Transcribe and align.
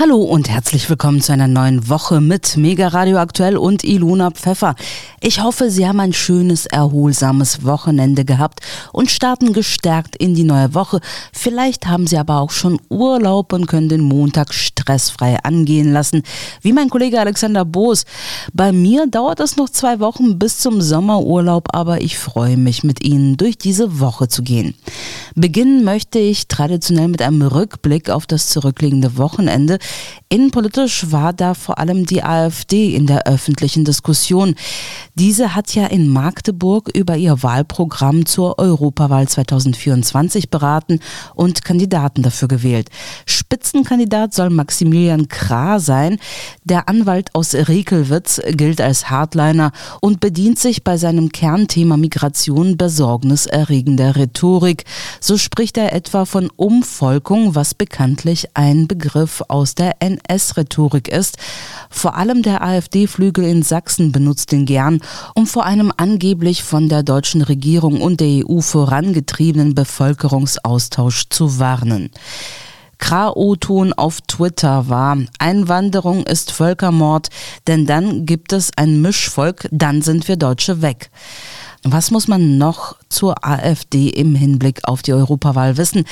Hallo 0.00 0.16
und 0.22 0.48
herzlich 0.48 0.88
willkommen 0.88 1.20
zu 1.20 1.30
einer 1.30 1.46
neuen 1.46 1.90
Woche 1.90 2.22
mit 2.22 2.56
Mega 2.56 2.88
Radio 2.88 3.18
Aktuell 3.18 3.58
und 3.58 3.84
Ilona 3.84 4.30
Pfeffer. 4.30 4.74
Ich 5.20 5.42
hoffe, 5.42 5.70
Sie 5.70 5.86
haben 5.86 6.00
ein 6.00 6.14
schönes, 6.14 6.64
erholsames 6.64 7.66
Wochenende 7.66 8.24
gehabt 8.24 8.60
und 8.94 9.10
starten 9.10 9.52
gestärkt 9.52 10.16
in 10.16 10.34
die 10.34 10.44
neue 10.44 10.72
Woche. 10.72 11.00
Vielleicht 11.34 11.86
haben 11.86 12.06
Sie 12.06 12.16
aber 12.16 12.40
auch 12.40 12.50
schon 12.50 12.80
Urlaub 12.88 13.52
und 13.52 13.66
können 13.66 13.90
den 13.90 14.00
Montag 14.00 14.54
stressfrei 14.54 15.36
angehen 15.42 15.92
lassen, 15.92 16.22
wie 16.62 16.72
mein 16.72 16.88
Kollege 16.88 17.20
Alexander 17.20 17.66
Boos. 17.66 18.06
Bei 18.54 18.72
mir 18.72 19.06
dauert 19.06 19.40
es 19.40 19.58
noch 19.58 19.68
zwei 19.68 20.00
Wochen 20.00 20.38
bis 20.38 20.56
zum 20.60 20.80
Sommerurlaub, 20.80 21.74
aber 21.74 22.00
ich 22.00 22.16
freue 22.16 22.56
mich, 22.56 22.84
mit 22.84 23.04
Ihnen 23.04 23.36
durch 23.36 23.58
diese 23.58 24.00
Woche 24.00 24.28
zu 24.28 24.42
gehen. 24.42 24.74
Beginnen 25.34 25.84
möchte 25.84 26.18
ich 26.18 26.48
traditionell 26.48 27.08
mit 27.08 27.20
einem 27.20 27.42
Rückblick 27.42 28.08
auf 28.08 28.26
das 28.26 28.48
zurückliegende 28.48 29.18
Wochenende. 29.18 29.78
Innenpolitisch 30.28 31.10
war 31.10 31.32
da 31.32 31.54
vor 31.54 31.78
allem 31.78 32.06
die 32.06 32.22
AfD 32.22 32.94
in 32.94 33.06
der 33.06 33.26
öffentlichen 33.26 33.84
Diskussion. 33.84 34.54
Diese 35.20 35.54
hat 35.54 35.74
ja 35.74 35.86
in 35.86 36.08
Magdeburg 36.08 36.88
über 36.96 37.14
ihr 37.14 37.42
Wahlprogramm 37.42 38.24
zur 38.24 38.58
Europawahl 38.58 39.28
2024 39.28 40.48
beraten 40.48 40.98
und 41.34 41.62
Kandidaten 41.62 42.22
dafür 42.22 42.48
gewählt. 42.48 42.88
Spitzenkandidat 43.26 44.32
soll 44.32 44.48
Maximilian 44.48 45.28
Krah 45.28 45.78
sein. 45.78 46.18
Der 46.64 46.88
Anwalt 46.88 47.34
aus 47.34 47.54
Rekelwitz 47.54 48.40
gilt 48.52 48.80
als 48.80 49.10
Hardliner 49.10 49.72
und 50.00 50.20
bedient 50.20 50.58
sich 50.58 50.84
bei 50.84 50.96
seinem 50.96 51.28
Kernthema 51.28 51.98
Migration 51.98 52.78
besorgniserregender 52.78 54.16
Rhetorik. 54.16 54.84
So 55.20 55.36
spricht 55.36 55.76
er 55.76 55.92
etwa 55.92 56.24
von 56.24 56.48
Umvolkung, 56.56 57.54
was 57.54 57.74
bekanntlich 57.74 58.48
ein 58.54 58.88
Begriff 58.88 59.42
aus 59.48 59.74
der 59.74 60.00
NS-Rhetorik 60.00 61.08
ist. 61.08 61.36
Vor 61.90 62.16
allem 62.16 62.40
der 62.40 62.62
AfD-Flügel 62.62 63.44
in 63.44 63.62
Sachsen 63.62 64.12
benutzt 64.12 64.54
ihn 64.54 64.64
gern, 64.64 65.02
um 65.34 65.46
vor 65.46 65.64
einem 65.64 65.92
angeblich 65.96 66.62
von 66.62 66.88
der 66.88 67.02
deutschen 67.02 67.42
Regierung 67.42 68.00
und 68.00 68.20
der 68.20 68.44
EU 68.48 68.60
vorangetriebenen 68.60 69.74
Bevölkerungsaustausch 69.74 71.28
zu 71.30 71.58
warnen. 71.58 72.10
K.O.-Ton 72.98 73.92
auf 73.94 74.20
Twitter 74.20 74.88
war, 74.88 75.16
Einwanderung 75.38 76.24
ist 76.24 76.52
Völkermord, 76.52 77.28
denn 77.66 77.86
dann 77.86 78.26
gibt 78.26 78.52
es 78.52 78.70
ein 78.76 79.00
Mischvolk, 79.00 79.68
dann 79.72 80.02
sind 80.02 80.28
wir 80.28 80.36
Deutsche 80.36 80.82
weg. 80.82 81.10
Was 81.82 82.10
muss 82.10 82.28
man 82.28 82.58
noch 82.58 82.96
zur 83.08 83.42
AfD 83.42 84.10
im 84.10 84.34
Hinblick 84.34 84.80
auf 84.84 85.00
die 85.00 85.14
Europawahl 85.14 85.78
wissen? 85.78 86.04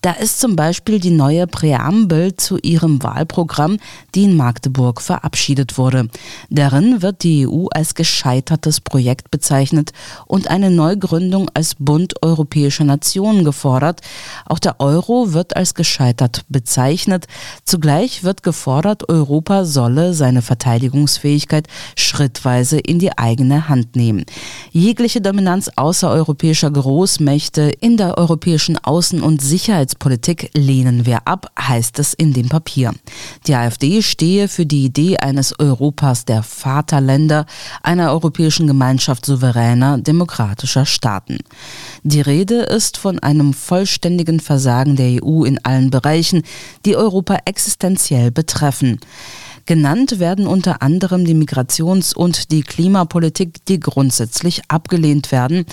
Da 0.00 0.10
ist 0.10 0.40
zum 0.40 0.56
Beispiel 0.56 0.98
die 0.98 1.10
neue 1.10 1.46
Präambel 1.46 2.34
zu 2.36 2.58
ihrem 2.58 3.04
Wahlprogramm, 3.04 3.76
die 4.16 4.24
in 4.24 4.36
Magdeburg 4.36 5.00
verabschiedet 5.00 5.78
wurde. 5.78 6.08
Darin 6.50 7.02
wird 7.02 7.22
die 7.22 7.46
EU 7.46 7.66
als 7.72 7.94
gescheitertes 7.94 8.80
Projekt 8.80 9.30
bezeichnet 9.30 9.92
und 10.26 10.48
eine 10.48 10.72
Neugründung 10.72 11.48
als 11.54 11.76
Bund 11.76 12.14
europäischer 12.20 12.84
Nationen 12.84 13.44
gefordert. 13.44 14.00
Auch 14.46 14.58
der 14.58 14.80
Euro 14.80 15.32
wird 15.32 15.54
als 15.54 15.74
gescheitert 15.74 16.44
bezeichnet. 16.48 17.28
Zugleich 17.64 18.24
wird 18.24 18.42
gefordert, 18.42 19.08
Europa 19.08 19.66
solle 19.66 20.14
seine 20.14 20.42
Verteidigungsfähigkeit 20.42 21.68
schrittweise 21.94 22.80
in 22.80 22.98
die 22.98 23.16
eigene 23.16 23.68
Hand 23.68 23.94
nehmen. 23.94 24.24
Jegliche 24.72 25.11
westliche 25.12 25.30
Dominanz 25.30 25.70
außereuropäischer 25.76 26.70
Großmächte 26.70 27.70
in 27.80 27.98
der 27.98 28.16
europäischen 28.16 28.78
Außen- 28.78 29.20
und 29.20 29.42
Sicherheitspolitik 29.42 30.50
lehnen 30.54 31.04
wir 31.04 31.28
ab, 31.28 31.52
heißt 31.60 31.98
es 31.98 32.14
in 32.14 32.32
dem 32.32 32.48
Papier. 32.48 32.94
Die 33.46 33.54
AfD 33.54 34.00
stehe 34.00 34.48
für 34.48 34.64
die 34.64 34.86
Idee 34.86 35.18
eines 35.18 35.58
Europas 35.58 36.24
der 36.24 36.42
Vaterländer, 36.42 37.44
einer 37.82 38.10
europäischen 38.10 38.66
Gemeinschaft 38.66 39.26
souveräner, 39.26 39.98
demokratischer 39.98 40.86
Staaten. 40.86 41.40
Die 42.02 42.22
Rede 42.22 42.62
ist 42.62 42.96
von 42.96 43.18
einem 43.18 43.52
vollständigen 43.52 44.40
Versagen 44.40 44.96
der 44.96 45.22
EU 45.22 45.44
in 45.44 45.62
allen 45.62 45.90
Bereichen, 45.90 46.42
die 46.86 46.96
Europa 46.96 47.36
existenziell 47.44 48.30
betreffen. 48.30 48.98
Genannt 49.66 50.18
werden 50.18 50.46
unter 50.46 50.82
anderem 50.82 51.24
die 51.24 51.34
Migrations- 51.34 52.14
und 52.14 52.50
die 52.50 52.62
Klimapolitik, 52.62 53.64
die 53.66 53.78
grundsätzlich 53.78 54.62
abgelehnt 54.68 55.30
werden. 55.30 55.64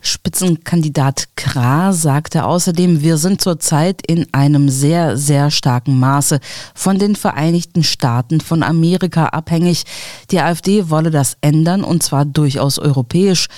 Spitzenkandidat 0.00 1.28
Krah 1.36 1.92
sagte 1.92 2.44
außerdem, 2.44 3.02
wir 3.02 3.16
sind 3.16 3.40
zurzeit 3.40 4.02
in 4.06 4.26
einem 4.32 4.68
sehr, 4.68 5.16
sehr 5.16 5.50
starken 5.50 5.98
Maße 5.98 6.40
von 6.74 6.98
den 6.98 7.16
Vereinigten 7.16 7.82
Staaten 7.82 8.40
von 8.40 8.62
Amerika 8.62 9.26
abhängig. 9.26 9.84
Die 10.30 10.40
AfD 10.40 10.90
wolle 10.90 11.10
das 11.10 11.36
ändern 11.40 11.84
und 11.84 12.02
zwar 12.02 12.24
durchaus 12.24 12.78
europäisch. 12.78 13.48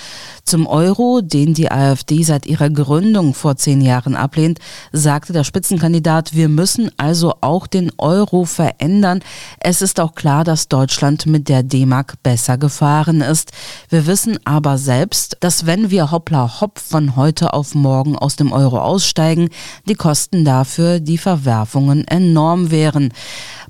Zum 0.45 0.67
Euro, 0.67 1.21
den 1.21 1.55
die 1.55 1.71
AfD 1.71 2.23
seit 2.23 2.47
ihrer 2.47 2.71
Gründung 2.71 3.35
vor 3.35 3.57
zehn 3.57 3.81
Jahren 3.81 4.17
ablehnt, 4.17 4.59
sagte 4.91 5.33
der 5.33 5.45
Spitzenkandidat, 5.45 6.35
wir 6.35 6.49
müssen 6.49 6.91
also 6.97 7.35
auch 7.41 7.67
den 7.67 7.93
Euro 7.99 8.45
verändern. 8.45 9.21
Es 9.61 9.81
ist 9.83 10.01
auch 10.01 10.15
klar, 10.15 10.45
dass 10.45 10.69
Deutschland 10.69 11.27
mit 11.27 11.49
der 11.49 11.63
D-Mark 11.63 12.23
besser 12.23 12.59
gefahren 12.59 13.21
ist. 13.21 13.53
Wir 13.89 14.07
wissen 14.07 14.39
aber 14.45 14.79
selbst, 14.79 15.37
dass 15.41 15.67
wenn 15.67 15.91
wir 15.91 16.11
hoppla 16.31 16.61
hopp 16.61 16.79
von 16.79 17.17
heute 17.17 17.53
auf 17.55 17.75
morgen 17.75 18.17
aus 18.17 18.37
dem 18.37 18.53
Euro 18.53 18.79
aussteigen, 18.81 19.49
die 19.89 19.95
Kosten 19.95 20.45
dafür, 20.45 21.01
die 21.01 21.19
Verwerfungen 21.19 22.07
enorm 22.07 22.71
wären. 22.71 23.13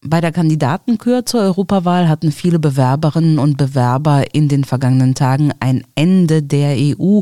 Bei 0.02 0.20
der 0.20 0.32
Kandidatenkür 0.32 1.24
zur 1.26 1.40
Europawahl 1.40 2.08
hatten 2.08 2.32
viele 2.32 2.58
Bewerberinnen 2.58 3.38
und 3.38 3.56
Bewerber 3.56 4.34
in 4.34 4.48
den 4.48 4.64
vergangenen 4.64 5.14
Tagen 5.14 5.52
ein 5.60 5.84
Ende 5.94 6.42
der 6.42 6.76
EU 6.78 7.20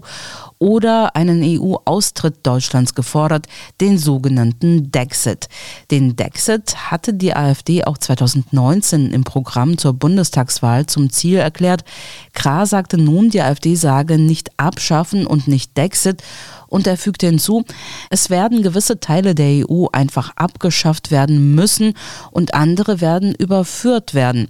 oder 0.59 1.15
einen 1.15 1.43
EU-Austritt 1.43 2.45
Deutschlands 2.45 2.95
gefordert, 2.95 3.47
den 3.81 3.99
sogenannten 3.99 4.91
Dexit. 4.91 5.49
Den 5.91 6.17
Dexit 6.17 6.91
hatte 6.91 7.15
die 7.15 7.35
AfD 7.35 7.85
auch 7.85 7.99
2019 7.99 9.13
im 9.13 9.25
Programm 9.25 9.79
zur 9.79 9.93
Bundestagswahl 9.93 10.87
zum 10.87 11.11
Ziel 11.11 11.39
erklärt. 11.39 11.85
Krah 12.33 12.67
sagte 12.67 12.99
nun, 12.99 13.31
die 13.31 13.43
AfD 13.43 13.77
sage 13.77 14.19
nicht 14.19 14.51
abschaffen 14.57 15.27
und 15.29 15.47
nicht 15.47 15.77
Dexit 15.77 16.23
und 16.69 16.87
er 16.87 16.97
fügte 16.97 17.27
hinzu, 17.27 17.65
es 18.11 18.31
werden 18.31 18.63
gewisse 18.63 19.01
Teile 19.01 19.35
der 19.35 19.69
EU 19.69 19.87
einfach 19.93 20.33
abgeschafft 20.37 21.11
werden 21.11 21.55
müssen 21.55 21.95
und 22.31 22.55
andere 22.55 23.01
werden 23.01 23.35
überführt 23.35 24.15
werden. 24.15 24.49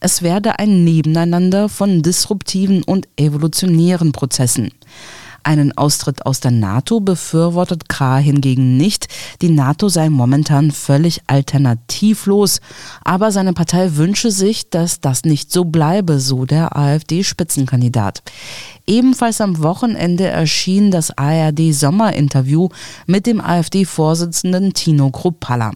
Es 0.00 0.22
werde 0.22 0.58
ein 0.58 0.84
Nebeneinander 0.84 1.68
von 1.68 2.02
disruptiven 2.02 2.82
und 2.82 3.08
evolutionären 3.16 4.12
Prozessen. 4.12 4.70
Einen 5.46 5.76
Austritt 5.76 6.24
aus 6.24 6.40
der 6.40 6.52
NATO 6.52 7.00
befürwortet 7.00 7.90
Krah 7.90 8.16
hingegen 8.16 8.78
nicht. 8.78 9.08
Die 9.42 9.50
NATO 9.50 9.90
sei 9.90 10.08
momentan 10.08 10.70
völlig 10.70 11.20
alternativlos. 11.26 12.62
Aber 13.04 13.30
seine 13.30 13.52
Partei 13.52 13.96
wünsche 13.96 14.30
sich, 14.30 14.70
dass 14.70 15.02
das 15.02 15.24
nicht 15.24 15.52
so 15.52 15.66
bleibe, 15.66 16.18
so 16.18 16.46
der 16.46 16.74
AfD-Spitzenkandidat. 16.74 18.22
Ebenfalls 18.86 19.40
am 19.40 19.62
Wochenende 19.62 20.26
erschien 20.26 20.90
das 20.90 21.16
ARD-Sommerinterview 21.16 22.68
mit 23.06 23.24
dem 23.26 23.40
AfD-Vorsitzenden 23.40 24.74
Tino 24.74 25.10
Kruppalla. 25.10 25.70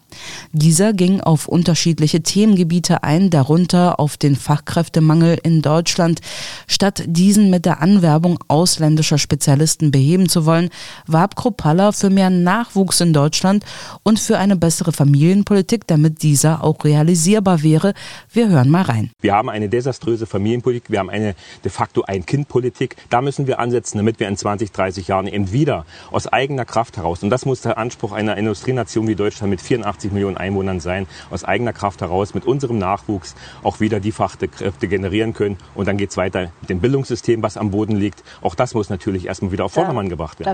Dieser 0.52 0.92
ging 0.92 1.22
auf 1.22 1.48
unterschiedliche 1.48 2.22
Themengebiete 2.22 3.04
ein, 3.04 3.30
darunter 3.30 3.98
auf 3.98 4.18
den 4.18 4.36
Fachkräftemangel 4.36 5.38
in 5.42 5.62
Deutschland. 5.62 6.20
Statt 6.66 7.02
diesen 7.06 7.48
mit 7.48 7.64
der 7.64 7.80
Anwerbung 7.80 8.38
ausländischer 8.46 9.16
Spezialisten 9.16 9.90
beheben 9.90 10.28
zu 10.28 10.44
wollen, 10.44 10.68
warb 11.06 11.34
Kruppalla 11.34 11.92
für 11.92 12.10
mehr 12.10 12.28
Nachwuchs 12.28 13.00
in 13.00 13.14
Deutschland 13.14 13.64
und 14.02 14.20
für 14.20 14.36
eine 14.36 14.56
bessere 14.56 14.92
Familienpolitik, 14.92 15.86
damit 15.86 16.22
dieser 16.22 16.62
auch 16.62 16.84
realisierbar 16.84 17.62
wäre. 17.62 17.94
Wir 18.30 18.50
hören 18.50 18.68
mal 18.68 18.82
rein. 18.82 19.10
Wir 19.22 19.32
haben 19.32 19.48
eine 19.48 19.70
desaströse 19.70 20.26
Familienpolitik, 20.26 20.90
wir 20.90 20.98
haben 20.98 21.08
eine 21.08 21.34
de 21.64 21.70
facto 21.70 22.02
Ein-Kind-Politik. 22.02 22.97
Da 23.10 23.20
müssen 23.22 23.46
wir 23.46 23.58
ansetzen, 23.58 23.98
damit 23.98 24.20
wir 24.20 24.28
in 24.28 24.36
20, 24.36 24.72
30 24.72 25.08
Jahren 25.08 25.26
eben 25.26 25.52
wieder 25.52 25.84
aus 26.10 26.26
eigener 26.26 26.64
Kraft 26.64 26.96
heraus, 26.96 27.22
und 27.22 27.30
das 27.30 27.44
muss 27.44 27.62
der 27.62 27.78
Anspruch 27.78 28.12
einer 28.12 28.36
Industrienation 28.36 29.08
wie 29.08 29.14
Deutschland 29.14 29.50
mit 29.50 29.60
84 29.60 30.12
Millionen 30.12 30.36
Einwohnern 30.36 30.80
sein, 30.80 31.06
aus 31.30 31.44
eigener 31.44 31.72
Kraft 31.72 32.00
heraus 32.00 32.34
mit 32.34 32.44
unserem 32.44 32.78
Nachwuchs 32.78 33.34
auch 33.62 33.80
wieder 33.80 34.00
die 34.00 34.12
Fachkräfte 34.12 34.88
generieren 34.88 35.32
können. 35.32 35.56
Und 35.74 35.88
dann 35.88 35.96
geht 35.96 36.10
es 36.10 36.16
weiter 36.16 36.52
mit 36.60 36.70
dem 36.70 36.80
Bildungssystem, 36.80 37.42
was 37.42 37.56
am 37.56 37.70
Boden 37.70 37.96
liegt. 37.96 38.22
Auch 38.42 38.54
das 38.54 38.74
muss 38.74 38.90
natürlich 38.90 39.26
erstmal 39.26 39.52
wieder 39.52 39.64
auf 39.64 39.72
Vordermann 39.72 40.08
gebracht 40.08 40.40
werden. 40.40 40.52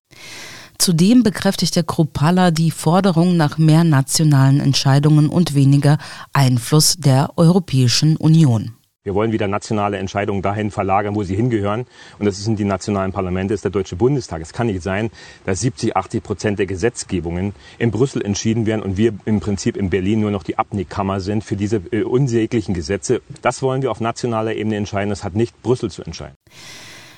Zudem 0.79 1.23
bekräftigte 1.23 1.85
Kruppalla 1.85 2.50
die 2.50 2.70
Forderung 2.70 3.37
nach 3.37 3.58
mehr 3.58 3.85
nationalen 3.85 4.61
Entscheidungen 4.61 5.29
und 5.29 5.55
weniger 5.55 5.99
Einfluss 6.32 6.96
der 6.99 7.31
Europäischen 7.37 8.17
Union. 8.17 8.75
Wir 9.06 9.14
wollen 9.14 9.32
wieder 9.32 9.48
nationale 9.48 9.98
Entscheidungen 9.98 10.40
dahin 10.40 10.70
verlagern, 10.70 11.14
wo 11.14 11.24
sie 11.24 11.36
hingehören. 11.36 11.84
Und 12.18 12.24
das 12.24 12.42
sind 12.42 12.58
die 12.58 12.64
nationalen 12.64 13.12
Parlamente, 13.12 13.52
das 13.52 13.58
ist 13.58 13.64
der 13.64 13.70
Deutsche 13.70 13.96
Bundestag. 13.96 14.40
Es 14.40 14.54
kann 14.54 14.66
nicht 14.66 14.82
sein, 14.82 15.10
dass 15.44 15.60
70, 15.60 15.94
80 15.94 16.22
Prozent 16.22 16.58
der 16.58 16.64
Gesetzgebungen 16.64 17.54
in 17.76 17.90
Brüssel 17.90 18.24
entschieden 18.24 18.64
werden 18.64 18.80
und 18.80 18.96
wir 18.96 19.12
im 19.26 19.40
Prinzip 19.40 19.76
in 19.76 19.90
Berlin 19.90 20.20
nur 20.20 20.30
noch 20.30 20.42
die 20.42 20.56
Abnickkammer 20.56 21.20
sind 21.20 21.44
für 21.44 21.54
diese 21.54 21.82
äh, 21.90 22.02
unsäglichen 22.02 22.72
Gesetze. 22.72 23.20
Das 23.42 23.60
wollen 23.60 23.82
wir 23.82 23.90
auf 23.90 24.00
nationaler 24.00 24.54
Ebene 24.54 24.76
entscheiden. 24.76 25.10
Das 25.10 25.22
hat 25.22 25.34
nicht 25.34 25.62
Brüssel 25.62 25.90
zu 25.90 26.02
entscheiden. 26.02 26.38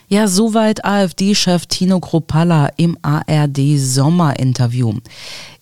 Ja, 0.09 0.29
soweit 0.29 0.85
AfD-Chef 0.85 1.67
Tino 1.67 1.99
Kropalla 1.99 2.71
im 2.77 2.97
ARD-Sommerinterview. 3.03 4.93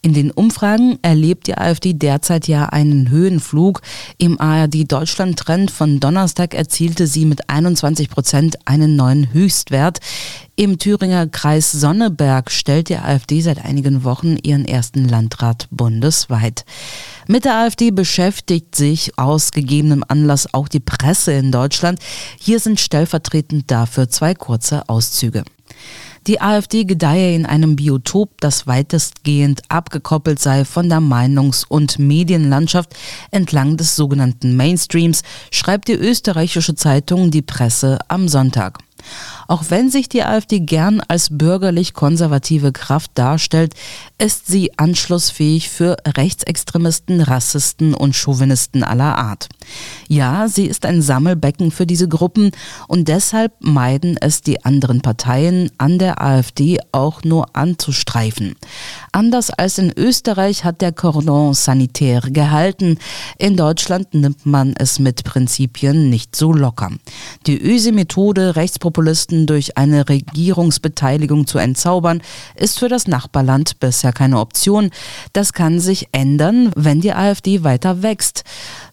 In 0.03 0.13
den 0.13 0.31
Umfragen 0.31 0.99
erlebt 1.01 1.47
die 1.47 1.57
AfD 1.57 1.95
derzeit 1.95 2.47
ja 2.47 2.67
einen 2.67 3.09
Höhenflug. 3.09 3.81
Im 4.19 4.39
ARD-Deutschland-Trend 4.39 5.71
von 5.71 5.99
Donnerstag 5.99 6.53
erzielte 6.53 7.07
sie 7.07 7.25
mit 7.25 7.49
21 7.49 8.11
Prozent 8.11 8.59
einen 8.67 8.97
neuen 8.97 9.33
Höchstwert. 9.33 10.01
Im 10.57 10.79
Thüringer 10.79 11.27
Kreis 11.27 11.73
Sonneberg 11.73 12.51
stellt 12.51 12.91
die 12.91 12.99
AfD 12.99 13.41
seit 13.41 13.65
einigen 13.65 14.05
Wochen 14.05 14.37
ihren 14.43 14.67
ersten 14.67 15.09
Landrat 15.09 15.69
bundesweit. 15.71 16.67
Mit 17.27 17.47
der 17.47 17.57
AfD 17.57 17.91
beschäftigt 17.91 18.77
sich 18.77 19.19
aus 19.19 19.51
gegebenem 19.53 20.05
Anlass 20.07 20.53
auch 20.53 20.69
die 20.69 20.81
Presse 20.81 21.33
in 21.33 21.53
Deutschland. 21.53 21.99
Hier 22.39 22.61
sind 22.61 22.81
stellvertretend 22.81 23.71
dafür 23.71 24.11
zwei 24.11 24.35
kurze 24.35 24.89
Auszüge. 24.91 25.45
Die 26.27 26.41
AfD 26.41 26.85
gedeihe 26.85 27.35
in 27.35 27.47
einem 27.47 27.77
Biotop, 27.77 28.41
das 28.41 28.67
weitestgehend 28.67 29.63
abgekoppelt 29.69 30.39
sei 30.39 30.65
von 30.65 30.89
der 30.89 31.01
Meinungs- 31.01 31.67
und 31.67 31.99
Medienlandschaft 31.99 32.95
entlang 33.31 33.77
des 33.79 33.97
sogenannten 33.97 34.57
Mainstreams, 34.57 35.23
schreibt 35.51 35.89
die 35.89 35.93
österreichische 35.93 36.75
Zeitung 36.75 37.31
Die 37.31 37.43
Presse 37.43 37.99
am 38.09 38.29
Sonntag. 38.29 38.79
Auch 39.49 39.65
wenn 39.69 39.91
sich 39.91 40.09
die 40.09 40.23
AfD 40.23 40.61
gern 40.61 41.01
als 41.07 41.29
bürgerlich-konservative 41.31 42.73
Kraft 42.73 43.13
darstellt, 43.15 43.75
ist 44.19 44.47
sie 44.47 44.79
anschlussfähig 44.79 45.71
für 45.71 45.97
Rechtsextremisten, 46.07 47.21
Rassisten 47.21 47.95
und 47.95 48.15
Chauvinisten 48.15 48.83
aller 48.83 49.17
Art. 49.19 49.49
Ja, 50.09 50.49
sie 50.49 50.67
ist 50.67 50.87
ein 50.87 51.03
Sammelbecken 51.03 51.71
für 51.71 51.87
diese 51.87 52.09
Gruppen 52.09 52.51
und 52.89 53.09
deshalb 53.09 53.53
meiden 53.61 54.17
es 54.21 54.43
die 54.43 54.65
anderen 54.65 55.01
Parteien 55.01 55.71
an 55.79 55.99
der 55.99 56.23
AfD 56.23 56.79
auch 56.93 57.25
nur 57.25 57.57
anzustreifen. 57.57 58.55
Anders 59.13 59.51
als 59.51 59.79
in 59.79 59.93
Österreich 59.97 60.65
hat 60.65 60.81
der 60.81 60.93
Cordon 60.93 61.55
sanitär 61.55 62.21
gehalten. 62.23 62.99
In 63.39 63.57
Deutschland 63.57 64.15
nimmt 64.15 64.47
man 64.47 64.75
es 64.77 64.99
mit 64.99 65.25
Prinzipien 65.25 66.11
nicht 66.11 66.37
so 66.37 66.53
locker. 66.53 66.91
Die 67.47 67.61
Öse-Methode, 67.61 68.57
Rechtspopulisten 68.57 69.47
durch 69.47 69.77
eine 69.77 70.09
Regierungsbeteiligung 70.09 71.47
zu 71.47 71.59
entzaubern, 71.59 72.23
ist 72.55 72.79
für 72.79 72.89
das 72.89 73.07
Nachbarland 73.07 73.81
bisher 73.81 74.13
keine 74.13 74.41
Option. 74.41 74.91
Das 75.33 75.53
kann 75.53 75.81
sich 75.81 76.09
ändern, 76.13 76.71
wenn 76.77 77.01
die 77.01 77.13
AfD 77.13 77.63
weiter 77.65 78.03
wächst. 78.03 78.45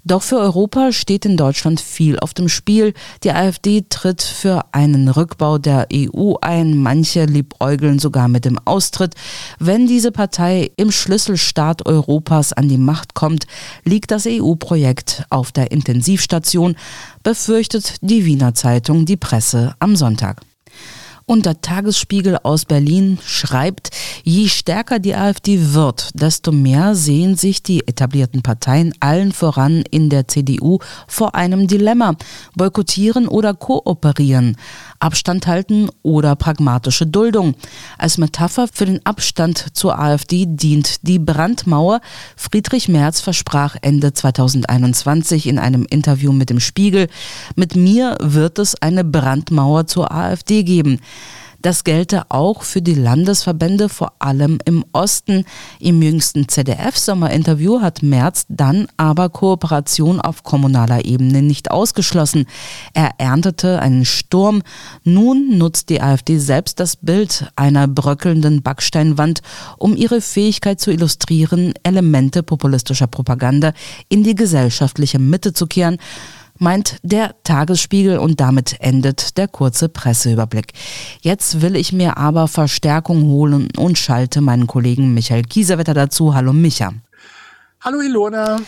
Doch 0.04 0.24
für 0.24 0.38
Europa 0.38 0.92
steht 0.92 1.26
in 1.26 1.38
Deutschland 1.38 1.80
viel 1.80 2.20
auf 2.20 2.34
dem 2.34 2.50
Spiel. 2.50 2.94
Die 3.24 3.32
AfD 3.32 3.86
tritt 3.88 4.24
für 4.24 4.66
einen 4.72 5.10
Rückbau 5.10 5.60
der 5.60 5.88
EU 5.94 6.36
ein. 6.42 6.78
Manche 6.78 7.26
liebäugeln 7.26 8.00
sogar 8.00 8.28
mit 8.28 8.46
dem 8.46 8.58
Austritt. 8.66 9.14
Wenn 9.60 9.86
diese 9.86 10.12
Partei 10.12 10.72
im 10.76 10.92
Schlüsselstaat 10.92 11.86
Europas 11.86 12.52
an 12.52 12.68
die 12.68 12.78
Macht 12.80 13.14
kommt, 13.14 13.46
liegt 13.84 14.10
das 14.10 14.26
EU-Projekt 14.28 15.26
auf 15.30 15.52
der 15.52 15.72
Intensivstation, 15.72 16.76
befürchtet 17.22 17.96
die 18.02 18.26
Wiener 18.26 18.56
Zeitung 18.56 19.06
Die 19.06 19.18
Presse 19.18 19.76
am 19.80 19.96
Sonntag. 19.96 20.42
Und 21.26 21.46
der 21.46 21.62
Tagesspiegel 21.62 22.38
aus 22.44 22.66
Berlin 22.66 23.20
schreibt, 23.26 23.90
je 24.24 24.48
stärker 24.48 25.00
die 25.00 25.16
AfD 25.16 25.74
wird, 25.74 26.10
desto 26.14 26.52
mehr 26.52 26.96
sehen 26.96 27.36
sich 27.36 27.64
die 27.64 27.88
etablierten 27.88 28.42
Parteien 28.42 28.94
allen 29.00 29.32
voran 29.32 29.84
in 29.92 30.10
der 30.10 30.28
CDU 30.28 30.80
vor 31.08 31.36
einem 31.36 31.68
Dilemma. 31.68 32.16
Boykottieren 32.56 33.28
oder 33.28 33.54
kooperieren. 33.54 34.58
Abstand 35.02 35.48
halten 35.48 35.90
oder 36.04 36.36
pragmatische 36.36 37.08
Duldung. 37.08 37.56
Als 37.98 38.18
Metapher 38.18 38.68
für 38.72 38.86
den 38.86 39.06
Abstand 39.06 39.68
zur 39.74 40.00
AfD 40.00 40.46
dient 40.48 41.08
die 41.08 41.20
Brandmauer. 41.20 42.02
Friedrich 42.36 42.88
Merz 42.88 43.22
versprach 43.22 43.76
Ende 43.82 44.14
2021 44.14 45.48
in 45.48 45.60
einem 45.60 45.86
Interview 45.90 46.32
mit 46.32 46.50
dem 46.50 46.60
Spiegel, 46.60 47.08
mit 47.56 47.76
mir 47.76 48.18
wird 48.22 48.60
es 48.60 48.82
eine 48.82 49.04
Brandmauer 49.04 49.88
zur 49.88 50.12
AfD 50.12 50.64
geben. 50.64 51.00
Das 51.62 51.84
gelte 51.84 52.24
auch 52.30 52.64
für 52.64 52.82
die 52.82 52.96
Landesverbände, 52.96 53.88
vor 53.88 54.14
allem 54.18 54.58
im 54.66 54.84
Osten. 54.94 55.46
Im 55.80 56.02
jüngsten 56.02 56.48
ZDF-Sommerinterview 56.48 57.82
hat 57.82 58.02
Merz 58.02 58.46
dann 58.50 58.88
aber 58.98 59.30
Kooperation 59.30 60.20
auf 60.20 60.44
kommunaler 60.44 61.06
Ebene 61.06 61.44
nicht 61.44 61.70
ausgeschlossen. 61.70 62.48
Er 62.94 63.12
erntete 63.20 63.80
einen 63.80 64.06
Sturm. 64.06 64.64
Nun 65.04 65.60
nutzt 65.60 65.90
die 65.90 66.02
AfD 66.02 66.40
selbst 66.40 66.80
das 66.80 66.96
Bild 66.96 67.52
einer 67.56 67.88
bröckelnden 67.88 68.64
Backsteinwand, 68.64 69.42
um 69.78 69.96
ihre 69.96 70.22
Fähigkeit 70.22 70.80
zu 70.80 70.92
illustrieren, 70.92 71.74
Elemente 71.84 72.42
populistischer 72.42 73.08
Propaganda 73.08 73.74
in 74.10 74.24
die 74.24 74.36
gesellschaftliche 74.36 75.20
Mitte 75.20 75.54
zu 75.54 75.68
kehren 75.68 76.00
meint 76.62 76.98
der 77.02 77.36
Tagesspiegel 77.44 78.20
und 78.20 78.40
damit 78.40 78.78
endet 78.80 79.38
der 79.38 79.48
kurze 79.48 79.90
Presseüberblick. 79.90 80.74
Jetzt 81.22 81.62
will 81.62 81.76
ich 81.76 81.92
mir 81.92 82.18
aber 82.18 82.48
Verstärkung 82.48 83.24
holen 83.24 83.70
und 83.78 83.98
schalte 83.98 84.42
meinen 84.42 84.68
Kollegen 84.68 85.14
Michael 85.14 85.44
Kiesewetter 85.44 85.96
dazu. 85.96 86.36
Hallo 86.36 86.54
Micha. 86.54 86.94
Hallo 87.82 88.00
Ilona. 88.02 88.60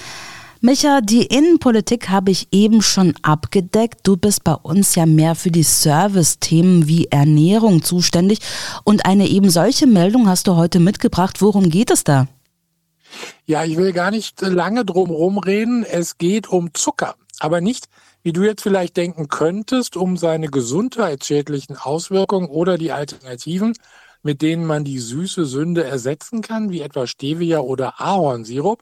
Micha, 0.59 1.01
die 1.01 1.23
Innenpolitik 1.25 2.09
habe 2.09 2.31
ich 2.31 2.47
eben 2.51 2.81
schon 2.81 3.13
abgedeckt. 3.21 3.99
Du 4.03 4.17
bist 4.17 4.43
bei 4.43 4.53
uns 4.53 4.95
ja 4.95 5.05
mehr 5.05 5.35
für 5.35 5.51
die 5.51 5.63
Service-Themen 5.63 6.87
wie 6.87 7.07
Ernährung 7.07 7.83
zuständig. 7.83 8.39
Und 8.83 9.05
eine 9.05 9.27
eben 9.27 9.49
solche 9.49 9.85
Meldung 9.85 10.27
hast 10.27 10.47
du 10.47 10.55
heute 10.55 10.79
mitgebracht. 10.79 11.41
Worum 11.41 11.69
geht 11.69 11.91
es 11.91 12.03
da? 12.03 12.27
Ja, 13.45 13.63
ich 13.65 13.77
will 13.77 13.91
gar 13.91 14.09
nicht 14.09 14.41
lange 14.41 14.85
drum 14.85 15.37
reden. 15.37 15.83
Es 15.83 16.17
geht 16.17 16.47
um 16.47 16.73
Zucker 16.73 17.15
aber 17.39 17.61
nicht, 17.61 17.87
wie 18.21 18.33
du 18.33 18.43
jetzt 18.43 18.61
vielleicht 18.61 18.97
denken 18.97 19.27
könntest, 19.27 19.97
um 19.97 20.17
seine 20.17 20.47
gesundheitsschädlichen 20.47 21.77
Auswirkungen 21.77 22.47
oder 22.47 22.77
die 22.77 22.91
Alternativen, 22.91 23.73
mit 24.21 24.41
denen 24.41 24.65
man 24.65 24.83
die 24.83 24.99
süße 24.99 25.45
Sünde 25.45 25.83
ersetzen 25.83 26.41
kann, 26.41 26.69
wie 26.69 26.81
etwa 26.81 27.07
Stevia 27.07 27.59
oder 27.59 27.99
Ahornsirup, 27.99 28.81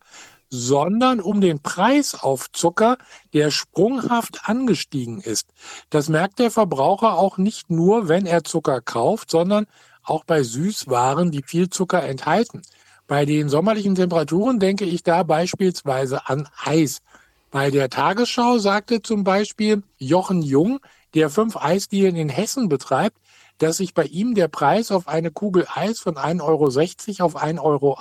sondern 0.49 1.21
um 1.21 1.41
den 1.41 1.61
Preis 1.61 2.13
auf 2.13 2.51
Zucker, 2.51 2.97
der 3.33 3.51
sprunghaft 3.51 4.49
angestiegen 4.49 5.21
ist. 5.21 5.47
Das 5.89 6.09
merkt 6.09 6.39
der 6.39 6.51
Verbraucher 6.51 7.17
auch 7.17 7.37
nicht 7.37 7.69
nur, 7.69 8.09
wenn 8.09 8.25
er 8.25 8.43
Zucker 8.43 8.81
kauft, 8.81 9.31
sondern 9.31 9.65
auch 10.03 10.25
bei 10.25 10.43
Süßwaren, 10.43 11.31
die 11.31 11.43
viel 11.43 11.69
Zucker 11.69 12.03
enthalten. 12.03 12.61
Bei 13.07 13.25
den 13.25 13.49
sommerlichen 13.49 13.95
Temperaturen 13.95 14.59
denke 14.59 14.85
ich 14.85 15.03
da 15.03 15.23
beispielsweise 15.23 16.27
an 16.27 16.47
Eis. 16.63 16.99
Bei 17.51 17.69
der 17.69 17.89
Tagesschau 17.89 18.59
sagte 18.59 19.01
zum 19.01 19.25
Beispiel 19.25 19.83
Jochen 19.97 20.41
Jung, 20.41 20.79
der 21.13 21.29
fünf 21.29 21.57
Eisdielen 21.57 22.15
in 22.15 22.29
Hessen 22.29 22.69
betreibt, 22.69 23.17
dass 23.57 23.77
sich 23.77 23.93
bei 23.93 24.05
ihm 24.05 24.35
der 24.35 24.47
Preis 24.47 24.89
auf 24.89 25.09
eine 25.09 25.31
Kugel 25.31 25.67
Eis 25.75 25.99
von 25.99 26.15
1,60 26.15 27.19
Euro 27.19 27.25
auf 27.25 27.43
1,80 27.43 27.59
Euro 27.61 27.97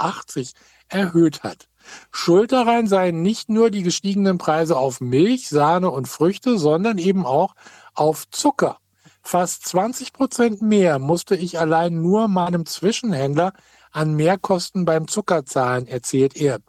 erhöht 0.88 1.42
hat. 1.42 1.66
Schuld 2.12 2.52
daran 2.52 2.86
seien 2.86 3.22
nicht 3.22 3.48
nur 3.48 3.70
die 3.70 3.82
gestiegenen 3.82 4.38
Preise 4.38 4.76
auf 4.76 5.00
Milch, 5.00 5.48
Sahne 5.48 5.90
und 5.90 6.06
Früchte, 6.06 6.56
sondern 6.56 6.98
eben 6.98 7.26
auch 7.26 7.56
auf 7.94 8.30
Zucker. 8.30 8.78
Fast 9.20 9.66
20 9.66 10.12
Prozent 10.12 10.62
mehr 10.62 11.00
musste 11.00 11.34
ich 11.34 11.58
allein 11.58 12.00
nur 12.00 12.28
meinem 12.28 12.66
Zwischenhändler 12.66 13.52
an 13.90 14.14
Mehrkosten 14.14 14.84
beim 14.84 15.08
Zucker 15.08 15.44
zahlen, 15.44 15.88
erzählt 15.88 16.36
er. 16.36 16.60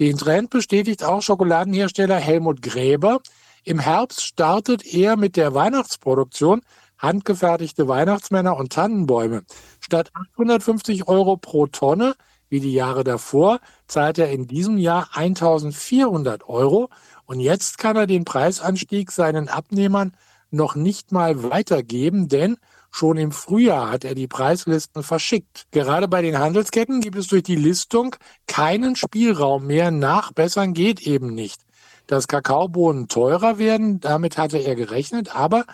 Den 0.00 0.16
Trend 0.16 0.50
bestätigt 0.50 1.04
auch 1.04 1.22
Schokoladenhersteller 1.22 2.16
Helmut 2.16 2.62
Gräber. 2.62 3.20
Im 3.64 3.78
Herbst 3.78 4.22
startet 4.24 4.84
er 4.86 5.16
mit 5.16 5.36
der 5.36 5.54
Weihnachtsproduktion 5.54 6.62
handgefertigte 6.98 7.88
Weihnachtsmänner 7.88 8.56
und 8.56 8.72
Tannenbäume. 8.72 9.42
Statt 9.80 10.10
850 10.14 11.08
Euro 11.08 11.36
pro 11.36 11.66
Tonne, 11.66 12.14
wie 12.48 12.60
die 12.60 12.72
Jahre 12.72 13.04
davor, 13.04 13.60
zahlt 13.86 14.18
er 14.18 14.30
in 14.30 14.46
diesem 14.46 14.78
Jahr 14.78 15.08
1400 15.12 16.48
Euro. 16.48 16.88
Und 17.26 17.40
jetzt 17.40 17.78
kann 17.78 17.96
er 17.96 18.06
den 18.06 18.24
Preisanstieg 18.24 19.10
seinen 19.10 19.48
Abnehmern 19.48 20.12
noch 20.50 20.74
nicht 20.74 21.12
mal 21.12 21.42
weitergeben, 21.42 22.28
denn 22.28 22.56
Schon 22.94 23.16
im 23.16 23.32
Frühjahr 23.32 23.90
hat 23.90 24.04
er 24.04 24.14
die 24.14 24.28
Preislisten 24.28 25.02
verschickt. 25.02 25.64
Gerade 25.70 26.08
bei 26.08 26.20
den 26.20 26.38
Handelsketten 26.38 27.00
gibt 27.00 27.16
es 27.16 27.26
durch 27.28 27.42
die 27.42 27.56
Listung 27.56 28.14
keinen 28.46 28.96
Spielraum 28.96 29.66
mehr. 29.66 29.90
Nachbessern 29.90 30.74
geht 30.74 31.00
eben 31.00 31.34
nicht. 31.34 31.62
dass 32.06 32.28
Kakaobohnen 32.28 33.08
teurer 33.08 33.58
werden. 33.58 34.00
Damit 34.00 34.36
hatte 34.36 34.58
er 34.58 34.74
gerechnet, 34.74 35.34
aber 35.34 35.64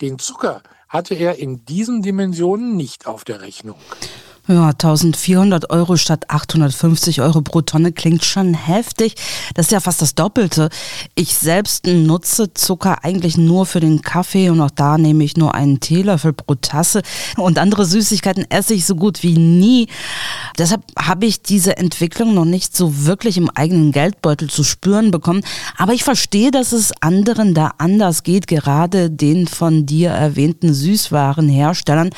den 0.00 0.18
Zucker 0.18 0.62
hatte 0.88 1.14
er 1.14 1.38
in 1.38 1.64
diesen 1.64 2.02
Dimensionen 2.02 2.76
nicht 2.76 3.06
auf 3.06 3.24
der 3.24 3.40
Rechnung. 3.40 3.78
Ja, 4.50 4.68
1400 4.70 5.68
Euro 5.68 5.98
statt 5.98 6.30
850 6.30 7.20
Euro 7.20 7.42
pro 7.42 7.60
Tonne 7.60 7.92
klingt 7.92 8.24
schon 8.24 8.54
heftig. 8.54 9.14
Das 9.52 9.66
ist 9.66 9.72
ja 9.72 9.80
fast 9.80 10.00
das 10.00 10.14
Doppelte. 10.14 10.70
Ich 11.14 11.34
selbst 11.34 11.86
nutze 11.86 12.54
Zucker 12.54 13.04
eigentlich 13.04 13.36
nur 13.36 13.66
für 13.66 13.80
den 13.80 14.00
Kaffee 14.00 14.48
und 14.48 14.62
auch 14.62 14.70
da 14.70 14.96
nehme 14.96 15.22
ich 15.22 15.36
nur 15.36 15.54
einen 15.54 15.80
Teelöffel 15.80 16.32
pro 16.32 16.54
Tasse 16.54 17.02
und 17.36 17.58
andere 17.58 17.84
Süßigkeiten 17.84 18.50
esse 18.50 18.72
ich 18.72 18.86
so 18.86 18.94
gut 18.94 19.22
wie 19.22 19.36
nie. 19.36 19.86
Deshalb 20.56 20.82
habe 20.98 21.26
ich 21.26 21.42
diese 21.42 21.76
Entwicklung 21.76 22.32
noch 22.32 22.46
nicht 22.46 22.74
so 22.74 23.04
wirklich 23.04 23.36
im 23.36 23.50
eigenen 23.50 23.92
Geldbeutel 23.92 24.48
zu 24.48 24.64
spüren 24.64 25.10
bekommen. 25.10 25.42
Aber 25.76 25.92
ich 25.92 26.04
verstehe, 26.04 26.50
dass 26.50 26.72
es 26.72 26.92
anderen 27.02 27.52
da 27.52 27.72
anders 27.76 28.22
geht, 28.22 28.46
gerade 28.46 29.10
den 29.10 29.46
von 29.46 29.84
dir 29.84 30.08
erwähnten 30.08 30.72
Süßwarenherstellern. 30.72 32.08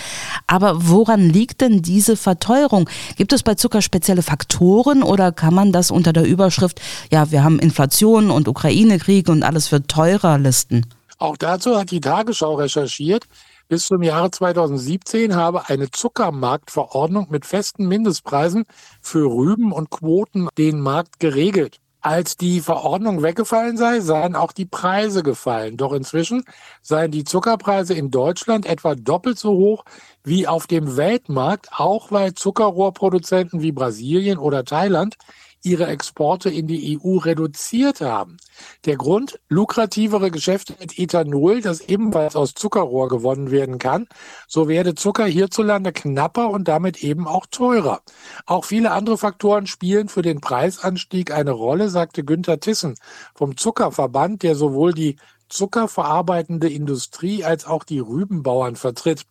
Aber 0.46 0.88
woran 0.88 1.28
liegt 1.28 1.60
denn 1.60 1.82
diese 1.82 2.19
Verteuerung. 2.20 2.88
Gibt 3.16 3.32
es 3.32 3.42
bei 3.42 3.54
Zucker 3.56 3.82
spezielle 3.82 4.22
Faktoren 4.22 5.02
oder 5.02 5.32
kann 5.32 5.54
man 5.54 5.72
das 5.72 5.90
unter 5.90 6.12
der 6.12 6.24
Überschrift, 6.24 6.80
ja, 7.10 7.32
wir 7.32 7.42
haben 7.42 7.58
Inflation 7.58 8.30
und 8.30 8.46
Ukraine-Krieg 8.46 9.28
und 9.28 9.42
alles 9.42 9.72
wird 9.72 9.88
teurer 9.88 10.38
listen? 10.38 10.86
Auch 11.18 11.36
dazu 11.36 11.76
hat 11.76 11.90
die 11.90 12.00
Tagesschau 12.00 12.54
recherchiert. 12.54 13.24
Bis 13.68 13.86
zum 13.86 14.02
Jahre 14.02 14.30
2017 14.30 15.36
habe 15.36 15.68
eine 15.68 15.90
Zuckermarktverordnung 15.90 17.28
mit 17.30 17.46
festen 17.46 17.86
Mindestpreisen 17.86 18.64
für 19.00 19.26
Rüben 19.32 19.72
und 19.72 19.90
Quoten 19.90 20.48
den 20.56 20.80
Markt 20.80 21.20
geregelt. 21.20 21.78
Als 22.02 22.38
die 22.38 22.60
Verordnung 22.60 23.22
weggefallen 23.22 23.76
sei, 23.76 24.00
seien 24.00 24.34
auch 24.34 24.52
die 24.52 24.64
Preise 24.64 25.22
gefallen. 25.22 25.76
Doch 25.76 25.92
inzwischen 25.92 26.44
seien 26.80 27.10
die 27.10 27.24
Zuckerpreise 27.24 27.92
in 27.92 28.10
Deutschland 28.10 28.64
etwa 28.64 28.94
doppelt 28.94 29.38
so 29.38 29.50
hoch 29.50 29.84
wie 30.24 30.46
auf 30.46 30.66
dem 30.66 30.96
Weltmarkt, 30.96 31.68
auch 31.72 32.10
weil 32.10 32.32
Zuckerrohrproduzenten 32.32 33.60
wie 33.60 33.72
Brasilien 33.72 34.38
oder 34.38 34.64
Thailand 34.64 35.16
ihre 35.62 35.86
Exporte 35.86 36.50
in 36.50 36.66
die 36.66 36.98
EU 36.98 37.18
reduziert 37.18 38.00
haben. 38.00 38.38
Der 38.86 38.96
Grund, 38.96 39.38
lukrativere 39.48 40.30
Geschäfte 40.30 40.74
mit 40.80 40.98
Ethanol, 40.98 41.60
das 41.60 41.80
ebenfalls 41.80 42.36
aus 42.36 42.54
Zuckerrohr 42.54 43.08
gewonnen 43.08 43.50
werden 43.50 43.78
kann. 43.78 44.06
So 44.46 44.68
werde 44.68 44.94
Zucker 44.94 45.26
hierzulande 45.26 45.92
knapper 45.92 46.50
und 46.50 46.68
damit 46.68 47.02
eben 47.02 47.26
auch 47.26 47.46
teurer. 47.46 48.00
Auch 48.46 48.64
viele 48.64 48.92
andere 48.92 49.18
Faktoren 49.18 49.66
spielen 49.66 50.08
für 50.08 50.22
den 50.22 50.40
Preisanstieg 50.40 51.32
eine 51.32 51.52
Rolle, 51.52 51.90
sagte 51.90 52.24
Günther 52.24 52.60
Tissen 52.60 52.96
vom 53.34 53.56
Zuckerverband, 53.56 54.42
der 54.42 54.56
sowohl 54.56 54.94
die 54.94 55.16
zuckerverarbeitende 55.50 56.70
Industrie 56.70 57.44
als 57.44 57.66
auch 57.66 57.84
die 57.84 57.98
Rübenbauern 57.98 58.76
vertritt. 58.76 59.26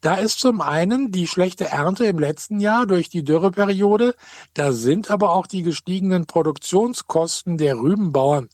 Da 0.00 0.14
ist 0.14 0.40
zum 0.40 0.62
einen 0.62 1.12
die 1.12 1.26
schlechte 1.26 1.66
Ernte 1.66 2.06
im 2.06 2.18
letzten 2.18 2.58
Jahr 2.58 2.86
durch 2.86 3.10
die 3.10 3.22
Dürreperiode, 3.22 4.14
da 4.54 4.72
sind 4.72 5.10
aber 5.10 5.34
auch 5.34 5.46
die 5.46 5.62
gestiegenen 5.62 6.24
Produktionskosten 6.24 7.58
der 7.58 7.76
Rübenbauern. 7.76 8.48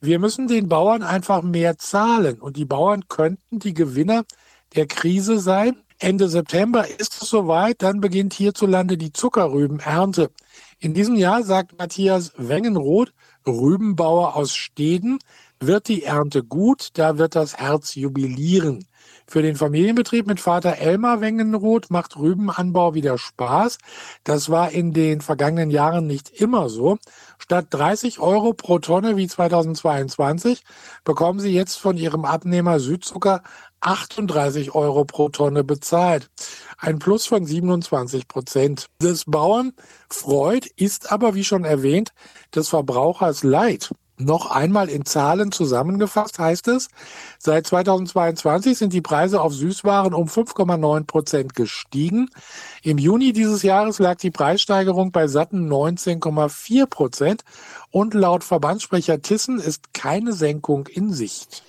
Wir 0.00 0.18
müssen 0.18 0.48
den 0.48 0.68
Bauern 0.70 1.02
einfach 1.02 1.42
mehr 1.42 1.76
zahlen 1.76 2.40
und 2.40 2.56
die 2.56 2.64
Bauern 2.64 3.08
könnten 3.08 3.58
die 3.58 3.74
Gewinner 3.74 4.24
der 4.74 4.86
Krise 4.86 5.38
sein. 5.38 5.76
Ende 5.98 6.28
September 6.30 6.86
ist 6.88 7.20
es 7.22 7.28
soweit, 7.28 7.82
dann 7.82 8.00
beginnt 8.00 8.32
hierzulande 8.32 8.96
die 8.96 9.12
Zuckerrübenernte. 9.12 10.30
In 10.78 10.94
diesem 10.94 11.16
Jahr, 11.16 11.42
sagt 11.42 11.78
Matthias 11.78 12.32
Wengenroth, 12.36 13.12
Rübenbauer 13.46 14.34
aus 14.36 14.54
Steden, 14.54 15.18
wird 15.60 15.88
die 15.88 16.04
Ernte 16.04 16.42
gut, 16.42 16.90
da 16.94 17.18
wird 17.18 17.34
das 17.34 17.56
Herz 17.56 17.94
jubilieren. 17.94 18.86
Für 19.28 19.42
den 19.42 19.56
Familienbetrieb 19.56 20.26
mit 20.28 20.38
Vater 20.38 20.78
Elmar 20.78 21.20
Wengenroth 21.20 21.90
macht 21.90 22.16
Rübenanbau 22.16 22.94
wieder 22.94 23.18
Spaß. 23.18 23.78
Das 24.22 24.50
war 24.50 24.70
in 24.70 24.92
den 24.92 25.20
vergangenen 25.20 25.70
Jahren 25.70 26.06
nicht 26.06 26.30
immer 26.30 26.68
so. 26.68 26.98
Statt 27.38 27.66
30 27.70 28.20
Euro 28.20 28.52
pro 28.52 28.78
Tonne 28.78 29.16
wie 29.16 29.26
2022 29.26 30.62
bekommen 31.02 31.40
Sie 31.40 31.52
jetzt 31.52 31.76
von 31.76 31.96
Ihrem 31.96 32.24
Abnehmer 32.24 32.78
Südzucker 32.78 33.42
38 33.80 34.74
Euro 34.76 35.04
pro 35.04 35.28
Tonne 35.28 35.64
bezahlt. 35.64 36.30
Ein 36.78 37.00
Plus 37.00 37.26
von 37.26 37.44
27 37.44 38.28
Prozent. 38.28 38.86
Des 39.02 39.24
Bauern 39.24 39.72
freut, 40.08 40.66
ist 40.66 41.10
aber, 41.10 41.34
wie 41.34 41.44
schon 41.44 41.64
erwähnt, 41.64 42.12
des 42.54 42.68
Verbrauchers 42.68 43.42
leid. 43.42 43.90
Noch 44.18 44.50
einmal 44.50 44.88
in 44.88 45.04
Zahlen 45.04 45.52
zusammengefasst 45.52 46.38
heißt 46.38 46.68
es, 46.68 46.88
seit 47.38 47.66
2022 47.66 48.78
sind 48.78 48.94
die 48.94 49.02
Preise 49.02 49.42
auf 49.42 49.52
Süßwaren 49.52 50.14
um 50.14 50.26
5,9 50.26 51.04
Prozent 51.04 51.54
gestiegen. 51.54 52.30
Im 52.82 52.96
Juni 52.96 53.34
dieses 53.34 53.62
Jahres 53.62 53.98
lag 53.98 54.16
die 54.16 54.30
Preissteigerung 54.30 55.12
bei 55.12 55.26
satten 55.28 55.70
19,4 55.70 56.86
Prozent 56.86 57.44
und 57.90 58.14
laut 58.14 58.42
Verbandssprecher 58.42 59.20
Thyssen 59.20 59.58
ist 59.58 59.92
keine 59.92 60.32
Senkung 60.32 60.86
in 60.86 61.12
Sicht. 61.12 61.62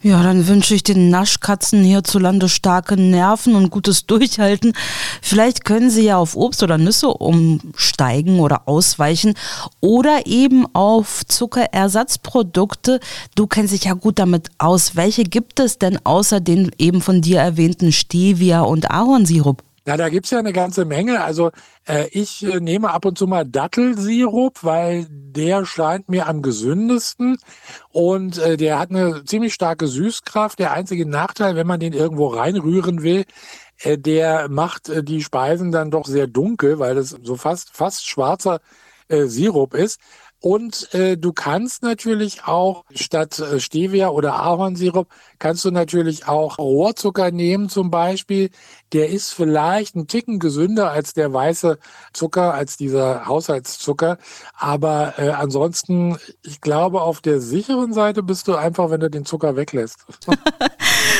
Ja, 0.00 0.22
dann 0.22 0.46
wünsche 0.46 0.76
ich 0.76 0.84
den 0.84 1.10
Naschkatzen 1.10 1.82
hierzulande 1.82 2.48
starke 2.48 2.96
Nerven 2.96 3.56
und 3.56 3.70
gutes 3.70 4.06
Durchhalten. 4.06 4.72
Vielleicht 5.20 5.64
können 5.64 5.90
sie 5.90 6.04
ja 6.04 6.18
auf 6.18 6.36
Obst 6.36 6.62
oder 6.62 6.78
Nüsse 6.78 7.08
umsteigen 7.08 8.38
oder 8.38 8.68
ausweichen 8.68 9.34
oder 9.80 10.24
eben 10.26 10.72
auf 10.72 11.26
Zuckerersatzprodukte. 11.26 13.00
Du 13.34 13.48
kennst 13.48 13.72
dich 13.72 13.84
ja 13.84 13.94
gut 13.94 14.20
damit 14.20 14.50
aus. 14.58 14.94
Welche 14.94 15.24
gibt 15.24 15.58
es 15.58 15.78
denn 15.78 15.98
außer 16.06 16.38
den 16.38 16.70
eben 16.78 17.00
von 17.00 17.20
dir 17.20 17.40
erwähnten 17.40 17.90
Stevia 17.90 18.60
und 18.60 18.92
Ahornsirup? 18.92 19.64
Na, 19.88 19.96
da 19.96 20.10
gibt's 20.10 20.30
ja 20.30 20.38
eine 20.38 20.52
ganze 20.52 20.84
Menge. 20.84 21.24
Also 21.24 21.50
äh, 21.86 22.08
ich 22.10 22.44
äh, 22.44 22.60
nehme 22.60 22.90
ab 22.90 23.06
und 23.06 23.16
zu 23.16 23.26
mal 23.26 23.46
Dattelsirup, 23.46 24.62
weil 24.62 25.06
der 25.08 25.64
scheint 25.64 26.10
mir 26.10 26.26
am 26.26 26.42
gesündesten 26.42 27.38
und 27.88 28.36
äh, 28.36 28.58
der 28.58 28.78
hat 28.78 28.90
eine 28.90 29.24
ziemlich 29.24 29.54
starke 29.54 29.86
Süßkraft. 29.86 30.58
Der 30.58 30.72
einzige 30.72 31.06
Nachteil, 31.08 31.56
wenn 31.56 31.66
man 31.66 31.80
den 31.80 31.94
irgendwo 31.94 32.26
reinrühren 32.26 33.02
will, 33.02 33.24
äh, 33.78 33.96
der 33.96 34.50
macht 34.50 34.90
äh, 34.90 35.02
die 35.02 35.22
Speisen 35.22 35.72
dann 35.72 35.90
doch 35.90 36.06
sehr 36.06 36.26
dunkel, 36.26 36.78
weil 36.78 36.94
das 36.94 37.16
so 37.22 37.36
fast 37.36 37.70
fast 37.70 38.06
schwarzer 38.06 38.60
äh, 39.08 39.24
Sirup 39.24 39.72
ist. 39.72 40.00
Und 40.40 40.94
äh, 40.94 41.16
du 41.16 41.32
kannst 41.32 41.82
natürlich 41.82 42.44
auch 42.44 42.84
statt 42.94 43.40
äh, 43.40 43.58
Stevia 43.58 44.10
oder 44.10 44.34
Ahornsirup 44.34 45.08
kannst 45.40 45.64
du 45.64 45.72
natürlich 45.72 46.28
auch 46.28 46.58
Rohrzucker 46.58 47.32
nehmen 47.32 47.68
zum 47.68 47.90
Beispiel. 47.90 48.50
Der 48.92 49.08
ist 49.08 49.32
vielleicht 49.32 49.96
ein 49.96 50.06
Ticken 50.06 50.38
gesünder 50.38 50.92
als 50.92 51.12
der 51.12 51.32
weiße 51.32 51.78
Zucker, 52.12 52.54
als 52.54 52.76
dieser 52.76 53.26
Haushaltszucker. 53.26 54.18
Aber 54.54 55.14
äh, 55.18 55.30
ansonsten, 55.30 56.18
ich 56.42 56.60
glaube, 56.60 57.02
auf 57.02 57.20
der 57.20 57.40
sicheren 57.40 57.92
Seite 57.92 58.22
bist 58.22 58.46
du 58.46 58.54
einfach, 58.54 58.90
wenn 58.90 59.00
du 59.00 59.10
den 59.10 59.24
Zucker 59.24 59.56
weglässt. 59.56 60.06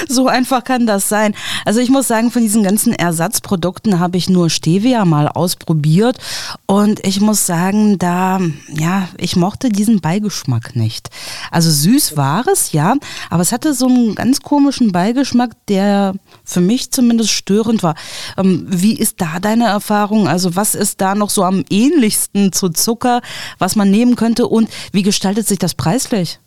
so 0.09 0.29
einfach 0.29 0.65
kann 0.65 0.87
das 0.87 1.09
sein. 1.09 1.35
Also 1.65 1.81
ich 1.81 1.91
muss 1.91 2.09
sagen, 2.09 2.31
von 2.31 2.43
diesen 2.43 2.63
ganzen 2.63 2.93
Ersatzprodukten 2.93 3.99
habe 3.99 4.17
ich 4.17 4.29
nur 4.29 4.51
Stevia 4.51 5.05
mal 5.05 5.29
ausprobiert 5.29 6.19
und 6.67 7.05
ich 7.07 7.21
muss 7.21 7.47
sagen, 7.47 7.99
da, 7.99 8.41
ja, 8.69 9.09
ich 9.19 9.37
mochte 9.37 9.69
diesen 9.69 10.01
Beigeschmack 10.01 10.77
nicht. 10.77 11.11
Also 11.51 11.71
süß 11.71 12.17
war 12.17 12.47
es, 12.47 12.73
ja, 12.73 12.95
aber 13.31 13.43
es 13.43 13.53
hatte 13.53 13.75
so 13.75 13.87
einen 13.87 14.15
ganz 14.15 14.41
komischen 14.41 14.93
Beigeschmack, 14.93 15.53
der 15.69 16.15
für 16.45 16.61
mich 16.61 16.91
zumindest 16.91 17.31
störend 17.31 17.83
war. 17.83 17.95
Ähm, 18.37 18.67
wie 18.69 18.95
ist 18.95 19.21
da 19.21 19.41
deine 19.41 19.67
Erfahrung? 19.67 20.29
Also 20.29 20.57
was 20.57 20.75
ist 20.75 21.01
da 21.01 21.15
noch 21.15 21.31
so 21.31 21.45
am 21.45 21.65
ähnlichsten 21.71 22.53
zu 22.53 22.69
Zucker, 22.69 23.21
was 23.59 23.77
man 23.77 23.91
nehmen 23.91 24.17
könnte 24.17 24.47
und 24.47 24.69
wie 24.93 25.03
gestaltet 25.03 25.47
sich 25.47 25.59
das 25.59 25.75
preislich? 25.75 26.39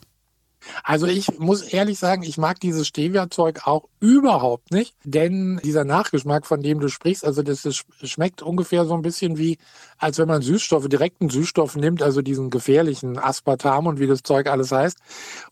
Also 0.84 1.06
ich 1.06 1.38
muss 1.38 1.62
ehrlich 1.62 1.98
sagen, 1.98 2.22
ich 2.22 2.38
mag 2.38 2.60
dieses 2.60 2.86
Stevia-Zeug 2.86 3.66
auch 3.66 3.88
überhaupt 4.00 4.70
nicht, 4.70 4.94
denn 5.04 5.60
dieser 5.64 5.84
Nachgeschmack, 5.84 6.46
von 6.46 6.62
dem 6.62 6.80
du 6.80 6.88
sprichst, 6.88 7.24
also 7.24 7.42
das, 7.42 7.62
das 7.62 7.84
schmeckt 8.02 8.42
ungefähr 8.42 8.84
so 8.84 8.94
ein 8.94 9.02
bisschen 9.02 9.38
wie, 9.38 9.58
als 9.98 10.18
wenn 10.18 10.28
man 10.28 10.42
Süßstoffe, 10.42 10.88
direkten 10.88 11.30
Süßstoff 11.30 11.76
nimmt, 11.76 12.02
also 12.02 12.22
diesen 12.22 12.50
gefährlichen 12.50 13.18
Aspartam 13.18 13.86
und 13.86 14.00
wie 14.00 14.06
das 14.06 14.22
Zeug 14.22 14.48
alles 14.48 14.72
heißt. 14.72 14.98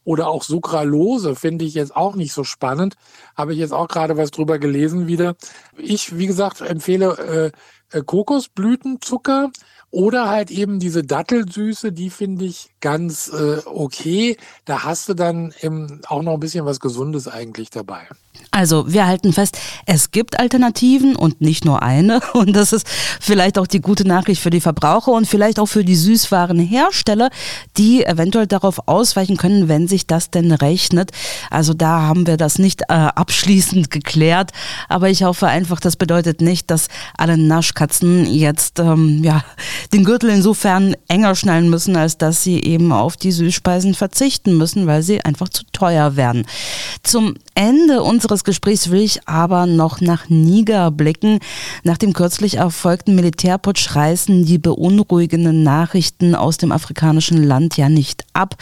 Oder 0.05 0.29
auch 0.29 0.43
Sucralose 0.43 1.37
finde 1.37 1.65
ich 1.65 1.75
jetzt 1.75 1.95
auch 1.95 2.15
nicht 2.15 2.33
so 2.33 2.45
spannend. 2.45 2.95
Habe 3.37 3.53
ich 3.53 3.59
jetzt 3.59 3.73
auch 3.73 3.89
gerade 3.89 4.17
was 4.17 4.31
drüber 4.31 4.59
gelesen 4.59 5.07
wieder. 5.07 5.37
Ich, 5.77 6.19
wie 6.19 6.27
gesagt, 6.27 6.61
empfehle 6.61 7.53
äh, 7.93 7.99
äh 7.99 8.03
Kokosblütenzucker 8.03 9.51
oder 9.91 10.29
halt 10.29 10.51
eben 10.51 10.79
diese 10.79 11.03
Dattelsüße, 11.03 11.93
die 11.93 12.11
finde 12.11 12.45
ich 12.45 12.71
ganz 12.81 13.29
äh, 13.29 13.59
okay. 13.67 14.37
Da 14.65 14.85
hast 14.85 15.09
du 15.09 15.15
dann 15.15 15.53
eben 15.63 16.01
auch 16.07 16.23
noch 16.23 16.35
ein 16.35 16.41
bisschen 16.41 16.65
was 16.65 16.81
Gesundes 16.81 17.27
eigentlich 17.27 17.71
dabei. 17.71 18.07
Also 18.53 18.93
wir 18.93 19.07
halten 19.07 19.33
fest, 19.33 19.59
es 19.87 20.11
gibt 20.11 20.41
Alternativen 20.41 21.15
und 21.15 21.41
nicht 21.41 21.65
nur 21.65 21.83
eine. 21.83 22.21
Und 22.33 22.55
das 22.55 22.73
ist 22.73 22.87
vielleicht 23.21 23.59
auch 23.59 23.67
die 23.67 23.81
gute 23.81 24.07
Nachricht 24.07 24.43
für 24.43 24.51
die 24.51 24.61
Verbraucher 24.61 25.13
und 25.13 25.27
vielleicht 25.27 25.59
auch 25.59 25.67
für 25.67 25.85
die 25.85 25.95
Süßwarenhersteller, 25.95 27.31
die 27.77 28.05
eventuell 28.05 28.47
darauf 28.47 28.89
ausweichen 28.89 29.37
können, 29.37 29.69
wenn 29.69 29.87
sich 29.87 30.07
das 30.07 30.31
denn 30.31 30.53
rechnet. 30.53 31.11
Also 31.51 31.75
da 31.75 32.03
haben 32.03 32.27
wir 32.27 32.37
das 32.37 32.59
nicht 32.59 32.83
äh, 32.83 32.95
abschließend 32.95 33.91
geklärt. 33.91 34.51
Aber 34.89 35.09
ich 35.09 35.23
hoffe 35.23 35.47
einfach, 35.47 35.79
das 35.81 35.97
bedeutet 35.97 36.41
nicht, 36.41 36.71
dass 36.71 36.89
alle 37.17 37.37
Naschkatzen 37.37 38.27
jetzt 38.27 38.79
ähm, 38.81 39.23
ja, 39.23 39.45
den 39.93 40.05
Gürtel 40.05 40.31
insofern 40.31 40.97
enger 41.09 41.35
schnallen 41.35 41.71
müssen, 41.71 41.97
als 41.97 42.19
dass 42.19 42.43
sie 42.43 42.61
eben 42.63 42.93
auf 42.93 43.17
die 43.17 43.33
Süßspeisen 43.33 43.95
verzichten 43.95 44.57
müssen, 44.57 44.87
weil 44.87 45.03
sie 45.03 45.25
einfach 45.25 45.49
zu 45.49 45.65
teuer 45.73 46.17
werden. 46.17 46.47
Zum 47.03 47.35
Ende 47.61 48.03
unseres 48.03 48.45
Gesprächs 48.45 48.89
will 48.89 49.03
ich 49.03 49.29
aber 49.29 49.67
noch 49.67 50.01
nach 50.01 50.31
Niger 50.31 50.91
blicken. 50.91 51.41
Nach 51.83 51.99
dem 51.99 52.15
kürzlich 52.15 52.55
erfolgten 52.55 53.15
Militärputsch 53.15 53.95
reißen 53.95 54.47
die 54.47 54.57
beunruhigenden 54.57 55.63
Nachrichten 55.63 56.35
aus 56.35 56.57
dem 56.57 56.73
afrikanischen 56.73 57.43
Land 57.43 57.77
ja 57.77 57.91
nicht 57.91 58.25
ab. 58.33 58.55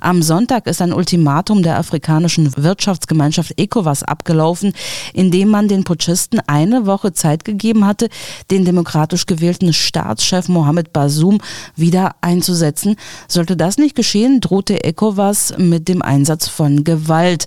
Am 0.00 0.22
Sonntag 0.22 0.68
ist 0.68 0.80
ein 0.80 0.92
Ultimatum 0.92 1.64
der 1.64 1.80
afrikanischen 1.80 2.56
Wirtschaftsgemeinschaft 2.56 3.54
ECOWAS 3.58 4.04
abgelaufen, 4.04 4.72
in 5.14 5.32
dem 5.32 5.48
man 5.48 5.66
den 5.66 5.82
Putschisten 5.82 6.40
eine 6.46 6.86
Woche 6.86 7.12
Zeit 7.12 7.44
gegeben 7.44 7.84
hatte, 7.84 8.08
den 8.52 8.64
demokratisch 8.64 9.26
gewählten 9.26 9.72
Staatschef 9.72 10.46
Mohamed 10.46 10.92
Bazoum 10.92 11.40
wieder 11.74 12.14
einzusetzen. 12.20 12.94
Sollte 13.26 13.56
das 13.56 13.78
nicht 13.78 13.96
geschehen, 13.96 14.40
drohte 14.40 14.84
ECOWAS 14.84 15.54
mit 15.58 15.88
dem 15.88 16.02
Einsatz 16.02 16.46
von 16.46 16.84
Gewalt. 16.84 17.46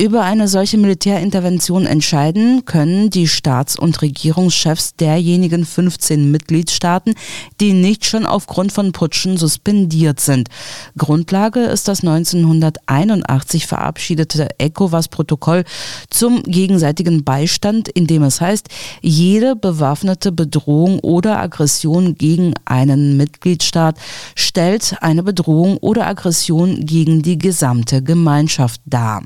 Über 0.00 0.22
eine 0.22 0.45
solche 0.48 0.78
Militärintervention 0.78 1.86
entscheiden 1.86 2.64
können 2.64 3.10
die 3.10 3.28
Staats- 3.28 3.78
und 3.78 4.02
Regierungschefs 4.02 4.96
derjenigen 4.96 5.64
15 5.64 6.30
Mitgliedstaaten, 6.30 7.14
die 7.60 7.72
nicht 7.72 8.04
schon 8.04 8.26
aufgrund 8.26 8.72
von 8.72 8.92
Putschen 8.92 9.36
suspendiert 9.36 10.20
sind. 10.20 10.48
Grundlage 10.96 11.60
ist 11.60 11.88
das 11.88 12.00
1981 12.00 13.66
verabschiedete 13.66 14.48
ECOWAS-Protokoll 14.58 15.64
zum 16.10 16.42
gegenseitigen 16.42 17.24
Beistand, 17.24 17.88
in 17.88 18.06
dem 18.06 18.22
es 18.22 18.40
heißt, 18.40 18.68
jede 19.02 19.56
bewaffnete 19.56 20.32
Bedrohung 20.32 20.98
oder 21.00 21.38
Aggression 21.38 22.14
gegen 22.14 22.54
einen 22.64 23.16
Mitgliedstaat 23.16 23.98
stellt 24.34 24.96
eine 25.00 25.22
Bedrohung 25.22 25.76
oder 25.78 26.06
Aggression 26.06 26.84
gegen 26.84 27.22
die 27.22 27.38
gesamte 27.38 28.02
Gemeinschaft 28.02 28.80
dar. 28.84 29.22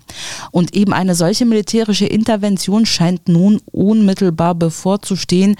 Und 0.51 0.75
eben 0.75 0.93
eine 1.01 1.15
solche 1.15 1.47
militärische 1.47 2.05
Intervention 2.05 2.85
scheint 2.85 3.27
nun 3.27 3.63
unmittelbar 3.73 4.55
bevorzustehen. 4.55 5.57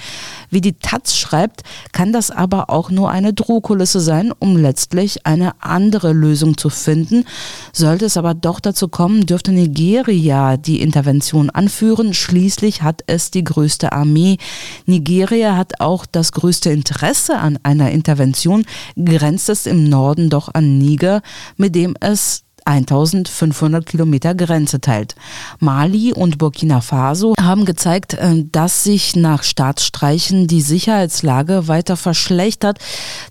Wie 0.51 0.61
die 0.61 0.75
Taz 0.75 1.17
schreibt, 1.17 1.63
kann 1.93 2.13
das 2.13 2.31
aber 2.31 2.69
auch 2.69 2.91
nur 2.91 3.11
eine 3.11 3.33
Drohkulisse 3.33 4.01
sein, 4.01 4.33
um 4.39 4.59
letztlich 4.59 5.25
eine 5.25 5.53
andere 5.63 6.13
Lösung 6.13 6.59
zu 6.59 6.69
finden. 6.69 7.25
Sollte 7.73 8.05
es 8.05 8.19
aber 8.19 8.35
doch 8.35 8.61
dazu 8.61 8.89
kommen, 8.89 9.25
dürfte 9.25 9.53
Nigeria 9.53 10.59
die 10.59 10.83
Intervention 10.83 11.49
anführen. 11.49 12.13
Schließlich 12.13 12.83
hat 12.83 13.03
es 13.07 13.31
die 13.31 13.45
größte 13.45 13.93
Armee. 13.93 14.37
Nigeria 14.85 15.57
hat 15.57 15.81
auch 15.81 16.05
das 16.05 16.33
größte 16.33 16.69
Interesse 16.69 17.39
an 17.39 17.59
einer 17.63 17.93
Intervention, 17.93 18.67
grenzt 19.03 19.49
es 19.49 19.65
im 19.65 19.89
Norden 19.89 20.29
doch 20.29 20.53
an 20.53 20.77
Niger, 20.77 21.23
mit 21.57 21.75
dem 21.75 21.97
es 21.99 22.45
1500 22.67 23.87
Kilometer 23.87 24.35
Grenze 24.35 24.81
teilt. 24.81 25.15
Mali 25.59 26.13
und 26.13 26.39
Burkina 26.39 26.81
Faso 26.81 27.35
haben 27.41 27.65
gezeigt, 27.65 28.15
äh, 28.15 28.45
dass 28.51 28.85
sich 28.85 29.17
nach 29.17 29.43
Staatsstreichen 29.43 30.47
die 30.47 30.61
Sicherheitslage 30.61 31.69
weiter 31.69 31.97
verschlechtert. 31.97 32.79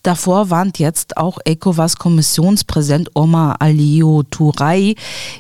Davor 0.04 0.50
warnt 0.50 0.80
jetzt 0.80 1.18
auch 1.18 1.40
ECOWAS-Kommissionspräsident 1.46 3.10
Omar 3.14 3.58
Aliou 3.60 4.24
Touray. 4.24 4.96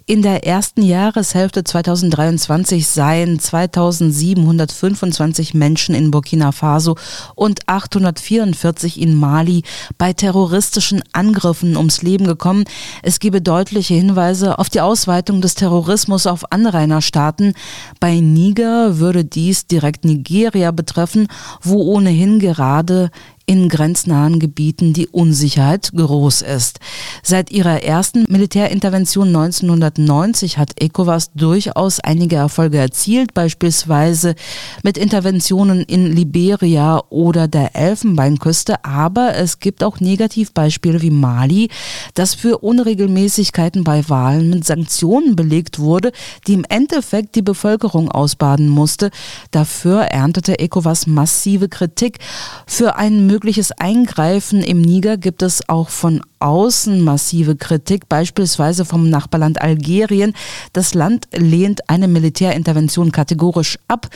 In 0.05 0.22
der 0.22 0.46
ersten 0.46 0.81
Jahreshälfte 0.81 1.63
2023 1.63 2.88
seien 2.88 3.39
2725 3.39 5.53
Menschen 5.53 5.96
in 5.96 6.12
Burkina 6.12 6.51
Faso 6.51 6.96
und 7.36 7.62
844 7.67 9.00
in 9.00 9.15
Mali 9.15 9.63
bei 9.98 10.13
terroristischen 10.13 11.03
Angriffen 11.13 11.77
ums 11.77 12.01
Leben 12.01 12.25
gekommen. 12.25 12.65
Es 13.01 13.19
gebe 13.19 13.41
deutlich 13.41 13.79
deutliche 13.80 13.94
Hinweise 13.94 14.60
auf 14.60 14.70
die 14.70 14.82
Ausweitung 14.82 15.40
des 15.40 15.56
Terrorismus 15.56 16.28
auf 16.28 16.52
Anrainerstaaten. 16.52 17.54
Bei 18.02 18.20
Niger 18.20 18.98
würde 18.98 19.24
dies 19.24 19.68
direkt 19.68 20.04
Nigeria 20.04 20.72
betreffen, 20.72 21.28
wo 21.62 21.82
ohnehin 21.82 22.39
gerade 22.39 23.10
in 23.50 23.68
grenznahen 23.68 24.40
Gebieten 24.40 24.94
die 24.94 25.08
Unsicherheit 25.08 25.90
groß 25.96 26.44
ist. 26.44 26.80
Seit 27.24 27.50
ihrer 27.50 27.82
ersten 27.82 28.26
Militärintervention 28.30 29.30
1990 29.30 30.60
hat 30.60 30.80
ECOWAS 30.80 31.32
durchaus 31.34 32.00
einige 32.00 32.36
Erfolge 32.36 32.78
erzielt, 32.78 33.34
beispielsweise 33.34 34.36
mit 34.84 35.00
Interventionen 35.00 35.82
in 35.82 36.16
Liberia 36.16 37.02
oder 37.10 37.48
der 37.48 37.76
Elfenbeinküste, 37.76 38.86
aber 38.86 39.36
es 39.36 39.60
gibt 39.60 39.84
auch 39.84 40.00
Negativbeispiele 40.00 41.02
wie 41.02 41.10
Mali, 41.10 41.70
das 42.14 42.36
für 42.36 42.60
Unregelmäßigkeiten 42.60 43.84
bei 43.84 44.08
Wahlen 44.10 44.52
mit 44.52 44.64
Sanktionen 44.64 45.36
belegt 45.36 45.80
wurde, 45.80 46.12
die 46.46 46.54
im 46.54 46.66
Endeffekt 46.70 47.34
die 47.34 47.42
Bevölkerung 47.42 48.12
ausbaden 48.12 48.70
musste. 48.70 49.10
Dafür 49.50 50.02
erntete 50.02 50.60
ECOWAS 50.60 51.08
massive 51.08 51.68
Kritik 51.68 52.20
für 52.68 52.96
einen 52.96 53.26
mögliches 53.39 53.71
Eingreifen 53.71 54.62
im 54.62 54.82
Niger 54.82 55.15
gibt 55.15 55.43
es 55.43 55.69
auch 55.69 55.88
von 55.88 56.21
außen 56.39 57.02
massive 57.02 57.56
Kritik, 57.56 58.10
beispielsweise 58.10 58.84
vom 58.84 59.10
Nachbarland 59.10 59.62
Algerien. 59.62 60.34
Das 60.73 60.93
Land 60.93 61.28
lehnt 61.34 61.89
eine 61.89 62.10
Militärintervention 62.10 63.13
kategorisch 63.13 63.78
ab. 63.88 64.10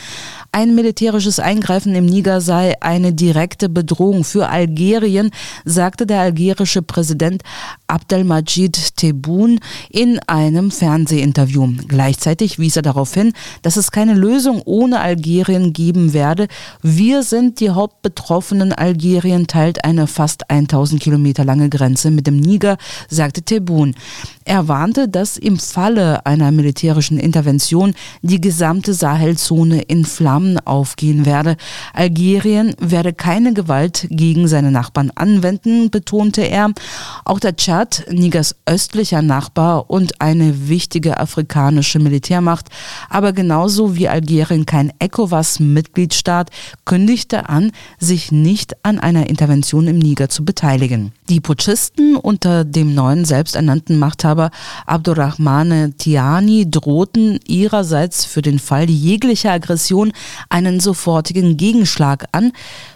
Ein 0.51 0.75
militärisches 0.75 1.39
Eingreifen 1.39 1.95
im 1.95 2.05
Niger 2.05 2.41
sei 2.41 2.75
eine 2.81 3.13
direkte 3.13 3.69
Bedrohung 3.69 4.25
für 4.25 4.49
Algerien, 4.49 5.31
sagte 5.65 6.05
der 6.05 6.19
algerische 6.21 6.81
Präsident 6.81 7.43
Abdelmajid 7.87 8.97
Tebboune 8.97 9.59
in 9.89 10.19
einem 10.27 10.69
Fernsehinterview. 10.69 11.73
Gleichzeitig 11.87 12.59
wies 12.59 12.75
er 12.75 12.81
darauf 12.81 13.13
hin, 13.13 13.33
dass 13.61 13.77
es 13.77 13.91
keine 13.91 14.13
Lösung 14.13 14.61
ohne 14.65 14.99
Algerien 14.99 15.73
geben 15.73 16.13
werde. 16.13 16.47
Wir 16.81 17.23
sind 17.23 17.59
die 17.59 17.69
Hauptbetroffenen 17.69 18.73
Algerien 18.73 19.12
Algerien 19.13 19.45
teilt 19.45 19.85
eine 19.85 20.07
fast 20.07 20.49
1000 20.49 20.99
Kilometer 20.99 21.45
lange 21.45 21.69
Grenze 21.69 22.09
mit 22.09 22.25
dem 22.25 22.37
Niger, 22.37 22.77
sagte 23.09 23.43
Tebboune. 23.43 23.93
Er 24.43 24.67
warnte, 24.67 25.07
dass 25.07 25.37
im 25.37 25.57
Falle 25.59 26.25
einer 26.25 26.51
militärischen 26.51 27.19
Intervention 27.19 27.93
die 28.23 28.41
gesamte 28.41 28.95
Sahelzone 28.95 29.83
in 29.83 30.03
Flammen 30.03 30.57
aufgehen 30.65 31.27
werde. 31.27 31.57
Algerien 31.93 32.75
werde 32.79 33.13
keine 33.13 33.53
Gewalt 33.53 34.07
gegen 34.09 34.47
seine 34.47 34.71
Nachbarn 34.71 35.11
anwenden, 35.13 35.91
betonte 35.91 36.41
er. 36.41 36.71
Auch 37.23 37.39
der 37.39 37.55
Tschad, 37.55 38.05
Nigers 38.09 38.55
östlicher 38.65 39.21
Nachbar 39.21 39.91
und 39.91 40.21
eine 40.21 40.67
wichtige 40.69 41.19
afrikanische 41.19 41.99
Militärmacht, 41.99 42.69
aber 43.09 43.31
genauso 43.31 43.95
wie 43.95 44.09
Algerien 44.09 44.65
kein 44.65 44.91
ECOWAS-Mitgliedstaat, 44.97 46.49
kündigte 46.83 47.47
an, 47.47 47.71
sich 47.99 48.31
nicht 48.31 48.83
an 48.83 48.99
einer 49.03 49.29
Intervention 49.29 49.87
im 49.87 49.99
Niger 49.99 50.29
zu 50.29 50.43
beteiligen. 50.43 51.11
Die 51.29 51.39
Putschisten 51.39 52.15
unter 52.15 52.63
dem 52.63 52.95
neuen 52.95 53.25
selbsternannten 53.25 53.99
Machthaber 53.99 54.49
Abdurrahmane 54.85 55.93
Tiani 55.97 56.69
drohten 56.69 57.39
ihrerseits 57.45 58.25
für 58.25 58.41
den 58.41 58.59
Fall 58.59 58.89
jeglicher 58.89 59.51
Aggression 59.51 60.13
einen 60.49 60.79
sofortigen 60.79 61.57
Gegenschlag 61.57 62.25
an. 62.31 62.51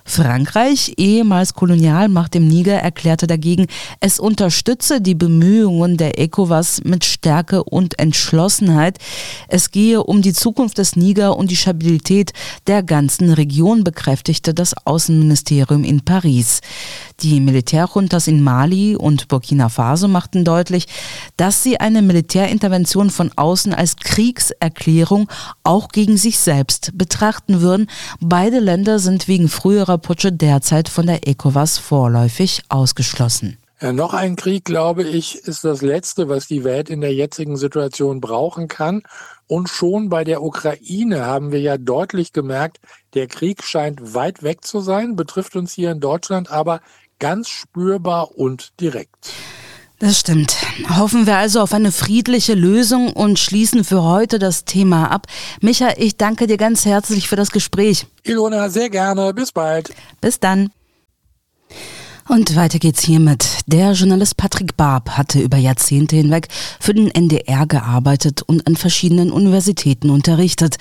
Frankreich, 0.10 0.94
ehemals 0.96 1.54
Kolonialmacht 1.54 2.34
im 2.36 2.48
Niger, 2.48 2.76
erklärte 2.76 3.28
dagegen, 3.28 3.68
es 4.00 4.20
unterstütze 4.20 5.02
die 5.02 5.16
Bemühungen 5.16 5.98
der 5.98 6.18
ECOWAS 6.18 6.86
mit 6.86 7.04
Stärke 7.04 7.66
und 7.66 8.00
Entschlossenheit. 8.00 9.00
Es 9.50 9.70
gehe 9.70 10.02
um 10.02 10.22
die 10.22 10.32
Zukunft 10.32 10.78
des 10.78 10.96
Niger 10.96 11.36
und 11.38 11.52
die 11.52 11.58
Stabilität 11.58 12.32
der 12.68 12.84
ganzen 12.84 13.32
Region, 13.34 13.84
bekräftigte 13.84 14.54
das 14.54 14.74
Außenministerium 14.86 15.84
in 15.84 16.00
Paris. 16.06 16.62
Die 17.22 17.40
Militärjuntas 17.40 18.28
in 18.28 18.44
Mali 18.44 18.96
und 18.96 19.28
Burkina 19.28 19.70
Faso 19.70 20.08
machten 20.08 20.46
deutlich, 20.46 20.86
dass 21.36 21.64
sie 21.64 21.80
eine 21.80 22.04
Militärintervention 22.04 23.10
von 23.10 23.32
außen 23.36 23.74
als 23.74 23.96
Kriegserklärung 23.96 25.28
auch 25.64 25.88
gegen 25.90 26.18
sich 26.18 26.38
selbst 26.38 26.92
betrachten 26.96 27.62
würden. 27.62 27.90
Beide 28.20 28.60
Länder 28.60 29.00
sind 29.00 29.28
wegen 29.28 29.50
früherer 29.50 29.98
Putsche 29.98 30.32
derzeit 30.32 30.90
von 30.90 31.08
der 31.08 31.28
ECOWAS 31.28 31.80
vorläufig 31.80 32.62
ausgeschlossen. 32.70 33.58
Ja, 33.80 33.94
noch 33.94 34.16
ein 34.16 34.36
Krieg, 34.36 34.66
glaube 34.66 35.04
ich, 35.04 35.36
ist 35.36 35.64
das 35.64 35.84
Letzte, 35.84 36.30
was 36.30 36.48
die 36.48 36.64
Welt 36.64 36.90
in 36.90 37.00
der 37.00 37.14
jetzigen 37.14 37.58
Situation 37.58 38.22
brauchen 38.22 38.68
kann. 38.68 39.04
Und 39.46 39.70
schon 39.70 40.10
bei 40.10 40.24
der 40.24 40.42
Ukraine 40.42 41.26
haben 41.26 41.52
wir 41.52 41.62
ja 41.62 41.78
deutlich 41.78 42.34
gemerkt, 42.34 42.80
der 43.14 43.28
Krieg 43.28 43.64
scheint 43.64 44.16
weit 44.16 44.42
weg 44.42 44.66
zu 44.66 44.82
sein, 44.82 45.16
betrifft 45.16 45.56
uns 45.56 45.74
hier 45.74 45.92
in 45.92 46.00
Deutschland 46.00 46.50
aber 46.52 46.82
ganz 47.20 47.50
spürbar 47.50 48.38
und 48.38 48.80
direkt. 48.80 49.34
Das 50.00 50.20
stimmt. 50.20 50.56
Hoffen 50.96 51.26
wir 51.26 51.38
also 51.38 51.60
auf 51.60 51.74
eine 51.74 51.92
friedliche 51.92 52.54
Lösung 52.54 53.14
und 53.14 53.40
schließen 53.40 53.84
für 53.84 54.04
heute 54.04 54.38
das 54.38 54.64
Thema 54.64 55.10
ab. 55.10 55.26
Micha, 55.60 55.90
ich 55.98 56.18
danke 56.18 56.46
dir 56.46 56.58
ganz 56.58 56.86
herzlich 56.86 57.28
für 57.28 57.36
das 57.36 57.50
Gespräch. 57.50 58.06
Ilona, 58.24 58.70
sehr 58.70 58.92
gerne. 58.92 59.34
Bis 59.34 59.52
bald. 59.52 59.92
Bis 60.22 60.40
dann. 60.40 60.70
Und 62.28 62.58
weiter 62.58 62.78
geht's 62.78 63.04
hiermit. 63.04 63.60
Der 63.68 63.94
Journalist 63.94 64.36
Patrick 64.36 64.76
Barb 64.76 65.12
hatte 65.12 65.40
über 65.40 65.56
Jahrzehnte 65.56 66.18
hinweg 66.18 66.50
für 66.78 66.94
den 66.94 67.10
NDR 67.10 67.66
gearbeitet 67.66 68.42
und 68.42 68.68
an 68.68 68.76
verschiedenen 68.76 69.32
Universitäten 69.32 70.10
unterrichtet. 70.10 70.76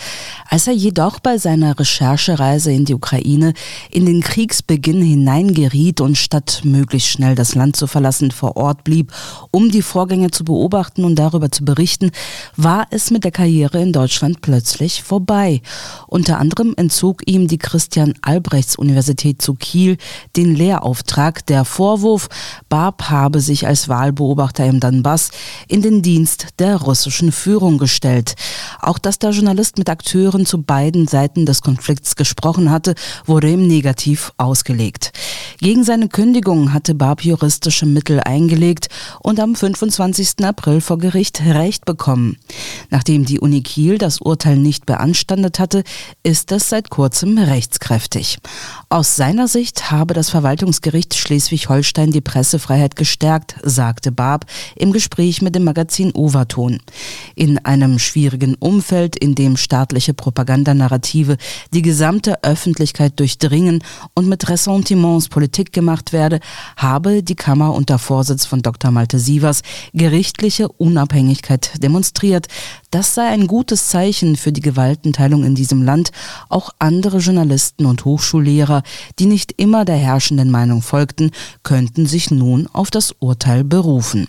Als 0.48 0.66
er 0.66 0.72
jedoch 0.72 1.20
bei 1.20 1.38
seiner 1.38 1.78
Recherchereise 1.78 2.72
in 2.72 2.84
die 2.84 2.94
Ukraine 2.94 3.54
in 3.92 4.06
den 4.06 4.22
Kriegsbeginn 4.22 5.02
hineingeriet 5.02 6.00
und 6.00 6.18
statt 6.18 6.62
möglichst 6.64 7.10
schnell 7.10 7.36
das 7.36 7.54
Land 7.54 7.76
zu 7.76 7.86
verlassen 7.86 8.32
vor 8.32 8.56
Ort 8.56 8.82
blieb, 8.82 9.12
um 9.52 9.70
die 9.70 9.82
Vorgänge 9.82 10.32
zu 10.32 10.42
beobachten 10.42 11.04
und 11.04 11.14
darüber 11.14 11.52
zu 11.52 11.64
berichten, 11.64 12.10
war 12.56 12.88
es 12.90 13.12
mit 13.12 13.22
der 13.22 13.30
Karriere 13.30 13.80
in 13.80 13.92
Deutschland 13.92 14.40
plötzlich 14.40 15.04
vorbei. 15.04 15.62
Unter 16.08 16.38
anderem 16.38 16.74
entzog 16.76 17.22
ihm 17.26 17.46
die 17.46 17.58
Christian 17.58 18.14
Albrechts 18.22 18.74
Universität 18.74 19.40
zu 19.40 19.54
Kiel 19.54 19.96
den 20.34 20.56
Lehrauftrag 20.56 21.35
lag 21.36 21.42
der 21.42 21.64
Vorwurf, 21.64 22.28
Barb 22.68 23.10
habe 23.10 23.40
sich 23.40 23.66
als 23.66 23.88
Wahlbeobachter 23.88 24.64
im 24.64 24.80
Donbass 24.80 25.30
in 25.68 25.82
den 25.82 26.00
Dienst 26.00 26.48
der 26.58 26.76
russischen 26.76 27.30
Führung 27.30 27.78
gestellt. 27.78 28.34
Auch 28.80 28.98
dass 28.98 29.18
der 29.18 29.30
Journalist 29.30 29.76
mit 29.78 29.90
Akteuren 29.90 30.46
zu 30.46 30.62
beiden 30.62 31.06
Seiten 31.06 31.44
des 31.44 31.60
Konflikts 31.60 32.16
gesprochen 32.16 32.70
hatte, 32.70 32.94
wurde 33.26 33.50
ihm 33.50 33.66
negativ 33.66 34.32
ausgelegt. 34.38 35.12
Gegen 35.58 35.84
seine 35.84 36.08
Kündigung 36.08 36.72
hatte 36.72 36.94
Barb 36.94 37.24
juristische 37.24 37.86
Mittel 37.86 38.20
eingelegt 38.20 38.88
und 39.20 39.40
am 39.40 39.54
25. 39.54 40.44
April 40.44 40.80
vor 40.80 40.98
Gericht 40.98 41.42
Recht 41.44 41.84
bekommen. 41.84 42.36
Nachdem 42.90 43.24
die 43.24 43.40
Uni 43.40 43.62
Kiel 43.62 43.98
das 43.98 44.20
Urteil 44.20 44.56
nicht 44.56 44.86
beanstandet 44.86 45.58
hatte, 45.58 45.82
ist 46.22 46.52
es 46.52 46.68
seit 46.68 46.90
kurzem 46.90 47.38
rechtskräftig. 47.38 48.38
Aus 48.88 49.16
seiner 49.16 49.48
Sicht 49.48 49.90
habe 49.90 50.14
das 50.14 50.30
Verwaltungsgericht 50.30 51.14
Schleswig-Holstein 51.26 52.12
die 52.12 52.20
Pressefreiheit 52.20 52.94
gestärkt, 52.94 53.56
sagte 53.64 54.12
Barb 54.12 54.46
im 54.76 54.92
Gespräch 54.92 55.42
mit 55.42 55.56
dem 55.56 55.64
Magazin 55.64 56.12
Overton. 56.12 56.78
In 57.34 57.58
einem 57.64 57.98
schwierigen 57.98 58.54
Umfeld, 58.54 59.16
in 59.16 59.34
dem 59.34 59.56
staatliche 59.56 60.14
Propagandanarrative 60.14 61.36
die 61.74 61.82
gesamte 61.82 62.44
Öffentlichkeit 62.44 63.18
durchdringen 63.18 63.82
und 64.14 64.28
mit 64.28 64.48
Ressentiments 64.48 65.28
Politik 65.28 65.72
gemacht 65.72 66.12
werde, 66.12 66.38
habe 66.76 67.24
die 67.24 67.34
Kammer 67.34 67.74
unter 67.74 67.98
Vorsitz 67.98 68.46
von 68.46 68.62
Dr. 68.62 68.92
Malte 68.92 69.18
Sievers 69.18 69.62
gerichtliche 69.94 70.68
Unabhängigkeit 70.68 71.82
demonstriert. 71.82 72.46
Das 72.92 73.14
sei 73.14 73.26
ein 73.26 73.48
gutes 73.48 73.88
Zeichen 73.88 74.36
für 74.36 74.52
die 74.52 74.60
Gewaltenteilung 74.60 75.42
in 75.42 75.56
diesem 75.56 75.82
Land. 75.82 76.12
Auch 76.48 76.70
andere 76.78 77.18
Journalisten 77.18 77.84
und 77.84 78.04
Hochschullehrer, 78.04 78.84
die 79.18 79.26
nicht 79.26 79.54
immer 79.56 79.84
der 79.84 79.96
herrschenden 79.96 80.50
Meinung 80.50 80.82
folgten, 80.82 81.15
Beschuldigten 81.16 81.30
könnten 81.62 82.06
sich 82.06 82.30
nun 82.30 82.68
auf 82.72 82.90
das 82.90 83.14
Urteil 83.18 83.64
berufen. 83.64 84.28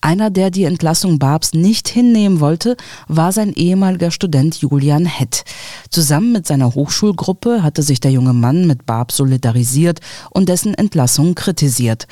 Einer, 0.00 0.30
der 0.30 0.50
die 0.50 0.62
Entlassung 0.62 1.18
Barbs 1.18 1.54
nicht 1.54 1.88
hinnehmen 1.88 2.38
wollte, 2.38 2.76
war 3.08 3.32
sein 3.32 3.52
ehemaliger 3.52 4.12
Student 4.12 4.56
Julian 4.56 5.06
Hett. 5.06 5.44
Zusammen 5.90 6.30
mit 6.30 6.46
seiner 6.46 6.72
Hochschulgruppe 6.76 7.64
hatte 7.64 7.82
sich 7.82 7.98
der 7.98 8.12
junge 8.12 8.32
Mann 8.32 8.68
mit 8.68 8.86
Barb 8.86 9.10
solidarisiert 9.10 9.98
und 10.30 10.48
dessen 10.48 10.74
Entlassung 10.74 11.34
kritisiert. 11.34 12.06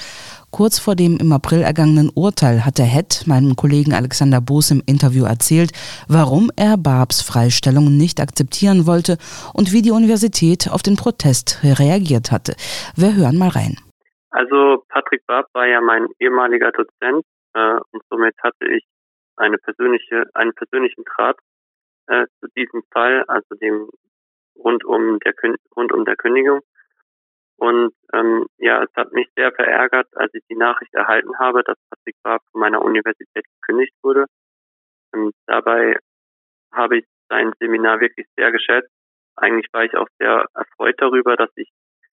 Kurz 0.50 0.80
vor 0.80 0.96
dem 0.96 1.18
im 1.18 1.30
April 1.32 1.62
ergangenen 1.62 2.10
Urteil 2.12 2.64
hatte 2.64 2.82
Hett 2.82 3.22
meinem 3.26 3.54
Kollegen 3.54 3.92
Alexander 3.92 4.40
Boos 4.40 4.72
im 4.72 4.82
Interview 4.86 5.24
erzählt, 5.24 5.70
warum 6.08 6.50
er 6.56 6.76
Barbs 6.76 7.20
Freistellung 7.20 7.96
nicht 7.96 8.20
akzeptieren 8.20 8.86
wollte 8.86 9.16
und 9.52 9.72
wie 9.72 9.82
die 9.82 9.92
Universität 9.92 10.68
auf 10.70 10.82
den 10.82 10.96
Protest 10.96 11.58
reagiert 11.62 12.32
hatte. 12.32 12.56
Wir 12.96 13.14
hören 13.14 13.36
mal 13.36 13.50
rein. 13.50 13.76
Also 14.36 14.84
Patrick 14.90 15.24
Barb 15.26 15.46
war 15.54 15.66
ja 15.66 15.80
mein 15.80 16.08
ehemaliger 16.20 16.70
Dozent 16.70 17.24
äh, 17.54 17.78
und 17.90 18.02
somit 18.10 18.34
hatte 18.42 18.66
ich 18.68 18.84
eine 19.36 19.56
persönliche, 19.56 20.24
einen 20.34 20.52
persönlichen 20.52 21.04
Draht 21.04 21.38
äh, 22.08 22.26
zu 22.38 22.48
diesem 22.54 22.82
Fall, 22.92 23.24
also 23.28 23.54
dem 23.54 23.88
rund 24.54 24.84
um 24.84 25.18
der 25.20 25.32
rund 25.74 25.90
um 25.90 26.04
der 26.04 26.16
Kündigung. 26.16 26.60
Und 27.56 27.94
ähm, 28.12 28.44
ja, 28.58 28.82
es 28.82 28.90
hat 28.94 29.10
mich 29.14 29.26
sehr 29.36 29.52
verärgert, 29.52 30.08
als 30.14 30.34
ich 30.34 30.42
die 30.50 30.56
Nachricht 30.56 30.92
erhalten 30.92 31.38
habe, 31.38 31.62
dass 31.64 31.78
Patrick 31.88 32.16
Barb 32.22 32.42
von 32.52 32.60
meiner 32.60 32.82
Universität 32.82 33.46
gekündigt 33.62 33.94
wurde. 34.02 34.26
Und 35.12 35.32
dabei 35.46 35.96
habe 36.74 36.98
ich 36.98 37.06
sein 37.30 37.54
Seminar 37.58 38.00
wirklich 38.00 38.26
sehr 38.36 38.52
geschätzt. 38.52 38.92
Eigentlich 39.34 39.72
war 39.72 39.84
ich 39.84 39.96
auch 39.96 40.08
sehr 40.18 40.44
erfreut 40.52 40.96
darüber, 40.98 41.36
dass 41.36 41.50
ich 41.56 41.70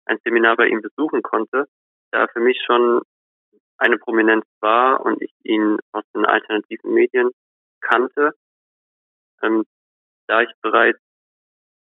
ein 0.06 0.18
Seminar 0.24 0.56
bei 0.56 0.66
ihm 0.66 0.82
besuchen 0.82 1.22
konnte 1.22 1.68
da 2.18 2.28
für 2.28 2.40
mich 2.40 2.60
schon 2.66 3.02
eine 3.78 3.98
Prominenz 3.98 4.46
war 4.60 5.06
und 5.06 5.22
ich 5.22 5.34
ihn 5.44 5.78
aus 5.92 6.04
den 6.16 6.26
alternativen 6.26 6.94
Medien 6.94 7.30
kannte, 7.80 8.32
ähm, 9.44 9.66
da 10.28 10.42
ich 10.42 10.52
bereits 10.62 11.00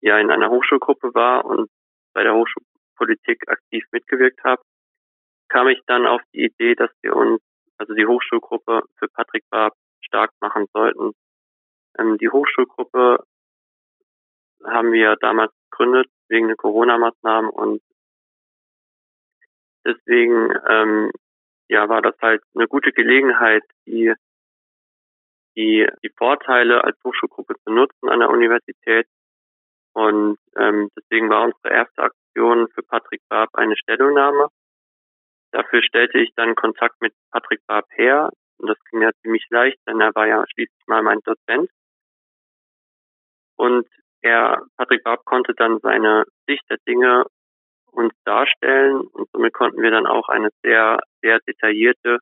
ja 0.01 0.17
in 0.19 0.31
einer 0.31 0.49
Hochschulgruppe 0.49 1.13
war 1.13 1.45
und 1.45 1.69
bei 2.13 2.23
der 2.23 2.33
Hochschulpolitik 2.33 3.47
aktiv 3.47 3.85
mitgewirkt 3.91 4.43
habe, 4.43 4.63
kam 5.47 5.67
ich 5.67 5.79
dann 5.85 6.07
auf 6.07 6.21
die 6.33 6.45
Idee, 6.45 6.73
dass 6.73 6.89
wir 7.01 7.15
uns, 7.15 7.39
also 7.77 7.93
die 7.93 8.07
Hochschulgruppe 8.07 8.81
für 8.97 9.07
Patrick 9.09 9.43
Barb 9.51 9.73
stark 10.01 10.31
machen 10.41 10.65
sollten. 10.73 11.11
Ähm, 11.99 12.17
die 12.17 12.29
Hochschulgruppe 12.29 13.23
haben 14.63 14.91
wir 14.91 15.17
damals 15.17 15.53
gegründet 15.69 16.09
wegen 16.29 16.47
der 16.47 16.57
Corona-Maßnahmen 16.57 17.51
und 17.51 17.81
Deswegen 19.85 20.51
ähm, 20.67 21.11
ja, 21.67 21.87
war 21.89 22.01
das 22.01 22.15
halt 22.21 22.41
eine 22.55 22.67
gute 22.67 22.91
Gelegenheit, 22.91 23.63
die, 23.85 24.13
die, 25.55 25.87
die 26.03 26.11
Vorteile 26.17 26.83
als 26.83 26.97
Hochschulgruppe 27.03 27.55
zu 27.63 27.71
nutzen 27.71 28.09
an 28.09 28.19
der 28.19 28.29
Universität. 28.29 29.07
Und 29.93 30.37
ähm, 30.57 30.89
deswegen 30.97 31.29
war 31.29 31.43
unsere 31.45 31.73
erste 31.73 32.03
Aktion 32.03 32.67
für 32.73 32.83
Patrick 32.83 33.21
Barb 33.29 33.49
eine 33.53 33.77
Stellungnahme. 33.77 34.49
Dafür 35.51 35.81
stellte 35.83 36.19
ich 36.19 36.33
dann 36.35 36.55
Kontakt 36.55 37.01
mit 37.01 37.13
Patrick 37.31 37.61
Barb 37.65 37.85
her. 37.91 38.29
Und 38.57 38.67
das 38.67 38.77
ging 38.89 39.01
ja 39.01 39.11
ziemlich 39.21 39.45
leicht, 39.49 39.79
denn 39.87 40.01
er 40.01 40.13
war 40.15 40.27
ja 40.27 40.43
schließlich 40.53 40.87
mal 40.87 41.01
mein 41.01 41.19
Dozent. 41.21 41.69
Und 43.57 43.87
er, 44.21 44.65
Patrick 44.77 45.03
Barb 45.03 45.23
konnte 45.23 45.53
dann 45.53 45.79
seine 45.79 46.25
Sicht 46.47 46.63
der 46.69 46.77
Dinge 46.87 47.25
uns 47.95 48.13
darstellen 48.25 49.01
und 49.01 49.29
somit 49.31 49.53
konnten 49.53 49.81
wir 49.81 49.91
dann 49.91 50.07
auch 50.07 50.29
eine 50.29 50.49
sehr, 50.63 50.99
sehr 51.21 51.39
detaillierte 51.47 52.19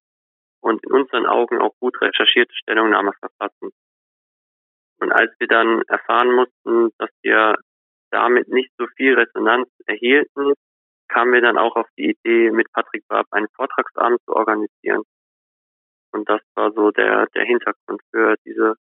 und 0.62 0.84
in 0.84 0.92
unseren 0.92 1.26
Augen 1.26 1.60
auch 1.60 1.74
gut 1.80 2.00
recherchierte 2.02 2.54
Stellungnahme 2.56 3.12
verfassen. 3.20 3.72
Und 5.00 5.12
als 5.12 5.32
wir 5.40 5.48
dann 5.48 5.82
erfahren 5.88 6.32
mussten, 6.34 6.92
dass 6.98 7.10
wir 7.22 7.56
damit 8.12 8.48
nicht 8.48 8.72
so 8.78 8.88
viel 8.96 9.16
Resonanz 9.16 9.68
erhielten, 9.86 10.54
kamen 11.10 11.34
wir 11.34 11.42
dann 11.42 11.58
auch 11.58 11.76
auf 11.76 11.88
die 11.98 12.12
Idee, 12.12 12.52
mit 12.52 12.72
Patrick 12.72 13.06
Barb 13.08 13.28
einen 13.32 13.50
Vortragsabend 13.56 14.22
zu 14.26 14.34
organisieren. 14.34 15.04
Und 16.12 16.30
das 16.30 16.42
war 16.56 16.72
so 16.72 16.92
der, 16.92 17.28
der 17.36 17.44
Hintergrund 17.44 18.02
für 18.12 18.36
diese, 18.46 18.76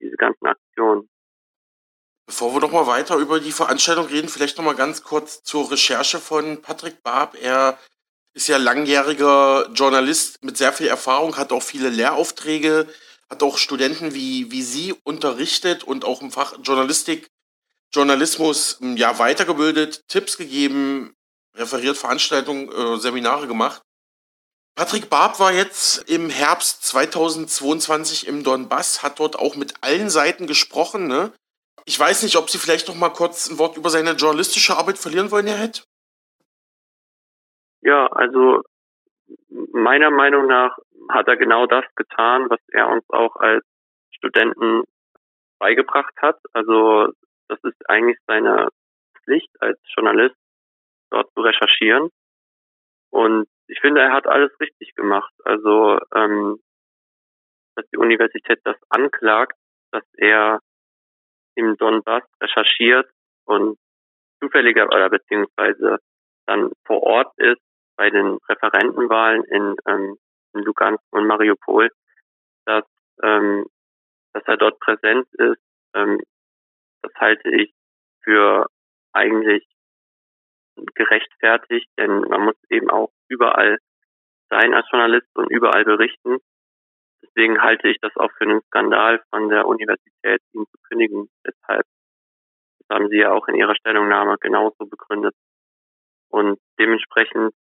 diese 0.00 0.16
ganzen 0.16 0.46
Aktionen. 0.46 1.08
Bevor 2.26 2.54
wir 2.54 2.60
noch 2.60 2.72
mal 2.72 2.86
weiter 2.86 3.16
über 3.16 3.38
die 3.38 3.52
Veranstaltung 3.52 4.06
reden, 4.06 4.28
vielleicht 4.28 4.56
noch 4.56 4.64
mal 4.64 4.74
ganz 4.74 5.02
kurz 5.02 5.42
zur 5.42 5.70
Recherche 5.70 6.18
von 6.18 6.62
Patrick 6.62 7.02
Barb. 7.02 7.36
Er 7.40 7.78
ist 8.32 8.48
ja 8.48 8.56
langjähriger 8.56 9.68
Journalist 9.74 10.42
mit 10.42 10.56
sehr 10.56 10.72
viel 10.72 10.88
Erfahrung, 10.88 11.36
hat 11.36 11.52
auch 11.52 11.62
viele 11.62 11.90
Lehraufträge, 11.90 12.88
hat 13.28 13.42
auch 13.42 13.58
Studenten 13.58 14.14
wie, 14.14 14.50
wie 14.50 14.62
Sie 14.62 14.94
unterrichtet 15.04 15.84
und 15.84 16.04
auch 16.04 16.22
im 16.22 16.30
Fach 16.30 16.54
Journalistik, 16.62 17.28
Journalismus 17.92 18.78
hm, 18.80 18.96
ja 18.96 19.18
weitergebildet, 19.18 20.02
Tipps 20.08 20.38
gegeben, 20.38 21.14
referiert 21.54 21.96
Veranstaltungen, 21.96 22.72
äh, 22.72 22.98
Seminare 22.98 23.46
gemacht. 23.46 23.82
Patrick 24.76 25.08
Barb 25.08 25.38
war 25.38 25.52
jetzt 25.52 25.98
im 26.08 26.30
Herbst 26.30 26.84
2022 26.84 28.26
im 28.26 28.42
Donbass, 28.42 29.02
hat 29.04 29.20
dort 29.20 29.36
auch 29.38 29.54
mit 29.54 29.74
allen 29.82 30.10
Seiten 30.10 30.48
gesprochen, 30.48 31.06
ne? 31.06 31.32
Ich 31.86 31.98
weiß 31.98 32.22
nicht, 32.22 32.36
ob 32.36 32.48
Sie 32.48 32.58
vielleicht 32.58 32.88
noch 32.88 32.94
mal 32.94 33.10
kurz 33.10 33.50
ein 33.50 33.58
Wort 33.58 33.76
über 33.76 33.90
seine 33.90 34.12
journalistische 34.12 34.76
Arbeit 34.76 34.98
verlieren 34.98 35.30
wollen, 35.30 35.46
Herr 35.46 35.58
Hett? 35.58 35.86
Ja, 37.82 38.06
also 38.06 38.62
meiner 39.72 40.10
Meinung 40.10 40.46
nach 40.46 40.76
hat 41.10 41.28
er 41.28 41.36
genau 41.36 41.66
das 41.66 41.84
getan, 41.96 42.48
was 42.48 42.60
er 42.68 42.88
uns 42.88 43.04
auch 43.10 43.36
als 43.36 43.64
Studenten 44.10 44.84
beigebracht 45.58 46.14
hat. 46.16 46.38
Also 46.52 47.12
das 47.48 47.58
ist 47.62 47.88
eigentlich 47.88 48.18
seine 48.26 48.68
Pflicht 49.18 49.50
als 49.60 49.78
Journalist, 49.94 50.36
dort 51.10 51.30
zu 51.34 51.40
recherchieren. 51.40 52.10
Und 53.10 53.46
ich 53.66 53.80
finde, 53.80 54.00
er 54.00 54.12
hat 54.12 54.26
alles 54.26 54.50
richtig 54.60 54.94
gemacht. 54.94 55.32
Also, 55.44 55.98
ähm, 56.14 56.58
dass 57.76 57.86
die 57.90 57.98
Universität 57.98 58.60
das 58.64 58.76
anklagt, 58.88 59.56
dass 59.90 60.04
er 60.14 60.60
im 61.54 61.76
Donbass 61.76 62.22
recherchiert 62.40 63.08
und 63.44 63.78
zufälliger 64.40 64.86
oder 64.86 65.08
beziehungsweise 65.10 65.98
dann 66.46 66.70
vor 66.86 67.02
Ort 67.02 67.32
ist 67.38 67.60
bei 67.96 68.10
den 68.10 68.38
Referentenwahlen 68.48 69.44
in, 69.44 69.76
ähm, 69.86 70.16
in 70.52 70.60
Lugansk 70.62 71.02
und 71.10 71.26
Mariupol, 71.26 71.90
dass, 72.66 72.84
ähm, 73.22 73.66
dass 74.32 74.42
er 74.46 74.56
dort 74.56 74.78
präsent 74.80 75.26
ist, 75.34 75.62
ähm, 75.94 76.20
das 77.02 77.12
halte 77.16 77.50
ich 77.50 77.72
für 78.22 78.66
eigentlich 79.12 79.64
gerechtfertigt, 80.94 81.88
denn 81.98 82.20
man 82.22 82.46
muss 82.46 82.56
eben 82.68 82.90
auch 82.90 83.10
überall 83.28 83.78
sein 84.50 84.74
als 84.74 84.86
Journalist 84.90 85.28
und 85.34 85.50
überall 85.50 85.84
berichten. 85.84 86.38
Deswegen 87.24 87.60
halte 87.62 87.88
ich 87.88 87.98
das 88.00 88.14
auch 88.16 88.30
für 88.36 88.44
einen 88.44 88.60
Skandal 88.66 89.22
von 89.30 89.48
der 89.48 89.66
Universität, 89.66 90.40
ihn 90.52 90.64
zu 90.70 90.78
kündigen. 90.88 91.28
Deshalb, 91.46 91.84
das 92.78 92.96
haben 92.96 93.08
Sie 93.08 93.18
ja 93.18 93.32
auch 93.32 93.48
in 93.48 93.54
Ihrer 93.54 93.74
Stellungnahme 93.76 94.36
genauso 94.38 94.86
begründet. 94.86 95.34
Und 96.30 96.58
dementsprechend, 96.78 97.54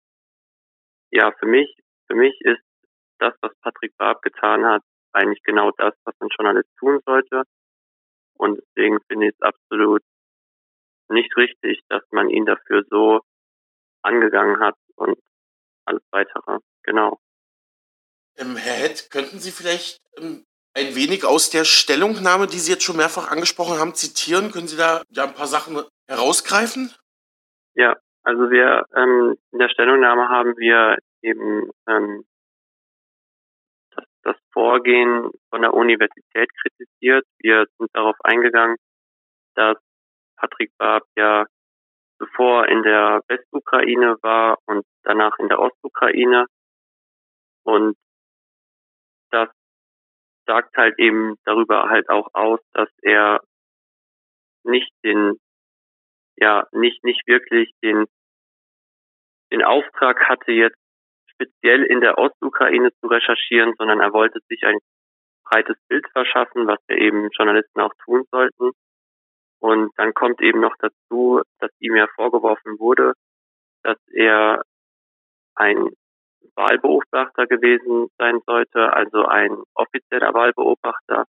ja, 1.11 1.31
für 1.39 1.45
mich, 1.45 1.75
für 2.07 2.15
mich 2.15 2.39
ist 2.41 2.63
das, 3.19 3.35
was 3.41 3.51
Patrick 3.61 3.95
Barb 3.97 4.21
getan 4.21 4.65
hat, 4.65 4.81
eigentlich 5.13 5.43
genau 5.43 5.71
das, 5.77 5.93
was 6.05 6.15
ein 6.19 6.29
Journalist 6.37 6.69
tun 6.79 6.99
sollte. 7.05 7.43
Und 8.37 8.59
deswegen 8.59 8.99
finde 9.07 9.27
ich 9.27 9.33
es 9.35 9.41
absolut 9.41 10.01
nicht 11.09 11.35
richtig, 11.37 11.81
dass 11.89 12.03
man 12.11 12.29
ihn 12.29 12.45
dafür 12.45 12.83
so 12.89 13.19
angegangen 14.01 14.59
hat 14.59 14.75
und 14.95 15.19
alles 15.85 16.03
weitere. 16.11 16.59
Genau. 16.83 17.19
Ähm, 18.37 18.55
Herr 18.55 18.73
Hett, 18.73 19.09
könnten 19.11 19.39
Sie 19.39 19.51
vielleicht 19.51 19.99
ähm, 20.17 20.45
ein 20.73 20.95
wenig 20.95 21.25
aus 21.25 21.49
der 21.49 21.65
Stellungnahme, 21.65 22.47
die 22.47 22.57
Sie 22.57 22.71
jetzt 22.71 22.83
schon 22.83 22.97
mehrfach 22.97 23.29
angesprochen 23.29 23.77
haben, 23.79 23.93
zitieren? 23.93 24.51
Können 24.51 24.67
Sie 24.67 24.77
da 24.77 25.01
ja 25.09 25.25
ein 25.25 25.33
paar 25.33 25.47
Sachen 25.47 25.81
herausgreifen? 26.07 26.93
Ja, 27.75 27.95
also 28.23 28.49
wir 28.49 28.85
ähm, 28.95 29.35
in 29.51 29.59
der 29.59 29.69
Stellungnahme 29.69 30.29
haben 30.29 30.55
wir 30.57 30.97
eben 31.21 31.69
ähm, 31.87 32.23
das, 33.95 34.05
das 34.23 34.35
Vorgehen 34.53 35.29
von 35.49 35.61
der 35.61 35.73
Universität 35.73 36.49
kritisiert. 36.61 37.25
Wir 37.39 37.65
sind 37.77 37.89
darauf 37.93 38.15
eingegangen, 38.23 38.77
dass 39.55 39.77
Patrick 40.37 40.71
Barb 40.77 41.03
ja 41.15 41.45
bevor 42.17 42.67
in 42.67 42.83
der 42.83 43.23
Westukraine 43.27 44.15
war 44.21 44.59
und 44.67 44.85
danach 45.03 45.39
in 45.39 45.49
der 45.49 45.59
Ostukraine. 45.59 46.45
Und 47.63 47.97
sagt 50.51 50.75
halt 50.75 50.99
eben 50.99 51.35
darüber 51.45 51.89
halt 51.89 52.09
auch 52.09 52.27
aus, 52.33 52.59
dass 52.73 52.89
er 53.01 53.39
nicht 54.63 54.91
den, 55.03 55.37
ja, 56.35 56.67
nicht, 56.73 57.05
nicht 57.05 57.25
wirklich 57.25 57.71
den, 57.81 58.05
den 59.49 59.63
Auftrag 59.63 60.27
hatte, 60.27 60.51
jetzt 60.51 60.77
speziell 61.31 61.83
in 61.83 62.01
der 62.01 62.17
Ostukraine 62.17 62.91
zu 62.99 63.07
recherchieren, 63.07 63.73
sondern 63.77 64.01
er 64.01 64.11
wollte 64.11 64.39
sich 64.49 64.63
ein 64.65 64.77
breites 65.45 65.77
Bild 65.87 66.05
verschaffen, 66.11 66.67
was 66.67 66.79
ja 66.89 66.97
eben 66.97 67.29
Journalisten 67.31 67.79
auch 67.79 67.93
tun 68.03 68.25
sollten. 68.29 68.71
Und 69.59 69.91
dann 69.95 70.13
kommt 70.13 70.41
eben 70.41 70.59
noch 70.59 70.75
dazu, 70.79 71.41
dass 71.59 71.71
ihm 71.79 71.95
ja 71.95 72.07
vorgeworfen 72.15 72.77
wurde, 72.77 73.13
dass 73.83 73.97
er 74.11 74.63
ein 75.55 75.91
Wahlbeobachter 76.55 77.47
gewesen 77.47 78.09
sein 78.17 78.39
sollte, 78.45 78.93
also 78.93 79.25
ein 79.25 79.63
offizieller 79.73 80.33
Wahlbeobachter. 80.33 81.25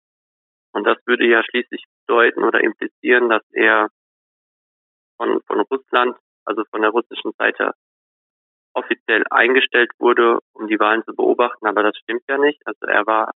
Und 0.71 0.85
das 0.85 0.97
würde 1.05 1.25
ja 1.27 1.43
schließlich 1.43 1.83
bedeuten 2.05 2.43
oder 2.43 2.61
implizieren, 2.61 3.29
dass 3.29 3.43
er 3.51 3.89
von, 5.17 5.41
von 5.47 5.61
Russland, 5.61 6.17
also 6.45 6.63
von 6.71 6.81
der 6.81 6.91
russischen 6.91 7.31
Seite, 7.37 7.73
offiziell 8.73 9.23
eingestellt 9.29 9.91
wurde, 9.99 10.39
um 10.53 10.67
die 10.67 10.79
Wahlen 10.79 11.03
zu 11.03 11.15
beobachten. 11.15 11.67
Aber 11.67 11.83
das 11.83 11.97
stimmt 11.97 12.23
ja 12.29 12.37
nicht. 12.37 12.61
Also 12.65 12.85
er 12.85 13.05
war 13.07 13.31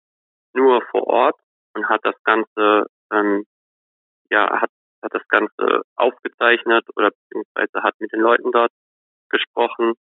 nur 0.54 0.82
vor 0.90 1.06
Ort 1.06 1.40
und 1.74 1.88
hat 1.88 2.00
das 2.04 2.20
Ganze, 2.24 2.86
ähm, 3.12 3.46
ja, 4.30 4.60
hat 4.60 4.70
hat 5.02 5.14
das 5.14 5.26
Ganze 5.28 5.82
aufgezeichnet 5.96 6.86
oder 6.96 7.10
beziehungsweise 7.10 7.82
hat 7.82 7.94
mit 8.00 8.12
den 8.12 8.20
Leuten 8.20 8.52
dort 8.52 8.72
gesprochen. 9.28 9.94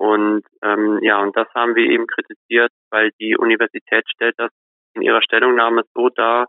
Und 0.00 0.46
ähm, 0.62 0.98
ja, 1.02 1.20
und 1.20 1.36
das 1.36 1.46
haben 1.54 1.74
wir 1.74 1.84
eben 1.84 2.06
kritisiert, 2.06 2.72
weil 2.88 3.10
die 3.20 3.36
Universität 3.36 4.08
stellt 4.08 4.34
das 4.38 4.50
in 4.94 5.02
ihrer 5.02 5.20
Stellungnahme 5.20 5.82
so 5.92 6.08
dar, 6.08 6.46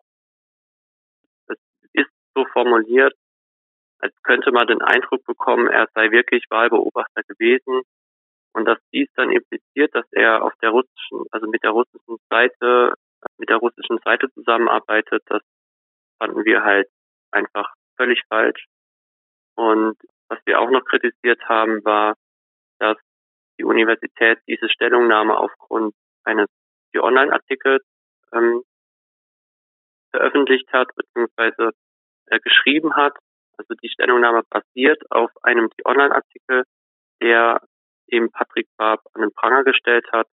es 1.48 1.58
ist 1.92 2.10
so 2.34 2.46
formuliert, 2.46 3.14
als 4.00 4.16
könnte 4.24 4.54
man 4.54 4.68
den 4.68 4.82
Eindruck 4.82 5.26
bekommen, 5.26 5.68
er 5.68 5.90
sei 5.94 6.12
wirklich 6.12 6.46
Wahlbeobachter 6.50 7.24
gewesen 7.24 7.82
und 8.54 8.66
dass 8.66 8.80
dies 8.94 9.10
dann 9.16 9.32
impliziert, 9.32 9.94
dass 9.94 10.06
er 10.12 10.46
auf 10.46 10.54
der 10.62 10.70
russischen, 10.70 11.26
also 11.32 11.48
mit 11.48 11.62
der 11.62 11.72
russischen 11.72 12.20
Seite, 12.30 12.94
mit 13.38 13.50
der 13.50 13.58
russischen 13.58 14.00
Seite 14.06 14.32
zusammenarbeitet, 14.32 15.24
das 15.26 15.42
fanden 16.20 16.46
wir 16.46 16.64
halt 16.64 16.88
einfach 17.32 17.74
völlig 17.98 18.22
falsch. 18.30 18.66
Und 19.58 19.98
was 20.30 20.40
wir 20.46 20.62
auch 20.62 20.70
noch 20.70 20.86
kritisiert 20.86 21.44
haben, 21.50 21.84
war, 21.84 22.16
dass 22.80 22.98
die 23.62 23.66
Universität 23.66 24.40
diese 24.48 24.70
Stellungnahme 24.70 25.38
aufgrund 25.38 25.94
eines 26.24 26.48
Online-Artikels 26.96 27.84
ähm, 28.34 28.64
veröffentlicht 30.10 30.72
hat 30.74 30.90
beziehungsweise 30.96 31.72
äh, 32.26 32.40
geschrieben 32.40 32.96
hat. 32.96 33.14
Also 33.58 33.76
die 33.76 33.90
Stellungnahme 33.90 34.42
basiert 34.50 35.02
auf 35.12 35.32
einem 35.44 35.70
Online-Artikel, 35.86 36.64
der 37.22 37.62
eben 38.08 38.32
Patrick 38.32 38.68
Barb 38.78 39.02
an 39.14 39.22
den 39.22 39.32
Pranger 39.32 39.64
gestellt 39.64 40.06
hat. 40.12 40.28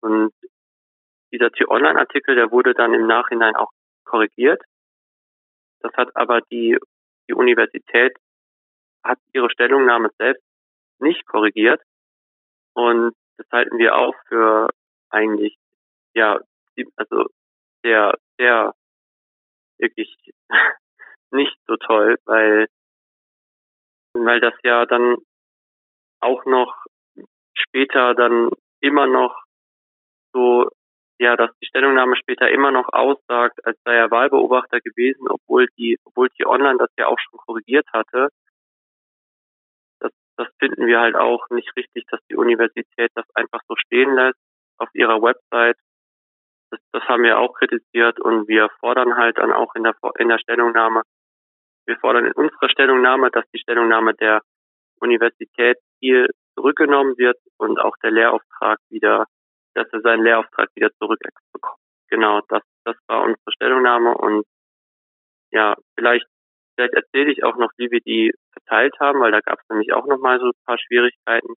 Und 0.00 0.32
dieser 1.30 1.50
T-Online-Artikel, 1.50 2.34
der 2.34 2.50
wurde 2.50 2.74
dann 2.74 2.94
im 2.94 3.06
Nachhinein 3.06 3.54
auch 3.54 3.70
korrigiert 4.04 4.62
das 5.80 5.92
hat 5.94 6.14
aber 6.16 6.40
die, 6.50 6.78
die 7.28 7.34
Universität 7.34 8.16
hat 9.04 9.18
ihre 9.32 9.50
Stellungnahme 9.50 10.10
selbst 10.18 10.42
nicht 10.98 11.26
korrigiert. 11.26 11.80
Und 12.78 13.12
das 13.38 13.46
halten 13.50 13.76
wir 13.78 13.96
auch 13.96 14.14
für 14.28 14.68
eigentlich, 15.10 15.58
ja, 16.14 16.38
also 16.94 17.26
sehr, 17.82 18.16
sehr, 18.38 18.72
wirklich 19.78 20.16
nicht 21.32 21.56
so 21.66 21.74
toll, 21.76 22.18
weil, 22.24 22.68
weil 24.14 24.38
das 24.38 24.54
ja 24.62 24.86
dann 24.86 25.16
auch 26.20 26.44
noch 26.44 26.84
später 27.52 28.14
dann 28.14 28.50
immer 28.80 29.08
noch 29.08 29.42
so 30.32 30.70
ja, 31.18 31.34
dass 31.34 31.50
die 31.60 31.66
Stellungnahme 31.66 32.14
später 32.14 32.48
immer 32.48 32.70
noch 32.70 32.92
aussagt, 32.92 33.58
als 33.66 33.76
sei 33.84 33.96
er 33.96 34.12
Wahlbeobachter 34.12 34.80
gewesen, 34.80 35.26
obwohl 35.28 35.66
die, 35.76 35.98
obwohl 36.04 36.28
die 36.38 36.46
Online 36.46 36.78
das 36.78 36.90
ja 36.96 37.08
auch 37.08 37.18
schon 37.18 37.40
korrigiert 37.40 37.88
hatte. 37.92 38.28
Das, 40.38 40.48
finden 40.58 40.86
wir 40.86 41.00
halt 41.00 41.16
auch 41.16 41.50
nicht 41.50 41.74
richtig, 41.76 42.06
dass 42.10 42.20
die 42.30 42.36
Universität 42.36 43.10
das 43.14 43.26
einfach 43.34 43.60
so 43.68 43.74
stehen 43.76 44.14
lässt 44.14 44.38
auf 44.78 44.88
ihrer 44.94 45.20
Website. 45.20 45.76
Das, 46.70 46.80
das 46.92 47.02
haben 47.04 47.24
wir 47.24 47.38
auch 47.38 47.54
kritisiert 47.54 48.20
und 48.20 48.46
wir 48.48 48.70
fordern 48.80 49.16
halt 49.16 49.38
dann 49.38 49.52
auch 49.52 49.74
in 49.74 49.82
der, 49.82 49.94
in 50.18 50.28
der 50.28 50.38
Stellungnahme, 50.38 51.02
wir 51.86 51.96
fordern 51.98 52.26
in 52.26 52.32
unserer 52.32 52.68
Stellungnahme, 52.68 53.30
dass 53.30 53.44
die 53.52 53.58
Stellungnahme 53.58 54.14
der 54.14 54.42
Universität 55.00 55.78
hier 56.00 56.28
zurückgenommen 56.54 57.18
wird 57.18 57.38
und 57.56 57.80
auch 57.80 57.96
der 58.02 58.12
Lehrauftrag 58.12 58.78
wieder 58.90 59.26
dass 59.78 59.88
er 59.92 60.00
seinen 60.00 60.24
Lehrauftrag 60.24 60.68
wieder 60.74 60.90
zurückbekommt. 60.98 61.78
Genau, 62.08 62.40
das, 62.48 62.62
das 62.84 62.96
war 63.06 63.22
unsere 63.22 63.52
Stellungnahme 63.52 64.16
und 64.16 64.44
ja, 65.50 65.76
vielleicht, 65.94 66.26
vielleicht 66.74 66.94
erzähle 66.94 67.32
ich 67.32 67.44
auch 67.44 67.56
noch, 67.56 67.70
wie 67.76 67.90
wir 67.90 68.00
die 68.00 68.34
verteilt 68.58 68.94
haben, 69.00 69.20
weil 69.20 69.32
da 69.32 69.40
gab 69.40 69.58
es 69.60 69.68
nämlich 69.68 69.92
auch 69.92 70.06
noch 70.06 70.18
mal 70.18 70.38
so 70.38 70.46
ein 70.46 70.64
paar 70.66 70.78
Schwierigkeiten. 70.78 71.54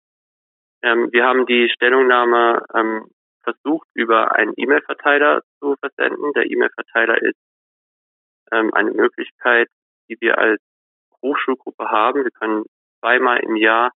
Ähm, 0.83 1.09
wir 1.11 1.25
haben 1.25 1.45
die 1.45 1.69
Stellungnahme 1.69 2.65
ähm, 2.73 3.07
versucht, 3.43 3.87
über 3.93 4.35
einen 4.35 4.53
E-Mail-Verteiler 4.55 5.41
zu 5.59 5.75
versenden. 5.79 6.33
Der 6.33 6.49
E-Mail-Verteiler 6.49 7.21
ist 7.21 7.37
ähm, 8.51 8.73
eine 8.73 8.91
Möglichkeit, 8.91 9.67
die 10.09 10.17
wir 10.19 10.37
als 10.37 10.61
Hochschulgruppe 11.21 11.89
haben. 11.89 12.23
Wir 12.23 12.31
können 12.31 12.65
zweimal 12.99 13.39
im 13.39 13.55
Jahr 13.55 13.91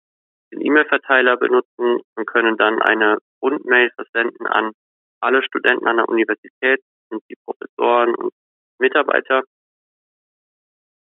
den 0.53 0.61
E-Mail-Verteiler 0.61 1.37
benutzen 1.37 2.01
und 2.17 2.27
können 2.27 2.57
dann 2.57 2.81
eine 2.83 3.19
Rundmail 3.43 3.91
versenden 3.91 4.47
an 4.47 4.73
alle 5.21 5.43
Studenten 5.43 5.87
an 5.87 5.97
der 5.97 6.09
Universität 6.09 6.81
und 7.11 7.23
die 7.31 7.37
Professoren 7.45 8.15
und 8.15 8.33
Mitarbeiter. 8.79 9.43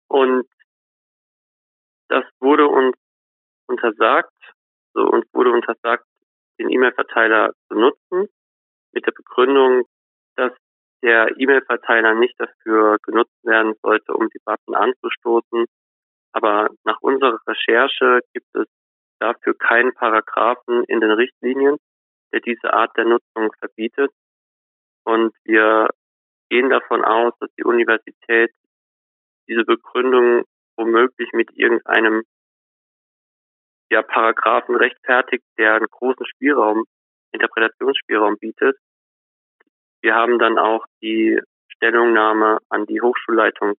Und 0.07 0.45
das 2.11 2.25
wurde 2.41 2.67
uns 2.67 2.95
untersagt, 3.67 4.33
so 4.93 5.01
uns 5.01 5.25
wurde 5.33 5.51
untersagt, 5.51 6.05
den 6.59 6.69
E-Mail-Verteiler 6.69 7.53
zu 7.67 7.75
nutzen, 7.75 8.27
mit 8.91 9.05
der 9.05 9.13
Begründung, 9.13 9.85
dass 10.35 10.51
der 11.01 11.39
E-Mail-Verteiler 11.39 12.13
nicht 12.15 12.35
dafür 12.37 12.97
genutzt 13.03 13.37
werden 13.43 13.75
sollte, 13.81 14.13
um 14.13 14.29
Debatten 14.29 14.75
anzustoßen. 14.75 15.65
Aber 16.33 16.69
nach 16.83 16.97
unserer 16.99 17.39
Recherche 17.47 18.19
gibt 18.33 18.53
es 18.55 18.67
dafür 19.19 19.57
keinen 19.57 19.93
Paragraphen 19.93 20.83
in 20.83 20.99
den 20.99 21.11
Richtlinien, 21.11 21.77
der 22.33 22.41
diese 22.41 22.73
Art 22.73 22.95
der 22.97 23.05
Nutzung 23.05 23.53
verbietet. 23.57 24.11
Und 25.05 25.33
wir 25.45 25.87
gehen 26.49 26.69
davon 26.69 27.05
aus, 27.05 27.33
dass 27.39 27.49
die 27.57 27.63
Universität 27.63 28.51
diese 29.47 29.63
Begründung 29.63 30.43
womöglich 30.77 31.31
mit 31.33 31.51
irgendeinem 31.53 32.23
ja, 33.91 34.01
Paragraphen 34.01 34.75
rechtfertigt, 34.75 35.43
der 35.57 35.75
einen 35.75 35.87
großen 35.87 36.25
Spielraum, 36.25 36.85
Interpretationsspielraum 37.33 38.37
bietet. 38.37 38.77
Wir 40.01 40.15
haben 40.15 40.39
dann 40.39 40.57
auch 40.57 40.85
die 41.01 41.39
Stellungnahme 41.67 42.59
an 42.69 42.85
die 42.85 43.01
Hochschulleitung, 43.01 43.73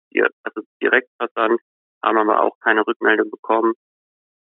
also 0.43 0.61
direkt 0.81 1.09
versandt, 1.17 1.61
haben 2.03 2.17
aber 2.17 2.41
auch 2.41 2.59
keine 2.59 2.85
Rückmeldung 2.85 3.29
bekommen. 3.29 3.73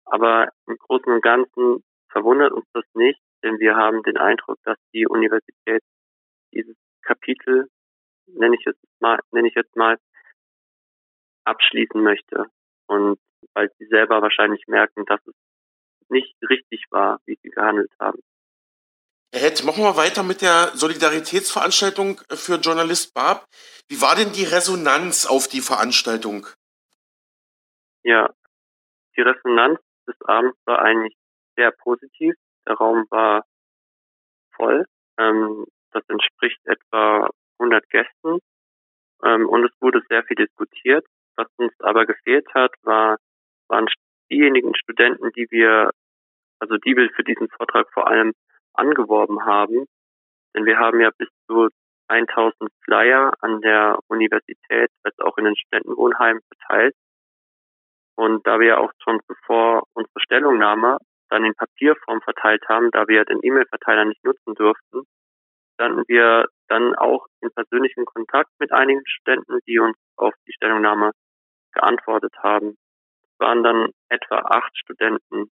Aber 0.06 0.50
im 0.66 0.78
Großen 0.78 1.12
und 1.12 1.22
Ganzen 1.22 1.84
verwundert 2.12 2.52
uns 2.52 2.66
das 2.74 2.86
nicht, 2.94 3.20
denn 3.44 3.60
wir 3.60 3.76
haben 3.76 4.02
den 4.04 4.18
Eindruck, 4.18 4.58
dass 4.64 4.78
die 4.94 5.06
Universität 5.08 5.84
dieses 6.54 6.76
Kapitel, 7.04 7.68
nenne 8.28 8.56
ich 8.56 8.66
jetzt 8.66 8.80
mal, 9.00 9.20
nenne 9.32 9.48
ich 9.48 9.56
jetzt 9.56 9.76
mal, 9.76 9.98
abschließen 11.50 12.02
möchte. 12.02 12.46
Und 12.88 13.20
weil 13.54 13.72
sie 13.78 13.86
selber 13.88 14.22
wahrscheinlich 14.22 14.68
merken, 14.68 15.06
dass 15.06 15.20
es 15.26 15.36
nicht 16.10 16.36
richtig 16.50 16.86
war, 16.90 17.20
wie 17.26 17.38
sie 17.42 17.50
gehandelt 17.50 17.92
haben. 18.00 18.20
Herr 19.32 19.42
Hett, 19.42 19.64
machen 19.64 19.84
wir 19.84 19.96
weiter 19.96 20.24
mit 20.24 20.42
der 20.42 20.72
Solidaritätsveranstaltung 20.74 22.20
für 22.30 22.56
Journalist 22.56 23.14
Barb. 23.14 23.46
Wie 23.88 24.02
war 24.02 24.16
denn 24.16 24.32
die 24.32 24.44
Resonanz 24.44 25.28
auf 25.28 25.48
die 25.48 25.62
Veranstaltung? 25.62 26.48
Ja, 28.04 28.34
die 29.16 29.22
Resonanz 29.22 29.80
des 30.08 30.16
Abends 30.26 30.58
war 30.66 30.80
eigentlich 30.80 31.16
sehr 31.56 31.72
positiv. 31.72 32.34
Der 32.68 32.76
Raum 32.76 33.06
war 33.12 33.46
voll. 34.56 34.86
Ähm, 35.20 35.66
das 35.92 36.04
entspricht 36.08 36.60
etwa 36.66 37.30
100 37.60 37.88
Gästen. 37.90 38.40
Ähm, 39.24 39.48
und 39.48 39.66
es 39.66 39.72
wurde 39.80 40.02
sehr 40.10 40.24
viel 40.24 40.38
diskutiert. 40.38 41.06
Was 41.40 41.48
uns 41.56 41.72
aber 41.80 42.06
gefehlt 42.06 42.46
hat, 42.54 42.74
war, 42.84 43.18
waren 43.70 43.88
diejenigen 44.30 44.76
Studenten, 44.76 45.32
die 45.32 45.48
wir, 45.50 45.92
also 46.60 46.76
die 46.76 46.98
wir 46.98 47.10
für 47.16 47.24
diesen 47.24 47.48
Vortrag 47.48 47.88
vor 47.94 48.08
allem 48.10 48.34
angeworben 48.74 49.46
haben. 49.46 49.86
Denn 50.54 50.66
wir 50.66 50.78
haben 50.78 51.00
ja 51.00 51.12
bis 51.18 51.30
zu 51.48 51.70
1000 52.10 52.70
Flyer 52.84 53.32
an 53.40 53.62
der 53.62 54.00
Universität 54.10 54.92
als 55.04 55.18
auch 55.20 55.38
in 55.38 55.46
den 55.46 55.56
Studentenwohnheimen 55.56 56.42
verteilt. 56.50 56.96
Und 58.18 58.46
da 58.46 58.60
wir 58.60 58.82
auch 58.82 58.92
schon 59.02 59.22
zuvor 59.26 59.84
unsere 59.94 60.20
Stellungnahme 60.20 60.98
dann 61.30 61.46
in 61.46 61.56
Papierform 61.56 62.20
verteilt 62.20 62.68
haben, 62.68 62.92
da 62.92 63.08
wir 63.08 63.24
den 63.24 63.40
E-Mail-Verteiler 63.42 64.04
nicht 64.04 64.26
nutzen 64.26 64.56
durften, 64.56 65.04
standen 65.76 66.04
wir 66.10 66.48
dann 66.68 66.96
auch 66.96 67.28
in 67.40 67.50
persönlichem 67.52 68.04
Kontakt 68.04 68.52
mit 68.60 68.74
einigen 68.74 69.04
Studenten, 69.06 69.60
die 69.66 69.80
uns 69.80 69.96
auf 70.18 70.34
die 70.46 70.52
Stellungnahme 70.52 71.12
geantwortet 71.74 72.34
haben. 72.40 72.78
Es 73.24 73.40
waren 73.40 73.64
dann 73.64 73.92
etwa 74.10 74.40
acht 74.40 74.78
Studenten, 74.78 75.52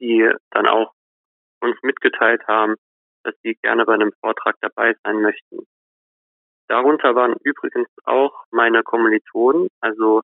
die 0.00 0.30
dann 0.50 0.66
auch 0.66 0.92
uns 1.60 1.76
mitgeteilt 1.82 2.46
haben, 2.46 2.76
dass 3.24 3.34
sie 3.42 3.56
gerne 3.62 3.84
bei 3.84 3.94
einem 3.94 4.12
Vortrag 4.20 4.56
dabei 4.60 4.94
sein 5.04 5.20
möchten. 5.20 5.66
Darunter 6.68 7.14
waren 7.14 7.36
übrigens 7.42 7.88
auch 8.04 8.44
meine 8.50 8.82
Kommilitonen, 8.82 9.68
also 9.80 10.22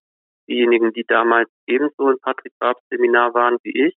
diejenigen, 0.49 0.93
die 0.93 1.05
damals 1.05 1.51
ebenso 1.67 2.11
im 2.11 2.19
Patrick 2.19 2.53
Babs 2.59 2.83
Seminar 2.91 3.33
waren 3.35 3.59
wie 3.63 3.87
ich. 3.87 3.97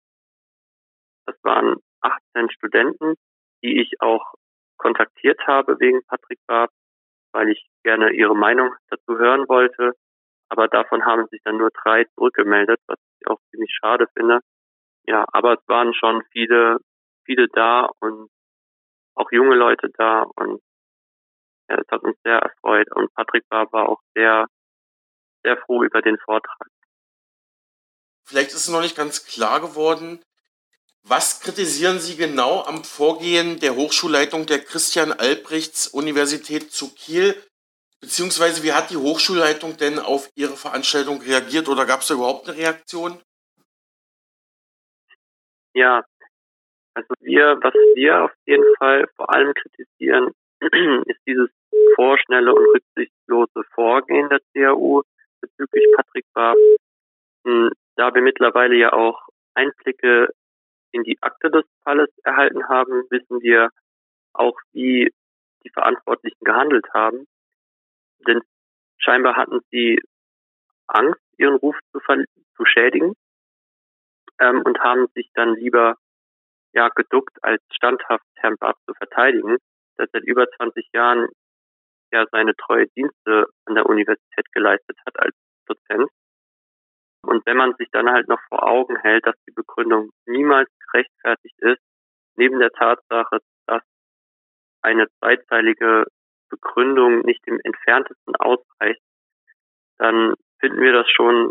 Das 1.27 1.37
waren 1.43 1.77
18 2.01 2.51
Studenten, 2.51 3.15
die 3.63 3.81
ich 3.81 4.01
auch 4.01 4.35
kontaktiert 4.77 5.47
habe 5.47 5.81
wegen 5.81 6.05
Patrick 6.05 6.39
Barb, 6.47 6.71
weil 7.33 7.49
ich 7.49 7.67
gerne 7.83 8.13
ihre 8.13 8.37
Meinung 8.37 8.75
dazu 8.89 9.19
hören 9.19 9.49
wollte. 9.49 9.95
Aber 10.49 10.69
davon 10.69 11.05
haben 11.05 11.27
sich 11.31 11.41
dann 11.45 11.57
nur 11.57 11.71
drei 11.71 12.05
zurückgemeldet, 12.15 12.81
was 12.87 12.99
ich 13.21 13.27
auch 13.27 13.39
ziemlich 13.51 13.73
schade 13.73 14.07
finde. 14.17 14.41
Ja, 15.07 15.27
aber 15.33 15.55
es 15.55 15.69
waren 15.69 15.95
schon 15.95 16.23
viele, 16.33 16.79
viele 17.25 17.49
da 17.49 17.89
und 18.01 18.31
auch 19.15 19.31
junge 19.33 19.55
Leute 19.55 19.91
da 19.97 20.23
und 20.37 20.61
ja, 21.69 21.77
das 21.77 21.87
hat 21.91 22.03
uns 22.03 22.17
sehr 22.25 22.39
erfreut. 22.39 22.89
Und 22.95 23.13
Patrick 23.15 23.49
Barb 23.49 23.73
war 23.73 23.89
auch 23.89 24.01
sehr, 24.15 24.47
sehr 25.43 25.57
froh 25.59 25.83
über 25.83 26.03
den 26.03 26.19
Vortrag. 26.19 26.69
Vielleicht 28.27 28.51
ist 28.51 28.57
es 28.57 28.69
noch 28.69 28.81
nicht 28.81 28.97
ganz 28.97 29.27
klar 29.27 29.61
geworden, 29.61 30.23
was 31.07 31.41
kritisieren 31.41 32.01
Sie 32.01 32.17
genau 32.17 32.63
am 32.65 32.83
Vorgehen 32.83 33.61
der 33.61 33.77
Hochschulleitung 33.77 34.47
der 34.47 34.65
Christian 34.65 35.13
Albrechts 35.13 35.87
Universität 35.87 36.73
zu 36.73 36.95
Kiel? 36.95 37.35
Beziehungsweise 38.05 38.63
wie 38.63 38.73
hat 38.73 38.91
die 38.91 38.99
Hochschulleitung 38.99 39.79
denn 39.79 39.99
auf 39.99 40.29
Ihre 40.35 40.57
Veranstaltung 40.57 41.23
reagiert 41.23 41.71
oder 41.71 41.87
gab 41.87 42.01
es 42.01 42.09
da 42.09 42.15
überhaupt 42.15 42.47
eine 42.47 42.59
Reaktion? 42.59 43.19
Ja, 45.73 46.05
also 46.93 47.15
wir, 47.21 47.57
was 47.63 47.73
wir 47.95 48.25
auf 48.25 48.33
jeden 48.45 48.77
Fall 48.77 49.09
vor 49.17 49.33
allem 49.33 49.55
kritisieren, 49.55 50.33
ist 51.07 51.21
dieses 51.27 51.49
vorschnelle 51.95 52.55
und 52.55 52.67
rücksichtslose 52.75 53.63
Vorgehen 53.75 54.29
der 54.29 54.41
CAU 54.53 55.03
bezüglich 55.41 55.87
Patrick 55.97 56.27
Barb. 56.35 56.59
Hm, 57.47 57.71
da 57.97 58.15
wir 58.15 58.21
mittlerweile 58.21 58.77
ja 58.77 58.93
auch 58.93 59.27
Einblicke 59.55 60.29
in 60.93 61.05
die 61.05 61.17
Akte 61.23 61.51
des 61.51 61.65
Falles 61.83 62.11
erhalten 62.23 62.69
haben, 62.69 63.07
wissen 63.09 63.41
wir 63.41 63.71
auch, 64.35 64.61
wie 64.73 65.11
die 65.65 65.71
Verantwortlichen 65.71 66.45
gehandelt 66.45 66.85
haben. 66.93 67.27
Denn 68.27 68.41
scheinbar 68.99 69.37
hatten 69.37 69.61
sie 69.71 70.01
Angst, 70.87 71.21
ihren 71.39 71.57
Ruf 71.57 71.77
zu, 71.93 72.01
zu 72.57 72.65
schädigen 72.65 73.15
ähm, 74.41 74.63
und 74.65 74.79
haben 74.81 75.07
sich 75.15 75.31
dann 75.35 75.55
lieber 75.57 75.97
ja 76.73 76.89
geduckt, 76.89 77.37
als 77.43 77.63
standhaft 77.73 78.25
Herrn 78.37 78.57
Barth 78.59 78.79
zu 78.87 78.95
verteidigen, 78.95 79.59
der 79.99 80.09
seit 80.13 80.25
über 80.25 80.47
20 80.57 80.89
Jahren 80.93 81.29
ja 82.13 82.27
seine 82.31 82.55
treue 82.57 82.87
Dienste 82.89 83.47
an 83.65 83.75
der 83.75 83.87
Universität 83.87 84.51
geleistet 84.53 84.99
hat 85.07 85.19
als 85.19 85.35
Dozent. 85.67 86.11
Und 87.23 87.45
wenn 87.47 87.57
man 87.57 87.75
sich 87.77 87.89
dann 87.91 88.11
halt 88.11 88.29
noch 88.29 88.41
vor 88.49 88.65
Augen 88.65 88.97
hält, 88.97 89.27
dass 89.27 89.37
die 89.47 89.53
Begründung 89.53 90.11
niemals 90.27 90.69
gerechtfertigt 90.87 91.59
ist, 91.61 91.81
neben 92.37 92.59
der 92.59 92.71
Tatsache, 92.71 93.39
dass 93.67 93.83
eine 94.83 95.07
zweiteilige 95.19 96.05
Begründung 96.57 97.21
nicht 97.21 97.47
im 97.47 97.61
entferntesten 97.63 98.37
ausreicht, 98.37 99.03
dann 99.99 100.35
finden 100.61 100.81
wir 100.81 100.93
das 100.93 101.11
schon 101.11 101.51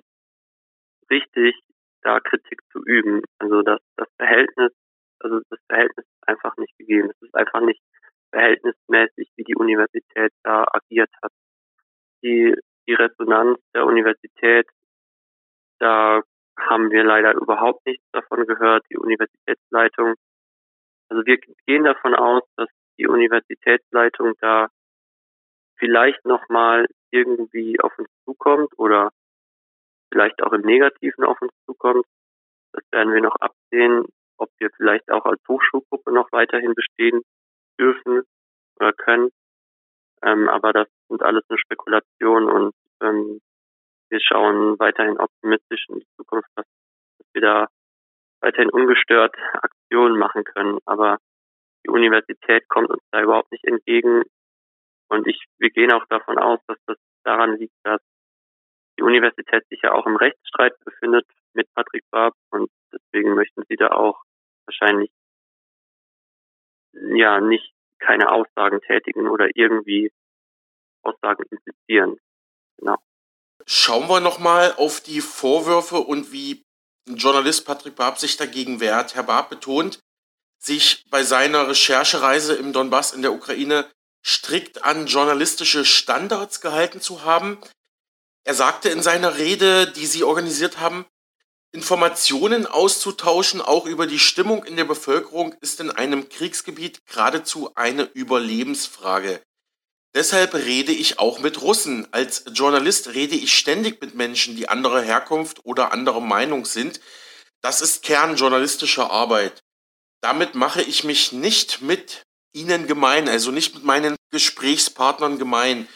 richtig, 1.10 1.56
da 2.02 2.20
Kritik 2.20 2.62
zu 2.72 2.84
üben. 2.84 3.22
Also 3.40 3.62
dass 3.62 3.80
das 3.98 4.08
Verhältnis, 4.18 4.72
also 5.20 5.40
das 5.50 5.60
Verhältnis 5.68 6.06
ist 6.06 6.28
einfach 6.28 6.56
nicht 6.58 6.78
gegeben. 6.78 7.10
Es 7.10 7.22
ist 7.22 7.36
einfach 7.36 7.62
nicht 7.62 7.82
verhältnismäßig, 8.32 9.30
wie 9.36 9.44
die 9.44 9.56
Universität 9.56 10.32
da 10.44 10.66
agiert 10.72 11.12
hat. 11.22 11.32
Die, 12.24 12.56
die 12.88 12.94
Resonanz 12.94 13.60
der 13.74 13.86
Universität 13.86 14.68
da 15.84 16.22
haben 16.58 16.92
wir 16.92 17.04
leider 17.04 17.34
überhaupt 17.34 17.86
nichts 17.86 18.06
davon 18.14 18.46
gehört, 18.46 18.86
die 18.90 18.98
Universitätsleitung. 18.98 20.16
Also 21.10 21.26
wir 21.26 21.38
gehen 21.66 21.84
davon 21.84 22.16
aus, 22.16 22.44
dass 22.56 22.70
die 22.98 23.08
Universitätsleitung 23.08 24.34
da 24.40 24.70
vielleicht 25.78 26.26
nochmal 26.26 26.88
irgendwie 27.12 27.80
auf 27.80 27.98
uns 27.98 28.10
zukommt 28.26 28.70
oder 28.78 29.12
vielleicht 30.12 30.42
auch 30.44 30.54
im 30.54 30.62
Negativen 30.62 31.24
auf 31.24 31.42
uns 31.42 31.52
zukommt. 31.66 32.06
Das 32.72 32.84
werden 32.92 33.14
wir 33.14 33.22
noch 33.22 33.36
absehen, 33.36 34.06
ob 34.38 34.50
wir 34.60 34.70
vielleicht 34.78 35.12
auch 35.12 35.26
als 35.26 35.42
Hochschulgruppe 35.48 36.12
noch 36.12 36.32
weiterhin 36.32 36.74
bestehen 36.74 37.22
dürfen 37.80 38.24
oder 38.80 38.94
können. 38.94 39.30
Ähm, 40.24 40.48
aber 40.48 40.74
das 40.74 40.88
sind 41.10 41.22
alles 41.22 41.44
nur 41.50 41.60
Spekulationen 41.60 42.50
und 42.50 42.76
ähm, 43.02 43.42
wir 44.10 44.20
schauen 44.22 44.78
weiterhin 44.80 45.20
optimistisch 45.20 45.86
in 45.90 46.00
die 46.00 46.08
Zukunft, 46.18 46.50
dass, 46.56 46.66
dass 47.18 47.28
wir 47.34 47.42
da 47.42 47.68
weiterhin 48.42 48.70
ungestört 48.70 49.36
Aktionen 49.54 50.18
machen 50.18 50.44
können. 50.44 50.78
Aber 50.86 51.18
die 51.86 51.90
Universität 51.90 52.68
kommt 52.70 52.90
uns 52.90 53.02
da 53.12 53.22
überhaupt 53.22 53.52
nicht 53.52 53.66
entgegen. 53.66 54.24
Und 55.14 55.28
ich, 55.28 55.46
wir 55.60 55.70
gehen 55.70 55.92
auch 55.92 56.06
davon 56.08 56.40
aus, 56.40 56.60
dass 56.66 56.80
das 56.88 56.98
daran 57.24 57.56
liegt, 57.58 57.76
dass 57.84 58.02
die 58.98 59.04
Universität 59.04 59.64
sich 59.70 59.80
ja 59.84 59.92
auch 59.92 60.08
im 60.08 60.16
Rechtsstreit 60.16 60.74
befindet 60.84 61.28
mit 61.54 61.72
Patrick 61.76 62.04
Barb 62.10 62.34
und 62.50 62.72
deswegen 62.92 63.36
möchten 63.36 63.62
sie 63.70 63.76
da 63.76 63.90
auch 63.90 64.24
wahrscheinlich 64.66 65.12
ja 66.94 67.40
nicht 67.42 67.74
keine 68.00 68.32
Aussagen 68.32 68.82
tätigen 68.82 69.28
oder 69.30 69.50
irgendwie 69.54 70.12
Aussagen 71.04 71.44
implizieren. 71.52 72.18
Genau. 72.80 72.98
Schauen 73.68 74.10
wir 74.10 74.20
nochmal 74.20 74.74
auf 74.78 75.00
die 75.00 75.22
Vorwürfe 75.22 75.98
und 76.00 76.32
wie 76.32 76.64
Journalist 77.08 77.68
Patrick 77.68 77.96
Barb 77.96 78.18
sich 78.18 78.36
dagegen 78.36 78.80
wehrt. 78.80 79.14
Herr 79.14 79.24
Barb 79.24 79.52
betont, 79.52 80.00
sich 80.58 81.06
bei 81.12 81.22
seiner 81.22 81.68
Recherchereise 81.68 82.56
im 82.56 82.74
Donbass 82.74 83.14
in 83.14 83.22
der 83.22 83.34
Ukraine 83.34 83.88
strikt 84.26 84.84
an 84.84 85.08
journalistische 85.08 85.86
Standards 85.86 86.62
gehalten 86.62 87.02
zu 87.02 87.24
haben. 87.24 87.60
Er 88.46 88.54
sagte 88.54 88.90
in 88.90 89.02
seiner 89.02 89.38
Rede, 89.38 89.92
die 89.92 90.06
sie 90.06 90.24
organisiert 90.24 90.80
haben, 90.80 91.06
Informationen 91.72 92.68
auszutauschen, 92.68 93.60
auch 93.60 93.88
über 93.88 94.06
die 94.06 94.20
Stimmung 94.20 94.64
in 94.64 94.78
der 94.78 94.86
Bevölkerung, 94.86 95.56
ist 95.60 95.80
in 95.80 95.90
einem 95.90 96.30
Kriegsgebiet 96.30 97.06
geradezu 97.08 97.72
eine 97.76 98.04
Überlebensfrage. 98.04 99.42
Deshalb 100.16 100.54
rede 100.54 100.92
ich 100.92 101.18
auch 101.18 101.40
mit 101.40 101.62
Russen. 101.62 102.08
Als 102.14 102.46
Journalist 102.54 103.16
rede 103.16 103.36
ich 103.36 103.58
ständig 103.58 104.00
mit 104.02 104.14
Menschen, 104.14 104.56
die 104.56 104.70
anderer 104.70 105.02
Herkunft 105.02 105.66
oder 105.66 105.92
anderer 105.92 106.20
Meinung 106.20 106.66
sind. 106.66 107.02
Das 107.62 107.82
ist 107.82 108.04
Kern 108.04 108.36
journalistischer 108.36 109.10
Arbeit. 109.10 109.64
Damit 110.22 110.54
mache 110.54 110.84
ich 110.84 111.04
mich 111.04 111.32
nicht 111.32 111.82
mit 111.82 112.24
ihnen 112.54 112.88
gemein, 112.88 113.28
also 113.28 113.52
nicht 113.52 113.74
mit 113.76 113.84
meinen 113.84 114.16
Gesprächspartnern 114.32 115.38
gemein. 115.38 115.88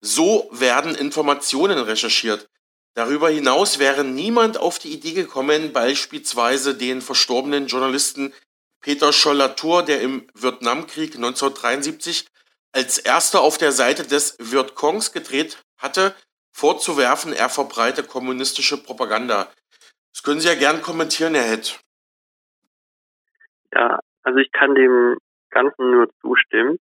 So 0.00 0.48
werden 0.52 0.94
Informationen 0.94 1.78
recherchiert. 1.78 2.48
Darüber 2.94 3.30
hinaus 3.30 3.78
wäre 3.78 4.04
niemand 4.04 4.58
auf 4.58 4.78
die 4.78 4.92
Idee 4.92 5.12
gekommen, 5.12 5.72
beispielsweise 5.72 6.74
den 6.74 7.00
verstorbenen 7.00 7.66
Journalisten 7.66 8.34
Peter 8.80 9.12
Scholl-Latour, 9.12 9.84
der 9.84 10.02
im 10.02 10.26
Vietnamkrieg 10.34 11.14
1973 11.14 12.26
als 12.72 12.98
erster 12.98 13.40
auf 13.40 13.58
der 13.58 13.72
Seite 13.72 14.06
des 14.06 14.36
Vietcongs 14.38 15.12
gedreht 15.12 15.62
hatte, 15.78 16.14
vorzuwerfen, 16.52 17.32
er 17.32 17.48
verbreite 17.48 18.02
kommunistische 18.02 18.82
Propaganda. 18.82 19.50
Das 20.12 20.22
können 20.22 20.40
Sie 20.40 20.48
ja 20.48 20.54
gern 20.54 20.82
kommentieren, 20.82 21.34
Herr 21.34 21.44
Hett. 21.44 21.80
Ja, 23.72 24.00
also 24.22 24.38
ich 24.38 24.52
kann 24.52 24.74
dem 24.74 25.16
Ganzen 25.52 25.90
nur 25.90 26.08
zustimmen. 26.20 26.78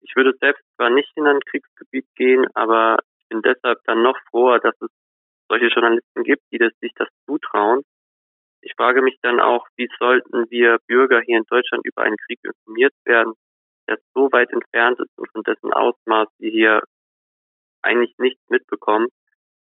Ich 0.00 0.16
würde 0.16 0.32
selbst 0.40 0.64
zwar 0.76 0.90
nicht 0.90 1.10
in 1.16 1.26
ein 1.26 1.40
Kriegsgebiet 1.40 2.06
gehen, 2.16 2.46
aber 2.54 2.98
ich 3.18 3.28
bin 3.28 3.42
deshalb 3.42 3.78
dann 3.84 4.02
noch 4.02 4.18
froher, 4.30 4.60
dass 4.60 4.74
es 4.80 4.90
solche 5.48 5.66
Journalisten 5.66 6.22
gibt, 6.22 6.42
die 6.52 6.58
das, 6.58 6.72
sich 6.80 6.92
das 6.94 7.08
zutrauen. 7.26 7.82
Ich 8.60 8.74
frage 8.76 9.02
mich 9.02 9.18
dann 9.22 9.40
auch, 9.40 9.66
wie 9.76 9.88
sollten 9.98 10.50
wir 10.50 10.78
Bürger 10.86 11.20
hier 11.20 11.38
in 11.38 11.44
Deutschland 11.48 11.84
über 11.84 12.02
einen 12.02 12.16
Krieg 12.16 12.38
informiert 12.42 12.94
werden, 13.04 13.34
der 13.88 13.98
so 14.14 14.30
weit 14.32 14.50
entfernt 14.50 14.98
ist 14.98 15.16
und 15.16 15.30
von 15.30 15.42
dessen 15.42 15.72
Ausmaß 15.72 16.28
wir 16.38 16.50
hier 16.50 16.82
eigentlich 17.82 18.16
nichts 18.18 18.42
mitbekommen, 18.48 19.08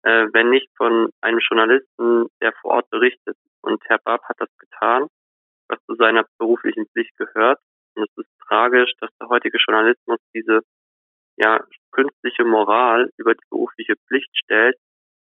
äh, 0.02 0.26
wenn 0.32 0.50
nicht 0.50 0.68
von 0.76 1.10
einem 1.20 1.38
Journalisten, 1.38 2.26
der 2.40 2.52
vor 2.60 2.72
Ort 2.72 2.90
berichtet. 2.90 3.36
Und 3.62 3.82
Herr 3.86 3.98
Barb 3.98 4.22
hat 4.24 4.40
das 4.40 4.50
getan, 4.58 5.06
was 5.68 5.78
zu 5.86 5.94
seiner 5.94 6.24
beruflichen 6.38 6.86
Pflicht 6.88 7.16
gehört. 7.16 7.60
Und 7.94 8.08
es 8.08 8.24
ist 8.24 8.30
tragisch, 8.46 8.92
dass 9.00 9.10
der 9.20 9.28
heutige 9.28 9.58
Journalismus 9.58 10.18
diese 10.34 10.60
ja, 11.36 11.64
künstliche 11.92 12.44
Moral 12.44 13.10
über 13.16 13.34
die 13.34 13.46
berufliche 13.50 13.94
Pflicht 14.06 14.30
stellt, 14.36 14.76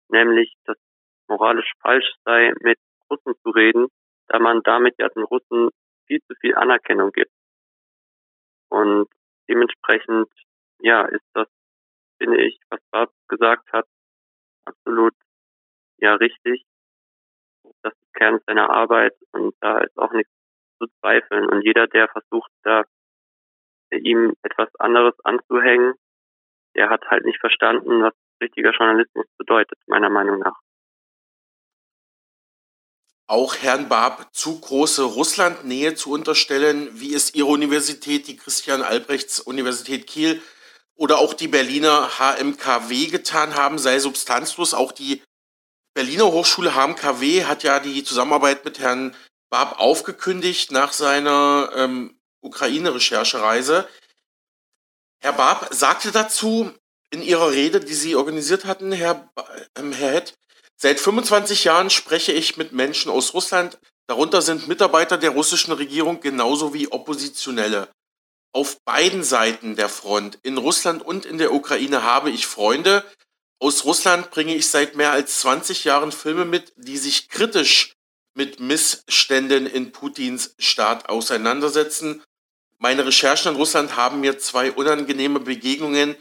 nämlich, 0.10 0.54
dass 0.66 0.78
moralisch 1.28 1.72
falsch 1.82 2.12
sei, 2.26 2.54
mit 2.62 2.80
Russen 3.10 3.34
zu 3.44 3.50
reden, 3.50 3.88
da 4.28 4.40
man 4.40 4.62
damit 4.64 4.96
ja 5.00 5.10
den 5.10 5.24
Russen 5.24 5.70
viel 6.08 6.20
zu 6.28 6.36
viel 6.42 6.56
Anerkennung 6.56 7.12
gibt. 7.12 7.32
Und 8.70 9.08
dementsprechend, 9.48 10.30
ja, 10.80 11.06
ist 11.06 11.26
das, 11.34 11.48
finde 12.18 12.44
ich, 12.44 12.60
was 12.70 12.80
Bart 12.92 13.12
gesagt 13.28 13.72
hat, 13.72 13.86
absolut, 14.66 15.14
ja, 15.98 16.16
richtig. 16.16 16.64
Das 17.82 17.94
ist 17.94 18.14
Kern 18.14 18.40
seiner 18.46 18.70
Arbeit 18.70 19.16
und 19.32 19.56
da 19.62 19.80
ist 19.80 19.98
auch 19.98 20.12
nichts 20.12 20.32
zu 20.80 20.88
zweifeln. 21.00 21.50
Und 21.50 21.62
jeder, 21.62 21.88
der 21.88 22.08
versucht, 22.08 22.52
da 22.64 22.84
ihm 23.92 24.34
etwas 24.44 24.70
anderes 24.80 25.14
anzuhängen, 25.24 25.94
der 26.76 26.90
hat 26.90 27.06
halt 27.10 27.26
nicht 27.26 27.40
verstanden, 27.40 28.04
was 28.04 28.14
richtiger 28.42 28.72
Journalismus 28.72 29.26
bedeutet, 29.38 29.78
meiner 29.88 30.10
Meinung 30.10 30.40
nach 30.40 30.60
auch 33.30 33.58
Herrn 33.58 33.88
Barb 33.88 34.34
zu 34.34 34.60
große 34.60 35.04
Russlandnähe 35.04 35.94
zu 35.94 36.12
unterstellen, 36.12 36.90
wie 36.94 37.14
es 37.14 37.36
Ihre 37.36 37.48
Universität, 37.48 38.28
die 38.28 38.36
Christian 38.36 38.82
Albrechts 38.82 39.40
Universität 39.40 40.08
Kiel 40.08 40.42
oder 40.96 41.20
auch 41.20 41.36
die 41.36 41.48
Berliner 41.48 42.10
HMKW 42.18 43.06
getan 43.06 43.54
haben, 43.54 43.78
sei 43.78 44.00
substanzlos. 44.00 44.74
Auch 44.74 44.92
die 44.92 45.22
Berliner 45.94 46.32
Hochschule 46.32 46.74
HMKW 46.74 47.46
hat 47.46 47.62
ja 47.62 47.80
die 47.80 48.04
Zusammenarbeit 48.04 48.66
mit 48.66 48.80
Herrn 48.80 49.16
Barb 49.50 49.80
aufgekündigt 49.80 50.72
nach 50.72 50.94
seiner 50.94 51.72
ähm, 51.76 52.20
Ukraine-Recherchereise. 52.42 53.88
Herr 55.22 55.34
Barb 55.34 55.74
sagte 55.74 56.12
dazu 56.12 56.72
in 57.12 57.22
Ihrer 57.22 57.52
Rede, 57.52 57.80
die 57.80 57.94
Sie 57.94 58.16
organisiert 58.16 58.66
hatten, 58.66 58.92
Herr, 58.92 59.30
ähm, 59.76 59.92
Herr 59.92 60.14
Hett, 60.14 60.40
Seit 60.82 61.02
25 61.02 61.66
Jahren 61.66 61.90
spreche 61.90 62.32
ich 62.32 62.56
mit 62.56 62.72
Menschen 62.72 63.12
aus 63.12 63.34
Russland, 63.34 63.80
darunter 64.08 64.42
sind 64.42 64.70
Mitarbeiter 64.70 65.18
der 65.18 65.32
russischen 65.32 65.74
Regierung 65.74 66.22
genauso 66.22 66.74
wie 66.74 66.90
Oppositionelle. 66.90 67.90
Auf 68.54 68.80
beiden 68.86 69.22
Seiten 69.22 69.76
der 69.76 69.90
Front, 69.90 70.40
in 70.42 70.58
Russland 70.58 71.06
und 71.06 71.26
in 71.26 71.38
der 71.38 71.54
Ukraine, 71.54 72.04
habe 72.04 72.30
ich 72.30 72.48
Freunde. 72.48 73.04
Aus 73.60 73.84
Russland 73.84 74.32
bringe 74.32 74.56
ich 74.56 74.70
seit 74.70 74.96
mehr 74.96 75.12
als 75.12 75.42
20 75.42 75.84
Jahren 75.84 76.14
Filme 76.14 76.46
mit, 76.46 76.72
die 76.78 76.98
sich 76.98 77.28
kritisch 77.28 77.98
mit 78.36 78.60
Missständen 78.60 79.66
in 79.66 79.92
Putins 79.92 80.56
Staat 80.60 81.10
auseinandersetzen. 81.10 82.24
Meine 82.78 83.06
Recherchen 83.06 83.52
in 83.52 83.58
Russland 83.58 83.96
haben 83.96 84.22
mir 84.22 84.38
zwei 84.40 84.72
unangenehme 84.72 85.40
Begegnungen 85.40 86.16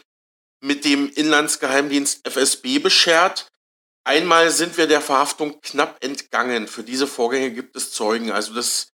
mit 0.60 0.84
dem 0.84 1.08
Inlandsgeheimdienst 1.10 2.26
FSB 2.26 2.80
beschert. 2.80 3.48
Einmal 4.04 4.50
sind 4.50 4.76
wir 4.76 4.86
der 4.86 5.00
Verhaftung 5.00 5.60
knapp 5.60 6.02
entgangen. 6.02 6.66
Für 6.66 6.82
diese 6.82 7.06
Vorgänge 7.06 7.52
gibt 7.52 7.76
es 7.76 7.92
Zeugen. 7.92 8.32
Also 8.32 8.54
das 8.54 8.88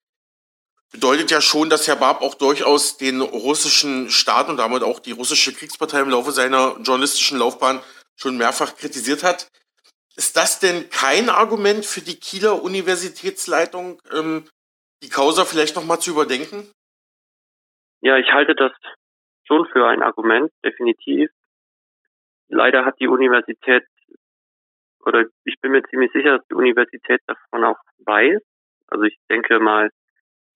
bedeutet 0.90 1.30
ja 1.30 1.40
schon, 1.40 1.70
dass 1.70 1.86
Herr 1.86 1.96
Barb 1.96 2.22
auch 2.22 2.34
durchaus 2.34 2.96
den 2.96 3.20
russischen 3.20 4.10
Staat 4.10 4.48
und 4.48 4.56
damit 4.56 4.82
auch 4.82 5.00
die 5.00 5.12
russische 5.12 5.52
Kriegspartei 5.52 6.00
im 6.00 6.10
Laufe 6.10 6.32
seiner 6.32 6.78
journalistischen 6.82 7.38
Laufbahn 7.38 7.82
schon 8.16 8.36
mehrfach 8.36 8.76
kritisiert 8.76 9.22
hat. 9.22 9.48
Ist 10.16 10.36
das 10.36 10.60
denn 10.60 10.90
kein 10.90 11.30
Argument 11.30 11.84
für 11.86 12.00
die 12.00 12.18
Kieler 12.18 12.62
Universitätsleitung, 12.62 14.00
ähm, 14.12 14.48
die 15.02 15.08
Causa 15.08 15.44
vielleicht 15.44 15.74
nochmal 15.76 16.00
zu 16.00 16.10
überdenken? 16.10 16.70
Ja, 18.00 18.18
ich 18.18 18.32
halte 18.32 18.54
das 18.54 18.72
schon 19.44 19.66
für 19.72 19.86
ein 19.86 20.02
Argument, 20.02 20.52
definitiv. 20.64 21.30
Leider 22.48 22.84
hat 22.84 23.00
die 23.00 23.08
Universität 23.08 23.84
oder 25.04 25.24
ich 25.44 25.60
bin 25.60 25.72
mir 25.72 25.82
ziemlich 25.84 26.12
sicher, 26.12 26.38
dass 26.38 26.46
die 26.48 26.54
Universität 26.54 27.20
davon 27.26 27.64
auch 27.64 27.78
weiß. 28.04 28.40
Also 28.88 29.04
ich 29.04 29.16
denke 29.28 29.58
mal, 29.58 29.90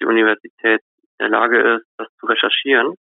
die 0.01 0.05
Universität 0.05 0.83
in 1.19 1.19
der 1.19 1.29
Lage 1.31 1.77
ist, 1.77 1.87
das 1.97 2.09
zu 2.21 2.27
recherchieren. 2.27 2.95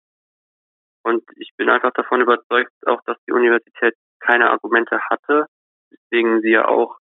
Und 1.03 1.23
ich 1.35 1.51
bin 1.57 1.69
einfach 1.69 1.91
davon 1.91 2.21
überzeugt, 2.21 2.71
auch 2.85 3.01
dass 3.05 3.17
die 3.27 3.33
Universität 3.33 3.95
keine 4.19 4.49
Argumente 4.51 5.01
hatte, 5.09 5.47
deswegen 5.93 6.41
sie 6.41 6.51
ja 6.51 6.67
auch 6.67 6.97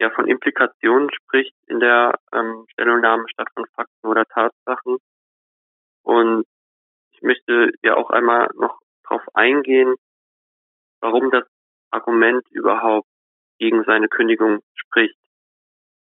ja 0.00 0.10
von 0.10 0.28
Implikationen 0.28 1.10
spricht 1.12 1.54
in 1.66 1.80
der 1.80 2.18
ähm, 2.32 2.66
Stellungnahme 2.72 3.24
statt 3.28 3.48
von 3.54 3.66
Fakten 3.74 4.06
oder 4.06 4.24
Tatsachen. 4.26 4.98
Und 6.02 6.44
ich 7.12 7.22
möchte 7.22 7.70
ja 7.82 7.96
auch 7.96 8.10
einmal 8.10 8.50
noch 8.54 8.78
darauf 9.04 9.22
eingehen, 9.34 9.94
warum 11.00 11.30
das 11.30 11.44
Argument 11.90 12.46
überhaupt 12.50 13.08
gegen 13.58 13.84
seine 13.84 14.08
Kündigung 14.08 14.60
spricht. 14.74 15.16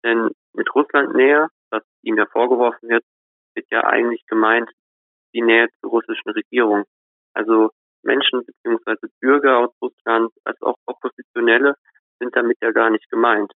Denn 0.04 0.32
mit 0.54 0.74
Russland 0.74 1.14
näher, 1.14 1.50
was 1.70 1.84
ihm 2.02 2.18
ja 2.18 2.26
vorgeworfen 2.26 2.89
wird, 2.89 3.04
wird 3.56 3.68
ja 3.72 3.84
eigentlich 3.84 4.26
gemeint 4.26 4.72
die 5.34 5.42
Nähe 5.42 5.68
zur 5.80 5.92
russischen 5.92 6.32
Regierung. 6.32 6.86
Also 7.34 7.72
Menschen 8.04 8.43
bzw. 8.45 9.08
Bürger 9.20 9.60
aus 9.60 9.72
Russland 9.82 10.32
als 10.43 10.62
auch 10.62 10.76
Oppositionelle 10.86 11.76
sind 12.20 12.36
damit 12.36 12.58
ja 12.62 12.72
gar 12.72 12.89
nicht 12.89 13.10
gemeint. 13.10 13.52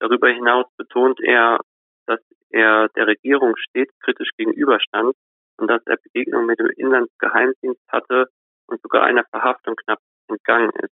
Darüber 0.00 0.28
hinaus 0.28 0.66
betont 0.76 1.20
er, 1.20 1.60
dass 2.06 2.20
er 2.50 2.88
der 2.96 3.06
Regierung 3.06 3.56
stets 3.56 3.92
kritisch 4.00 4.30
gegenüberstand 4.36 5.14
und 5.58 5.68
dass 5.68 5.82
er 5.86 5.98
Begegnungen 5.98 6.46
mit 6.46 6.58
dem 6.58 6.70
Inlandsgeheimdienst 6.70 7.82
hatte 7.88 8.26
und 8.66 8.80
sogar 8.82 9.04
einer 9.04 9.24
Verhaftung 9.24 9.76
knapp 9.76 10.00
entgangen 10.28 10.70
ist. 10.82 10.94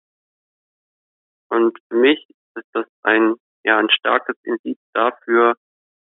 Und 1.49 1.77
für 1.89 1.97
mich 1.97 2.25
ist 2.55 2.67
das 2.73 2.85
ein, 3.03 3.35
ja, 3.63 3.77
ein 3.77 3.89
starkes 3.89 4.35
Indiz 4.43 4.79
dafür, 4.93 5.55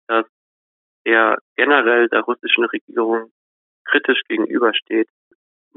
dass 0.08 0.26
er 1.04 1.38
generell 1.56 2.08
der 2.10 2.22
russischen 2.22 2.66
Regierung 2.66 3.32
kritisch 3.86 4.22
gegenübersteht. 4.28 5.10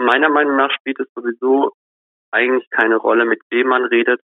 Meiner 0.01 0.29
Meinung 0.29 0.57
nach 0.57 0.71
spielt 0.71 1.01
es 1.01 1.13
sowieso 1.13 1.73
eigentlich 2.31 2.71
keine 2.71 2.97
Rolle, 2.97 3.25
mit 3.25 3.41
wem 3.51 3.67
man 3.67 3.85
redet, 3.85 4.21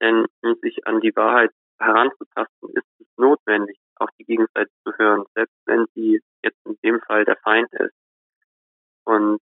denn 0.00 0.26
um 0.42 0.54
sich 0.62 0.86
an 0.86 1.00
die 1.00 1.14
Wahrheit 1.16 1.50
heranzutasten, 1.80 2.70
ist 2.70 2.86
es 3.00 3.06
notwendig, 3.16 3.78
auf 3.96 4.10
die 4.18 4.24
Gegenseite 4.24 4.70
zu 4.84 4.92
hören, 4.96 5.24
selbst 5.34 5.56
wenn 5.66 5.86
sie 5.94 6.20
jetzt 6.44 6.58
in 6.64 6.78
dem 6.84 7.00
Fall 7.00 7.24
der 7.24 7.36
Feind 7.38 7.68
ist. 7.72 7.94
Und 9.04 9.40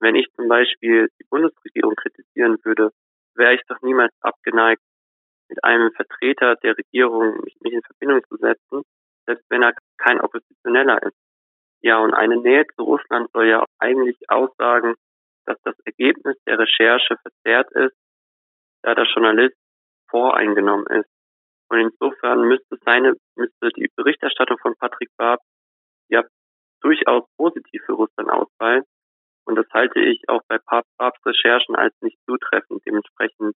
wenn 0.00 0.14
ich 0.14 0.30
zum 0.34 0.46
Beispiel 0.46 1.08
die 1.18 1.26
Bundesregierung 1.30 1.94
kritisieren 1.94 2.58
würde, 2.62 2.90
wäre 3.34 3.54
ich 3.54 3.62
doch 3.68 3.80
niemals 3.80 4.12
abgeneigt, 4.20 4.82
mit 5.48 5.64
einem 5.64 5.90
Vertreter 5.92 6.56
der 6.56 6.76
Regierung 6.76 7.40
mich, 7.44 7.56
in 7.62 7.82
Verbindung 7.82 8.22
zu 8.28 8.36
setzen, 8.36 8.82
selbst 9.24 9.46
wenn 9.48 9.62
er 9.62 9.74
kein 9.96 10.20
Oppositioneller 10.20 11.02
ist. 11.02 11.16
Ja, 11.86 11.98
und 11.98 12.14
eine 12.14 12.36
Nähe 12.38 12.66
zu 12.74 12.82
Russland 12.82 13.30
soll 13.32 13.46
ja 13.46 13.64
eigentlich 13.78 14.16
aussagen, 14.28 14.96
dass 15.44 15.56
das 15.62 15.78
Ergebnis 15.84 16.36
der 16.44 16.58
Recherche 16.58 17.16
verzerrt 17.22 17.70
ist, 17.76 17.94
da 18.82 18.96
der 18.96 19.04
Journalist 19.04 19.54
voreingenommen 20.10 20.88
ist. 20.88 21.08
Und 21.68 21.78
insofern 21.78 22.40
müsste 22.48 22.76
seine, 22.84 23.14
müsste 23.36 23.68
die 23.76 23.88
Berichterstattung 23.94 24.58
von 24.58 24.74
Patrick 24.80 25.10
Barb 25.16 25.38
ja 26.08 26.24
durchaus 26.80 27.22
positiv 27.36 27.80
für 27.86 27.92
Russland 27.92 28.30
ausfallen. 28.30 28.82
Und 29.44 29.54
das 29.54 29.66
halte 29.72 30.00
ich 30.00 30.28
auch 30.28 30.42
bei 30.48 30.58
Barbs 30.58 31.24
Recherchen 31.24 31.76
als 31.76 31.94
nicht 32.00 32.18
zutreffend. 32.28 32.82
Dementsprechend, 32.84 33.54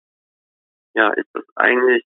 ja, 0.93 1.09
ist 1.13 1.29
das 1.33 1.45
eigentlich, 1.55 2.05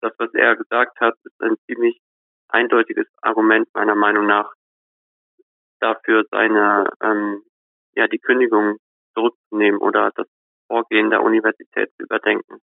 das, 0.00 0.12
was 0.18 0.34
er 0.34 0.56
gesagt 0.56 0.98
hat, 0.98 1.14
ist 1.22 1.40
ein 1.40 1.54
ziemlich 1.66 2.00
eindeutiges 2.48 3.06
Argument 3.22 3.68
meiner 3.72 3.94
Meinung 3.94 4.26
nach 4.26 4.57
dafür, 5.80 6.24
seine, 6.30 6.88
ähm, 7.02 7.42
ja, 7.94 8.06
die 8.06 8.18
Kündigung 8.18 8.78
zurückzunehmen 9.14 9.80
oder 9.80 10.10
das 10.14 10.26
Vorgehen 10.66 11.10
der 11.10 11.22
Universität 11.22 11.90
zu 11.96 12.04
überdenken. 12.04 12.60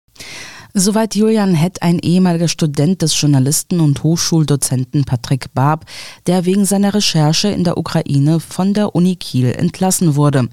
Soweit 0.75 1.15
Julian 1.15 1.55
Hett, 1.55 1.83
ein 1.83 1.99
ehemaliger 1.99 2.49
Student 2.49 3.03
des 3.03 3.21
Journalisten 3.21 3.79
und 3.81 4.03
Hochschuldozenten 4.03 5.05
Patrick 5.05 5.53
Barb, 5.53 5.85
der 6.27 6.47
wegen 6.47 6.65
seiner 6.65 6.95
Recherche 6.95 7.49
in 7.49 7.63
der 7.63 7.77
Ukraine 7.77 8.41
von 8.41 8.73
der 8.73 8.95
Uni 8.95 9.17
Kiel 9.17 9.53
entlassen 9.53 10.17
wurde. 10.17 10.49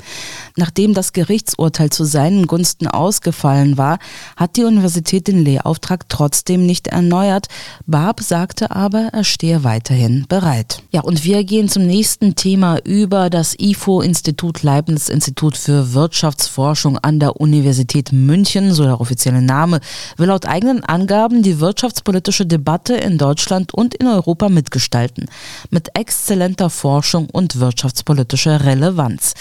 Nachdem 0.57 0.93
das 0.93 1.13
Gerichtsurteil 1.13 1.89
zu 1.89 2.03
seinen 2.03 2.47
Gunsten 2.47 2.87
ausgefallen 2.87 3.77
war, 3.77 3.97
hat 4.35 4.57
die 4.57 4.65
Universität 4.65 5.29
den 5.29 5.45
Lehrauftrag 5.45 6.09
trotzdem 6.09 6.65
nicht 6.65 6.87
erneuert. 6.87 7.47
Barb 7.85 8.19
sagte 8.19 8.71
aber, 8.71 9.11
er 9.13 9.23
stehe 9.23 9.63
weiterhin 9.63 10.25
bereit. 10.27 10.83
Ja, 10.91 10.99
und 10.99 11.23
wir 11.23 11.45
gehen 11.45 11.69
zum 11.69 11.87
nächsten 11.87 12.35
Thema 12.35 12.79
über 12.83 13.29
das 13.29 13.55
IFO-Institut 13.57 14.63
Leibniz 14.63 15.07
Institut 15.07 15.55
für 15.55 15.93
Wirtschaftsforschung 15.93 16.97
an 16.97 17.21
der 17.21 17.39
Universität 17.39 18.11
München, 18.11 18.73
so 18.73 18.83
der 18.83 18.99
offizielle 18.99 19.41
Name 19.41 19.79
will 20.17 20.27
laut 20.27 20.45
eigenen 20.45 20.83
Angaben 20.83 21.43
die 21.43 21.59
wirtschaftspolitische 21.59 22.45
Debatte 22.45 22.95
in 22.95 23.17
Deutschland 23.17 23.73
und 23.73 23.95
in 23.95 24.07
Europa 24.07 24.49
mitgestalten, 24.49 25.27
mit 25.69 25.89
exzellenter 25.97 26.69
Forschung 26.69 27.27
und 27.29 27.59
wirtschaftspolitischer 27.59 28.63
Relevanz. 28.63 29.33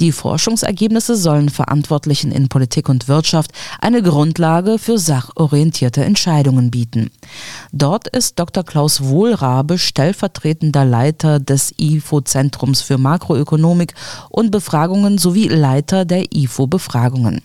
Die 0.00 0.12
Forschungsergebnisse 0.12 1.16
sollen 1.16 1.48
Verantwortlichen 1.48 2.32
in 2.32 2.48
Politik 2.48 2.88
und 2.88 3.08
Wirtschaft 3.08 3.52
eine 3.80 4.02
Grundlage 4.02 4.78
für 4.78 4.98
sachorientierte 4.98 6.04
Entscheidungen 6.04 6.70
bieten. 6.70 7.10
Dort 7.72 8.08
ist 8.08 8.38
Dr. 8.38 8.64
Klaus 8.64 9.04
Wohlrabe 9.04 9.78
stellvertretender 9.78 10.84
Leiter 10.84 11.40
des 11.40 11.72
IFO-Zentrums 11.78 12.82
für 12.82 12.98
Makroökonomik 12.98 13.94
und 14.28 14.50
Befragungen 14.50 15.18
sowie 15.18 15.48
Leiter 15.48 16.04
der 16.04 16.32
IFO-Befragungen. 16.34 17.42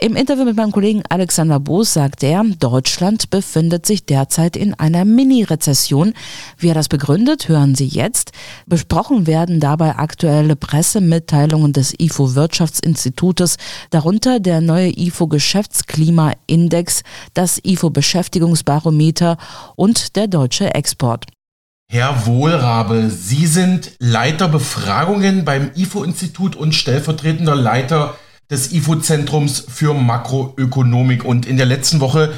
Im 0.00 0.16
Interview 0.16 0.44
mit 0.44 0.56
meinem 0.56 0.72
Kollegen 0.72 1.02
Alexander 1.08 1.60
Boos 1.60 1.94
sagt 1.94 2.22
er, 2.22 2.44
Deutschland 2.58 3.30
befindet 3.30 3.86
sich 3.86 4.06
derzeit 4.06 4.56
in 4.56 4.74
einer 4.74 5.04
Mini-Rezession. 5.04 6.14
Wie 6.58 6.68
er 6.68 6.74
das 6.74 6.88
begründet, 6.88 7.48
hören 7.48 7.74
Sie 7.74 7.86
jetzt. 7.86 8.32
Besprochen 8.66 9.26
werden 9.26 9.60
dabei 9.60 9.96
aktuelle 9.96 10.56
Pressemitteilungen 10.56 11.72
des 11.72 11.94
IFO 11.98 12.34
Wirtschaftsinstitutes, 12.34 13.56
darunter 13.90 14.40
der 14.40 14.60
neue 14.60 14.90
IFO 14.96 15.28
Geschäftsklimaindex, 15.28 17.02
das 17.34 17.60
IFO 17.64 17.90
Beschäftigungsbarometer 17.90 19.36
und 19.76 20.16
der 20.16 20.28
deutsche 20.28 20.74
Export. 20.74 21.26
Herr 21.90 22.26
Wohlrabe, 22.26 23.10
Sie 23.10 23.46
sind 23.46 23.92
Leiter 24.00 24.48
Befragungen 24.48 25.44
beim 25.44 25.70
IFO-Institut 25.76 26.56
und 26.56 26.74
stellvertretender 26.74 27.54
Leiter 27.54 28.16
des 28.50 28.72
IFO-Zentrums 28.72 29.64
für 29.68 29.94
Makroökonomik. 29.94 31.24
Und 31.24 31.46
in 31.46 31.56
der 31.56 31.66
letzten 31.66 32.00
Woche 32.00 32.32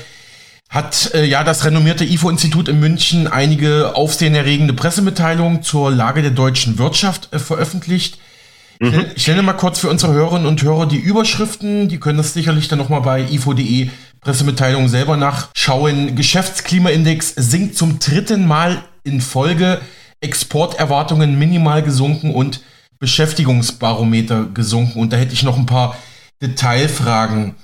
hat 0.69 1.13
äh, 1.15 1.25
ja 1.25 1.45
das 1.45 1.65
renommierte 1.65 2.05
IFO-Institut 2.05 2.69
in 2.69 2.81
München 2.81 3.27
einige 3.29 3.95
aufsehenerregende 3.95 4.75
Pressemitteilungen 4.75 5.63
zur 5.63 5.91
Lage 5.91 6.23
der 6.23 6.33
deutschen 6.33 6.79
Wirtschaft 6.79 7.33
äh, 7.33 7.39
veröffentlicht. 7.39 8.19
Mhm. 8.81 9.07
Ich 9.15 9.27
nenne 9.27 9.43
mal 9.43 9.55
kurz 9.55 9.79
für 9.79 9.89
unsere 9.89 10.13
Hörerinnen 10.13 10.47
und 10.47 10.63
Hörer 10.63 10.87
die 10.87 10.99
Überschriften. 10.99 11.89
Die 11.89 11.99
können 11.99 12.19
das 12.19 12.35
sicherlich 12.35 12.69
dann 12.69 12.79
nochmal 12.79 13.01
bei 13.01 13.23
ifo.de 13.23 13.89
Pressemitteilungen 14.21 14.89
selber 14.89 15.17
nachschauen. 15.17 16.17
Geschäftsklimaindex 16.17 17.35
sinkt 17.37 17.77
zum 17.77 17.99
dritten 17.99 18.47
Mal 18.47 18.83
in 19.05 19.21
Folge. 19.21 19.81
Exporterwartungen 20.21 21.39
minimal 21.39 21.83
gesunken 21.83 22.35
und 22.35 22.61
Beschäftigungsbarometer 22.99 24.47
gesunken. 24.53 25.01
Und 25.01 25.13
da 25.13 25.17
hätte 25.17 25.35
ich 25.35 25.43
noch 25.43 25.57
ein 25.57 25.67
paar 25.67 25.97
Detailfragen. 26.43 27.55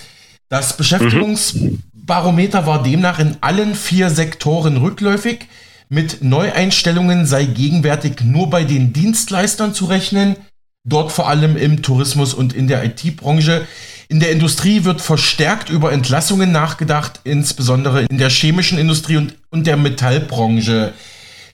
Das 0.48 0.76
Beschäftigungsbarometer 0.76 2.66
war 2.66 2.82
demnach 2.82 3.18
in 3.18 3.36
allen 3.40 3.74
vier 3.74 4.10
Sektoren 4.10 4.76
rückläufig. 4.76 5.46
Mit 5.88 6.22
Neueinstellungen 6.22 7.26
sei 7.26 7.44
gegenwärtig 7.44 8.22
nur 8.22 8.48
bei 8.48 8.64
den 8.64 8.92
Dienstleistern 8.92 9.74
zu 9.74 9.86
rechnen, 9.86 10.36
dort 10.84 11.12
vor 11.12 11.28
allem 11.28 11.56
im 11.56 11.82
Tourismus 11.82 12.32
und 12.34 12.54
in 12.54 12.66
der 12.66 12.84
IT-Branche. 12.84 13.66
In 14.08 14.20
der 14.20 14.30
Industrie 14.30 14.84
wird 14.84 15.00
verstärkt 15.00 15.70
über 15.70 15.92
Entlassungen 15.92 16.52
nachgedacht, 16.52 17.20
insbesondere 17.24 18.02
in 18.02 18.18
der 18.18 18.30
chemischen 18.30 18.78
Industrie 18.78 19.16
und, 19.16 19.34
und 19.50 19.66
der 19.66 19.76
Metallbranche. 19.76 20.92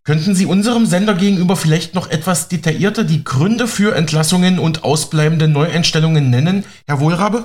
Könnten 0.09 0.35
Sie 0.35 0.47
unserem 0.47 0.87
Sender 0.87 1.13
gegenüber 1.13 1.55
vielleicht 1.55 1.95
noch 1.95 2.11
etwas 2.11 2.49
detaillierter 2.49 3.05
die 3.05 3.25
Gründe 3.25 3.67
für 3.67 3.95
Entlassungen 3.95 4.59
und 4.59 4.83
ausbleibende 4.83 5.49
Neueinstellungen 5.49 6.31
nennen, 6.31 6.65
Herr 6.87 7.01
Wohlrabe? 7.01 7.45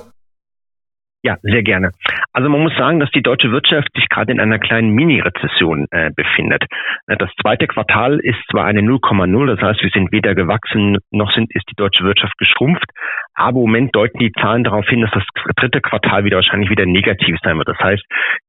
Ja, 1.22 1.36
sehr 1.42 1.62
gerne. 1.62 1.90
Also 2.32 2.48
man 2.48 2.62
muss 2.62 2.74
sagen, 2.78 3.00
dass 3.00 3.10
die 3.10 3.22
deutsche 3.22 3.50
Wirtschaft 3.50 3.88
sich 3.94 4.08
gerade 4.08 4.32
in 4.32 4.40
einer 4.40 4.58
kleinen 4.58 4.90
Mini-Rezession 4.92 5.88
äh, 5.90 6.10
befindet. 6.16 6.64
Äh, 7.06 7.18
das 7.18 7.28
zweite 7.42 7.66
Quartal 7.66 8.18
ist 8.18 8.40
zwar 8.50 8.64
eine 8.64 8.80
0,0, 8.80 9.46
das 9.46 9.60
heißt, 9.60 9.82
wir 9.82 9.90
sind 9.92 10.10
weder 10.10 10.34
gewachsen 10.34 10.96
noch 11.10 11.32
sind, 11.32 11.54
ist 11.54 11.68
die 11.70 11.76
deutsche 11.76 12.04
Wirtschaft 12.04 12.38
geschrumpft, 12.38 12.90
aber 13.34 13.58
im 13.58 13.66
Moment 13.66 13.94
deuten 13.94 14.18
die 14.18 14.32
Zahlen 14.32 14.64
darauf 14.64 14.86
hin, 14.88 15.00
dass 15.00 15.10
das 15.12 15.24
dritte 15.56 15.80
Quartal 15.80 16.24
wieder 16.24 16.36
wahrscheinlich 16.36 16.70
wieder 16.70 16.86
negativ 16.86 17.36
sein 17.42 17.58
wird. 17.58 17.68
Das 17.68 17.78
heißt, 17.78 18.04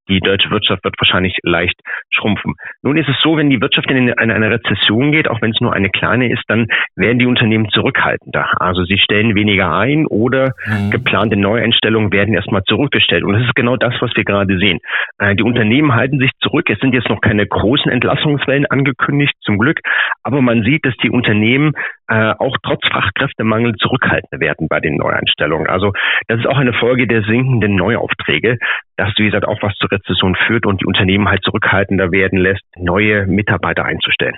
die 0.07 0.19
deutsche 0.19 0.51
Wirtschaft 0.51 0.83
wird 0.83 0.95
wahrscheinlich 0.99 1.35
leicht 1.43 1.79
schrumpfen. 2.11 2.53
Nun 2.83 2.97
ist 2.97 3.09
es 3.09 3.15
so, 3.21 3.37
wenn 3.37 3.49
die 3.49 3.59
Wirtschaft 3.59 3.89
in 3.89 4.13
eine, 4.13 4.51
Rezession 4.51 5.11
geht, 5.11 5.27
auch 5.27 5.41
wenn 5.41 5.51
es 5.51 5.59
nur 5.59 5.73
eine 5.73 5.89
kleine 5.89 6.31
ist, 6.31 6.43
dann 6.47 6.67
werden 6.95 7.17
die 7.17 7.25
Unternehmen 7.25 7.69
zurückhaltender. 7.69 8.47
Also 8.61 8.83
sie 8.83 8.99
stellen 8.99 9.33
weniger 9.33 9.75
ein 9.75 10.05
oder 10.05 10.53
mhm. 10.67 10.91
geplante 10.91 11.35
Neueinstellungen 11.35 12.11
werden 12.11 12.35
erstmal 12.35 12.63
zurückgestellt. 12.63 13.23
Und 13.23 13.33
das 13.33 13.43
ist 13.43 13.55
genau 13.55 13.77
das, 13.77 13.95
was 13.99 14.11
wir 14.15 14.23
gerade 14.23 14.57
sehen. 14.59 14.79
Äh, 15.17 15.35
die 15.35 15.43
Unternehmen 15.43 15.95
halten 15.95 16.19
sich 16.19 16.31
zurück. 16.39 16.69
Es 16.69 16.79
sind 16.79 16.93
jetzt 16.93 17.09
noch 17.09 17.21
keine 17.21 17.47
großen 17.47 17.91
Entlassungswellen 17.91 18.67
angekündigt, 18.67 19.33
zum 19.41 19.57
Glück. 19.57 19.79
Aber 20.23 20.41
man 20.41 20.63
sieht, 20.63 20.85
dass 20.85 20.95
die 20.97 21.09
Unternehmen 21.09 21.73
äh, 22.07 22.33
auch 22.37 22.55
trotz 22.63 22.81
Fachkräftemangel 22.91 23.75
zurückhaltender 23.75 24.39
werden 24.39 24.67
bei 24.67 24.79
den 24.79 24.97
Neueinstellungen. 24.97 25.67
Also 25.67 25.93
das 26.27 26.39
ist 26.39 26.47
auch 26.47 26.57
eine 26.57 26.73
Folge 26.73 27.07
der 27.07 27.23
sinkenden 27.23 27.75
Neuaufträge, 27.75 28.57
dass, 28.97 29.13
wie 29.17 29.25
gesagt, 29.25 29.47
auch 29.47 29.61
was 29.61 29.73
zur 29.75 29.91
Rezession 29.91 30.35
führt 30.47 30.65
und 30.65 30.81
die 30.81 30.85
Unternehmen 30.85 31.27
halt 31.27 31.43
zurückhaltender 31.43 32.11
werden 32.11 32.39
lässt, 32.39 32.63
neue 32.77 33.25
Mitarbeiter 33.25 33.85
einzustellen. 33.85 34.37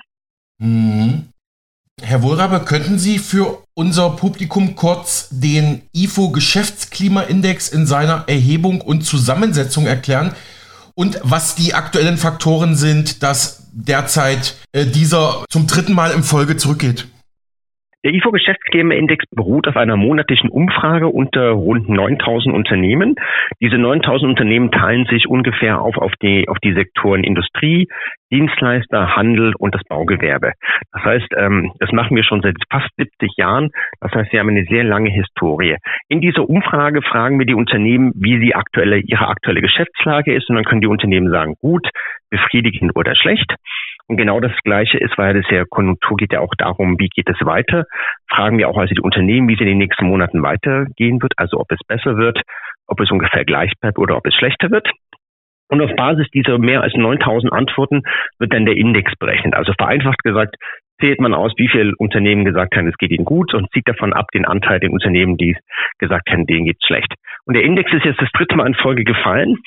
Mhm. 0.59 1.29
Herr 2.01 2.21
Wohlrabe, 2.21 2.63
könnten 2.63 2.99
Sie 2.99 3.17
für 3.17 3.63
unser 3.73 4.11
Publikum 4.11 4.75
kurz 4.75 5.29
den 5.31 5.81
IFO 5.95 6.29
Geschäftsklimaindex 6.29 7.69
in 7.69 7.87
seiner 7.87 8.25
Erhebung 8.27 8.81
und 8.81 9.01
Zusammensetzung 9.01 9.87
erklären 9.87 10.35
und 10.93 11.19
was 11.23 11.55
die 11.55 11.73
aktuellen 11.73 12.17
Faktoren 12.17 12.75
sind, 12.75 13.23
dass 13.23 13.67
derzeit 13.71 14.55
äh, 14.73 14.85
dieser 14.85 15.43
zum 15.49 15.65
dritten 15.65 15.93
Mal 15.93 16.11
in 16.11 16.23
Folge 16.23 16.57
zurückgeht. 16.57 17.07
Der 18.05 18.13
IFO 18.13 18.31
Geschäftsklimaindex 18.31 19.25
beruht 19.31 19.67
auf 19.67 19.75
einer 19.75 19.97
monatlichen 19.97 20.49
Umfrage 20.49 21.07
unter 21.07 21.49
rund 21.49 21.89
9000 21.89 22.53
Unternehmen. 22.53 23.15
Diese 23.59 23.77
9000 23.77 24.29
Unternehmen 24.29 24.71
teilen 24.71 25.05
sich 25.07 25.27
ungefähr 25.27 25.81
auf, 25.81 25.97
auf, 25.97 26.13
die, 26.21 26.47
auf 26.47 26.57
die 26.59 26.73
Sektoren 26.73 27.23
Industrie, 27.23 27.87
Dienstleister, 28.31 29.15
Handel 29.15 29.53
und 29.57 29.73
das 29.73 29.81
Baugewerbe. 29.89 30.53
Das 30.91 31.03
heißt, 31.03 31.33
ähm, 31.37 31.71
das 31.79 31.91
machen 31.91 32.15
wir 32.15 32.23
schon 32.23 32.41
seit 32.41 32.55
fast 32.69 32.89
70 32.97 33.31
Jahren. 33.35 33.71
Das 33.99 34.11
heißt, 34.11 34.31
wir 34.31 34.41
haben 34.41 34.49
eine 34.49 34.65
sehr 34.65 34.83
lange 34.83 35.09
Historie. 35.09 35.77
In 36.07 36.21
dieser 36.21 36.47
Umfrage 36.47 37.01
fragen 37.01 37.39
wir 37.39 37.47
die 37.47 37.55
Unternehmen, 37.55 38.11
wie 38.15 38.39
sie 38.39 38.53
aktuelle, 38.53 38.99
ihre 38.99 39.27
aktuelle 39.27 39.61
Geschäftslage 39.61 40.35
ist. 40.35 40.49
Und 40.49 40.55
dann 40.55 40.65
können 40.65 40.81
die 40.81 40.87
Unternehmen 40.87 41.31
sagen, 41.31 41.55
gut, 41.59 41.87
befriedigend 42.29 42.95
oder 42.95 43.15
schlecht. 43.15 43.55
Und 44.07 44.17
genau 44.17 44.39
das 44.39 44.53
Gleiche 44.63 44.97
ist, 44.97 45.17
weil 45.17 45.33
das 45.33 45.49
ja 45.51 45.65
Konjunktur 45.69 46.15
geht 46.17 46.31
ja 46.31 46.39
auch 46.39 46.53
darum, 46.57 46.97
wie 46.97 47.09
geht 47.09 47.29
es 47.29 47.45
weiter. 47.45 47.85
Fragen 48.29 48.57
wir 48.57 48.69
auch 48.69 48.77
also 48.77 48.93
die 48.93 49.01
Unternehmen, 49.01 49.49
wie 49.49 49.55
es 49.55 49.59
in 49.59 49.67
den 49.67 49.77
nächsten 49.77 50.05
Monaten 50.05 50.43
weitergehen 50.43 51.21
wird, 51.21 51.33
also 51.35 51.59
ob 51.59 51.71
es 51.71 51.79
besser 51.87 52.17
wird, 52.17 52.41
ob 52.87 52.99
es 53.01 53.11
ungefähr 53.11 53.43
gleich 53.43 53.73
bleibt 53.81 53.97
oder 53.97 54.15
ob 54.15 54.25
es 54.25 54.33
schlechter 54.33 54.71
wird. 54.71 54.89
Und 55.69 55.81
auf 55.81 55.93
Basis 55.97 56.27
dieser 56.33 56.57
mehr 56.57 56.81
als 56.81 56.93
9000 56.93 57.51
Antworten 57.51 58.03
wird 58.39 58.53
dann 58.53 58.65
der 58.65 58.77
Index 58.77 59.11
berechnet. 59.19 59.53
Also 59.53 59.73
vereinfacht 59.73 60.23
gesagt, 60.23 60.55
zählt 60.99 61.19
man 61.19 61.33
aus, 61.33 61.51
wie 61.57 61.67
viele 61.67 61.93
Unternehmen 61.97 62.45
gesagt 62.45 62.75
haben, 62.75 62.87
es 62.87 62.97
geht 62.97 63.11
ihnen 63.11 63.25
gut 63.25 63.53
und 63.53 63.69
zieht 63.71 63.87
davon 63.87 64.13
ab 64.13 64.27
den 64.33 64.45
Anteil 64.45 64.79
der 64.79 64.91
Unternehmen, 64.91 65.37
die 65.37 65.57
gesagt 65.99 66.29
haben, 66.31 66.45
denen 66.45 66.65
geht's 66.65 66.85
schlecht. 66.85 67.13
Und 67.45 67.55
der 67.55 67.63
Index 67.63 67.91
ist 67.93 68.05
jetzt 68.05 68.21
das 68.21 68.31
dritte 68.31 68.55
Mal 68.55 68.67
in 68.67 68.75
Folge 68.75 69.03
gefallen. 69.03 69.57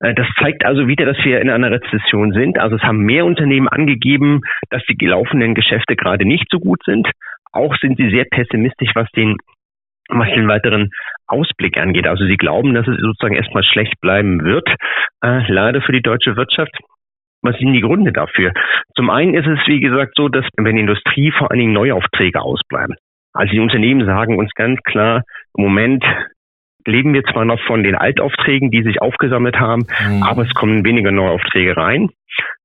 Äh, 0.00 0.14
das 0.14 0.26
zeigt 0.38 0.64
also 0.64 0.86
wieder, 0.86 1.04
dass 1.06 1.22
wir 1.24 1.40
in 1.40 1.50
einer 1.50 1.70
Rezession 1.70 2.32
sind. 2.32 2.58
Also 2.58 2.76
es 2.76 2.82
haben 2.82 3.04
mehr 3.04 3.24
Unternehmen 3.24 3.68
angegeben, 3.68 4.40
dass 4.70 4.82
die 4.88 5.06
laufenden 5.06 5.54
Geschäfte 5.54 5.96
gerade 5.96 6.24
nicht 6.24 6.46
so 6.50 6.58
gut 6.58 6.82
sind. 6.84 7.08
Auch 7.52 7.74
sind 7.80 7.96
sie 7.96 8.10
sehr 8.10 8.24
pessimistisch, 8.24 8.90
was 8.94 9.10
den 9.12 9.36
was 10.10 10.28
den 10.34 10.48
weiteren 10.48 10.88
Ausblick 11.26 11.76
angeht. 11.76 12.06
Also 12.06 12.24
sie 12.24 12.38
glauben, 12.38 12.72
dass 12.72 12.86
es 12.88 12.98
sozusagen 12.98 13.34
erstmal 13.34 13.62
schlecht 13.62 14.00
bleiben 14.00 14.42
wird, 14.42 14.66
äh, 15.22 15.42
leider 15.52 15.82
für 15.82 15.92
die 15.92 16.00
deutsche 16.00 16.34
Wirtschaft. 16.34 16.74
Was 17.42 17.56
sind 17.58 17.72
die 17.74 17.82
Gründe 17.82 18.12
dafür? 18.12 18.52
Zum 18.96 19.10
einen 19.10 19.34
ist 19.34 19.46
es, 19.46 19.58
wie 19.66 19.80
gesagt, 19.80 20.14
so, 20.16 20.28
dass 20.28 20.46
wenn 20.56 20.76
die 20.76 20.80
Industrie 20.80 21.30
vor 21.30 21.50
allen 21.50 21.60
Dingen 21.60 21.72
Neuaufträge 21.74 22.40
ausbleiben. 22.40 22.96
Also 23.34 23.52
die 23.52 23.60
Unternehmen 23.60 24.06
sagen 24.06 24.38
uns 24.38 24.52
ganz 24.54 24.80
klar, 24.82 25.22
im 25.56 25.64
Moment 25.64 26.04
leben 26.86 27.14
wir 27.14 27.22
zwar 27.24 27.44
noch 27.44 27.60
von 27.66 27.82
den 27.82 27.94
Altaufträgen, 27.94 28.70
die 28.70 28.82
sich 28.82 29.00
aufgesammelt 29.02 29.58
haben, 29.58 29.86
mhm. 30.08 30.22
aber 30.22 30.42
es 30.42 30.54
kommen 30.54 30.84
weniger 30.84 31.10
Neuaufträge 31.10 31.76
rein. 31.76 32.10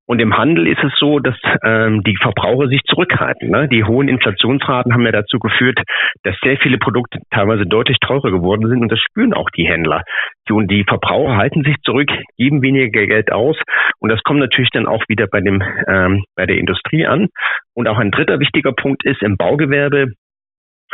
Und 0.06 0.20
im 0.20 0.38
Handel 0.38 0.68
ist 0.68 0.84
es 0.84 0.92
so, 1.00 1.20
dass 1.20 1.38
ähm, 1.64 2.04
die 2.04 2.18
Verbraucher 2.22 2.68
sich 2.68 2.82
zurückhalten. 2.84 3.50
Ne? 3.50 3.70
Die 3.70 3.86
hohen 3.86 4.10
Inflationsraten 4.10 4.94
haben 4.94 5.06
ja 5.06 5.14
dazu 5.14 5.40
geführt, 5.40 5.80
dass 6.24 6.36
sehr 6.44 6.58
viele 6.58 6.78
Produkte 6.78 7.20
teilweise 7.32 7.66
deutlich 7.66 7.98
teurer 8.02 8.30
geworden 8.30 8.68
sind 8.68 8.82
und 8.82 8.92
das 8.92 9.00
spüren 9.00 9.34
auch 9.34 9.50
die 9.56 9.66
Händler. 9.66 10.04
Und 10.50 10.70
die 10.70 10.84
Verbraucher 10.84 11.38
halten 11.38 11.64
sich 11.64 11.78
zurück, 11.86 12.12
geben 12.38 12.62
weniger 12.62 12.90
Geld 12.90 13.32
aus 13.32 13.58
und 14.00 14.10
das 14.10 14.22
kommt 14.24 14.42
natürlich 14.42 14.72
dann 14.72 14.88
auch 14.88 15.04
wieder 15.08 15.28
bei 15.28 15.40
dem 15.40 15.64
ähm, 15.88 16.26
bei 16.36 16.46
der 16.46 16.58
Industrie 16.58 17.06
an. 17.06 17.30
Und 17.74 17.88
auch 17.88 17.98
ein 17.98 18.12
dritter 18.12 18.40
wichtiger 18.42 18.74
Punkt 18.74 19.06
ist 19.06 19.22
im 19.22 19.38
Baugewerbe 19.38 20.12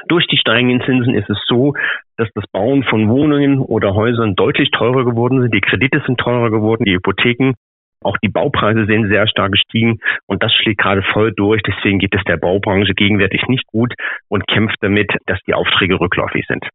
durch 0.08 0.28
die 0.28 0.38
steigenden 0.38 0.82
Zinsen 0.86 1.14
ist 1.14 1.30
es 1.30 1.38
so, 1.48 1.74
dass 2.18 2.30
das 2.36 2.46
Bauen 2.52 2.84
von 2.84 3.10
Wohnungen 3.10 3.60
oder 3.60 3.94
Häusern 3.94 4.36
deutlich 4.36 4.72
teurer 4.72 5.06
geworden 5.06 5.42
sind. 5.42 5.54
Die 5.54 5.62
Kredite 5.62 6.02
sind 6.06 6.20
teurer 6.20 6.50
geworden, 6.50 6.84
die 6.86 6.94
Hypotheken. 6.94 7.54
Auch 8.02 8.18
die 8.24 8.30
Baupreise 8.30 8.86
sind 8.86 9.10
sehr 9.10 9.28
stark 9.28 9.52
gestiegen 9.52 10.00
und 10.26 10.42
das 10.42 10.54
schlägt 10.54 10.82
gerade 10.82 11.04
voll 11.14 11.34
durch. 11.34 11.62
Deswegen 11.64 12.00
geht 12.00 12.16
es 12.16 12.24
der 12.26 12.38
Baubranche 12.38 12.94
gegenwärtig 12.94 13.42
nicht 13.48 13.68
gut 13.68 13.94
und 14.30 14.48
kämpft 14.48 14.78
damit, 14.82 15.12
dass 15.26 15.40
die 15.48 15.54
Aufträge 15.54 16.00
rückläufig 16.00 16.46
sind. 16.48 16.66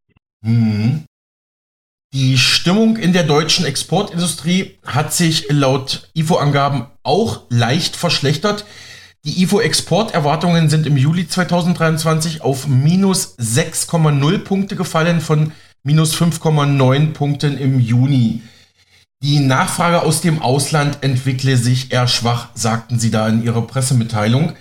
Mhm. 0.43 1.05
Die 2.13 2.37
Stimmung 2.37 2.97
in 2.97 3.13
der 3.13 3.25
deutschen 3.25 3.67
Exportindustrie 3.67 4.79
hat 4.87 5.13
sich 5.13 5.51
laut 5.51 6.09
IFO-Angaben 6.15 6.87
auch 7.03 7.43
leicht 7.51 7.97
verschlechtert. 7.97 8.65
Die 9.25 9.43
IFO-Exporterwartungen 9.43 10.69
sind 10.69 10.87
im 10.87 10.99
Juli 10.99 11.27
2023 11.27 12.43
auf 12.43 12.67
minus 12.67 13.39
6,0 13.39 14.39
Punkte 14.41 14.77
gefallen 14.77 15.23
von 15.23 15.53
minus 15.83 16.15
5,9 16.15 17.15
Punkten 17.15 17.57
im 17.57 17.81
Juni. 17.81 18.43
Die 19.23 19.39
Nachfrage 19.39 20.03
aus 20.03 20.21
dem 20.21 20.43
Ausland 20.43 20.99
entwickle 21.01 21.57
sich 21.57 21.91
eher 21.91 22.07
schwach, 22.07 22.49
sagten 22.53 22.99
sie 22.99 23.11
da 23.11 23.27
in 23.27 23.43
ihrer 23.43 23.63
Pressemitteilung. 23.63 24.53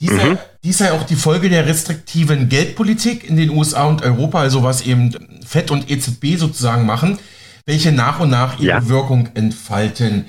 Dies, 0.00 0.12
mhm. 0.12 0.18
sei, 0.18 0.38
dies 0.62 0.78
sei 0.78 0.92
auch 0.92 1.02
die 1.02 1.16
Folge 1.16 1.48
der 1.48 1.66
restriktiven 1.66 2.48
Geldpolitik 2.48 3.28
in 3.28 3.36
den 3.36 3.50
USA 3.50 3.86
und 3.86 4.02
Europa, 4.02 4.38
also 4.38 4.62
was 4.62 4.82
eben 4.82 5.16
FED 5.44 5.72
und 5.72 5.90
EZB 5.90 6.36
sozusagen 6.36 6.86
machen, 6.86 7.18
welche 7.64 7.90
nach 7.90 8.20
und 8.20 8.30
nach 8.30 8.60
ihre 8.60 8.82
ja. 8.82 8.88
Wirkung 8.88 9.30
entfalten. 9.34 10.26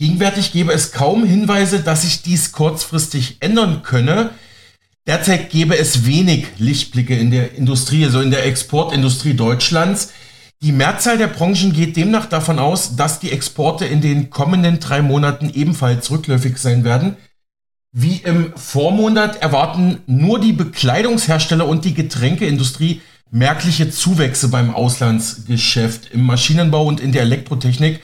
Gegenwärtig 0.00 0.52
gäbe 0.52 0.72
es 0.72 0.92
kaum 0.92 1.26
Hinweise, 1.26 1.80
dass 1.80 2.02
sich 2.02 2.22
dies 2.22 2.52
kurzfristig 2.52 3.36
ändern 3.40 3.82
könne. 3.82 4.30
Derzeit 5.06 5.50
gäbe 5.50 5.76
es 5.76 6.06
wenig 6.06 6.46
Lichtblicke 6.56 7.14
in 7.14 7.30
der 7.30 7.54
Industrie, 7.54 8.06
also 8.06 8.22
in 8.22 8.30
der 8.30 8.46
Exportindustrie 8.46 9.34
Deutschlands. 9.34 10.14
Die 10.62 10.72
Mehrzahl 10.72 11.18
der 11.18 11.26
Branchen 11.26 11.74
geht 11.74 11.98
demnach 11.98 12.24
davon 12.24 12.58
aus, 12.58 12.96
dass 12.96 13.20
die 13.20 13.30
Exporte 13.30 13.84
in 13.84 14.00
den 14.00 14.30
kommenden 14.30 14.80
drei 14.80 15.02
Monaten 15.02 15.50
ebenfalls 15.52 16.10
rückläufig 16.10 16.56
sein 16.56 16.82
werden. 16.82 17.18
Wie 17.92 18.22
im 18.24 18.54
Vormonat 18.56 19.42
erwarten 19.42 19.98
nur 20.06 20.40
die 20.40 20.54
Bekleidungshersteller 20.54 21.68
und 21.68 21.84
die 21.84 21.92
Getränkeindustrie 21.92 23.02
merkliche 23.30 23.90
Zuwächse 23.90 24.48
beim 24.48 24.74
Auslandsgeschäft. 24.74 26.10
Im 26.10 26.24
Maschinenbau 26.24 26.86
und 26.86 27.00
in 27.00 27.12
der 27.12 27.20
Elektrotechnik 27.20 28.00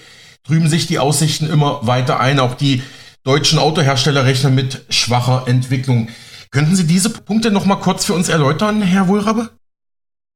trüben 0.47 0.69
sich 0.69 0.87
die 0.87 0.99
Aussichten 0.99 1.51
immer 1.51 1.87
weiter 1.87 2.21
ein. 2.21 2.39
Auch 2.39 2.55
die 2.55 2.83
deutschen 3.25 3.59
Autohersteller 3.59 4.25
rechnen 4.25 4.55
mit 4.55 4.85
schwacher 4.91 5.49
Entwicklung. 5.49 6.09
Könnten 6.51 6.77
Sie 6.77 6.87
diese 6.87 7.11
Punkte 7.11 7.51
noch 7.51 7.67
mal 7.67 7.77
kurz 7.77 8.07
für 8.07 8.15
uns 8.15 8.29
erläutern, 8.29 8.83
Herr 8.83 9.09
Wohlrabe? 9.09 9.51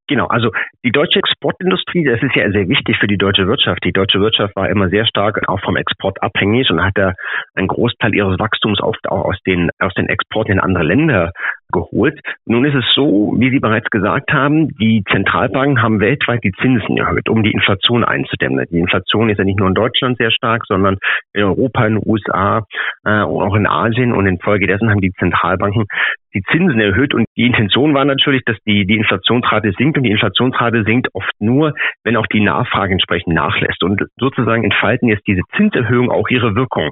Genau, 0.07 0.27
also 0.27 0.51
die 0.83 0.91
deutsche 0.91 1.19
Exportindustrie, 1.19 2.03
das 2.03 2.21
ist 2.21 2.35
ja 2.35 2.51
sehr 2.51 2.67
wichtig 2.67 2.97
für 2.99 3.07
die 3.07 3.17
deutsche 3.17 3.47
Wirtschaft. 3.47 3.79
Die 3.85 3.93
deutsche 3.93 4.19
Wirtschaft 4.19 4.53
war 4.57 4.69
immer 4.69 4.89
sehr 4.89 5.05
stark 5.05 5.47
auch 5.47 5.61
vom 5.61 5.77
Export 5.77 6.21
abhängig 6.21 6.69
und 6.69 6.83
hat 6.83 6.97
da 6.97 7.13
einen 7.55 7.69
Großteil 7.69 8.13
ihres 8.13 8.37
Wachstums 8.37 8.81
oft 8.81 9.07
auch 9.07 9.23
aus 9.23 9.37
den, 9.47 9.69
aus 9.79 9.93
den 9.93 10.09
Exporten 10.09 10.51
in 10.51 10.59
andere 10.59 10.83
Länder 10.83 11.31
geholt. 11.71 12.19
Nun 12.45 12.65
ist 12.65 12.75
es 12.75 12.85
so, 12.93 13.33
wie 13.37 13.49
Sie 13.49 13.59
bereits 13.59 13.89
gesagt 13.89 14.31
haben, 14.31 14.69
die 14.77 15.03
Zentralbanken 15.09 15.81
haben 15.81 15.99
weltweit 15.99 16.43
die 16.43 16.51
Zinsen 16.61 16.97
erhöht, 16.97 17.29
um 17.29 17.43
die 17.43 17.51
Inflation 17.51 18.03
einzudämmen. 18.03 18.65
Die 18.69 18.79
Inflation 18.79 19.29
ist 19.29 19.37
ja 19.37 19.43
nicht 19.43 19.59
nur 19.59 19.67
in 19.67 19.75
Deutschland 19.75 20.17
sehr 20.17 20.31
stark, 20.31 20.65
sondern 20.67 20.97
in 21.33 21.43
Europa, 21.43 21.85
in 21.85 21.95
den 21.95 22.03
USA 22.05 22.65
äh, 23.05 23.23
und 23.23 23.43
auch 23.43 23.55
in 23.55 23.67
Asien. 23.67 24.13
Und 24.13 24.27
infolgedessen 24.27 24.89
haben 24.89 25.01
die 25.01 25.13
Zentralbanken 25.13 25.85
die 26.33 26.43
Zinsen 26.51 26.79
erhöht. 26.79 27.13
Und 27.13 27.25
die 27.35 27.45
Intention 27.45 27.93
war 27.93 28.05
natürlich, 28.05 28.43
dass 28.45 28.57
die, 28.65 28.85
die 28.85 28.95
Inflationsrate 28.95 29.73
sinkt. 29.77 29.97
Und 29.97 30.03
die 30.03 30.11
Inflationsrate 30.11 30.83
sinkt 30.83 31.09
oft 31.13 31.33
nur, 31.39 31.73
wenn 32.03 32.15
auch 32.15 32.27
die 32.27 32.41
Nachfrage 32.41 32.93
entsprechend 32.93 33.33
nachlässt. 33.33 33.83
Und 33.83 34.01
sozusagen 34.17 34.63
entfalten 34.63 35.09
jetzt 35.09 35.27
diese 35.27 35.41
Zinserhöhungen 35.55 36.11
auch 36.11 36.29
ihre 36.29 36.55
Wirkung. 36.55 36.91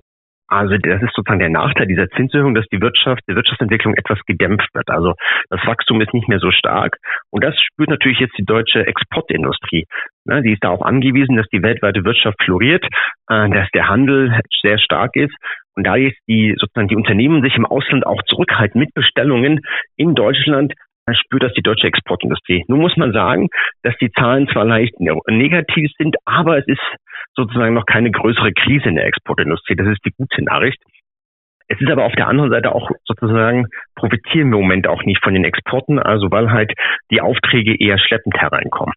Also 0.50 0.78
das 0.78 1.02
ist 1.02 1.14
sozusagen 1.16 1.39
der 1.39 1.50
Nachteil 1.50 1.86
dieser 1.86 2.10
Zinserhöhung, 2.10 2.56
dass 2.56 2.66
die 2.72 2.82
Wirtschaft, 2.82 3.22
die 3.30 3.36
Wirtschaftsentwicklung 3.36 3.93
etwas 3.95 4.20
gedämpft 4.26 4.68
wird. 4.74 4.89
Also 4.89 5.14
das 5.50 5.66
Wachstum 5.66 6.02
ist 6.02 6.14
nicht 6.14 6.28
mehr 6.28 6.39
so 6.39 6.52
stark. 6.52 6.97
Und 7.30 7.43
das 7.43 7.56
spürt 7.60 7.89
natürlich 7.89 8.20
jetzt 8.20 8.38
die 8.38 8.45
deutsche 8.45 8.86
Exportindustrie. 8.86 9.86
Ne, 10.26 10.41
die 10.41 10.54
ist 10.54 10.64
darauf 10.64 10.82
angewiesen, 10.82 11.38
dass 11.38 11.47
die 11.47 11.62
weltweite 11.62 12.04
Wirtschaft 12.04 12.41
floriert, 12.43 12.84
äh, 13.30 13.50
dass 13.50 13.70
der 13.74 13.88
Handel 13.88 14.39
sehr 14.62 14.80
stark 14.80 15.16
ist. 15.16 15.36
Und 15.76 15.86
da 15.86 15.95
jetzt 15.95 16.20
die 16.28 16.56
sozusagen 16.58 16.88
die 16.88 16.95
Unternehmen 16.95 17.43
sich 17.43 17.56
im 17.56 17.66
Ausland 17.66 18.06
auch 18.06 18.22
zurückhalten 18.24 18.80
mit 18.80 18.93
Bestellungen 18.93 19.62
in 19.95 20.16
Deutschland, 20.16 20.74
spürt 21.16 21.43
das 21.43 21.54
die 21.54 21.62
deutsche 21.62 21.88
Exportindustrie. 21.88 22.64
Nun 22.68 22.80
muss 22.80 22.95
man 22.97 23.14
sagen, 23.14 23.47
dass 23.84 23.95
die 23.97 24.12
Zahlen 24.12 24.47
zwar 24.47 24.66
leicht 24.66 25.00
negativ 25.00 25.89
sind, 25.97 26.16
aber 26.26 26.58
es 26.58 26.68
ist 26.68 26.82
sozusagen 27.39 27.73
noch 27.73 27.85
keine 27.85 28.11
größere 28.11 28.51
Krise 28.53 28.89
in 28.89 28.95
der 28.95 29.05
Exportindustrie. 29.05 29.75
Das 29.75 29.87
ist 29.87 30.05
die 30.05 30.13
gute 30.17 30.43
Nachricht. 30.43 30.81
Es 31.67 31.79
ist 31.79 31.89
aber 31.89 32.05
auf 32.05 32.13
der 32.13 32.27
anderen 32.27 32.49
Seite 32.49 32.73
auch 32.73 32.89
sozusagen 33.05 33.67
profitieren 33.95 34.49
wir 34.49 34.57
im 34.57 34.63
Moment 34.63 34.87
auch 34.87 35.03
nicht 35.03 35.23
von 35.23 35.33
den 35.33 35.43
Exporten, 35.43 35.99
also 35.99 36.31
weil 36.31 36.51
halt 36.51 36.73
die 37.11 37.21
Aufträge 37.21 37.75
eher 37.79 37.99
schleppend 37.99 38.35
hereinkommen. 38.37 38.93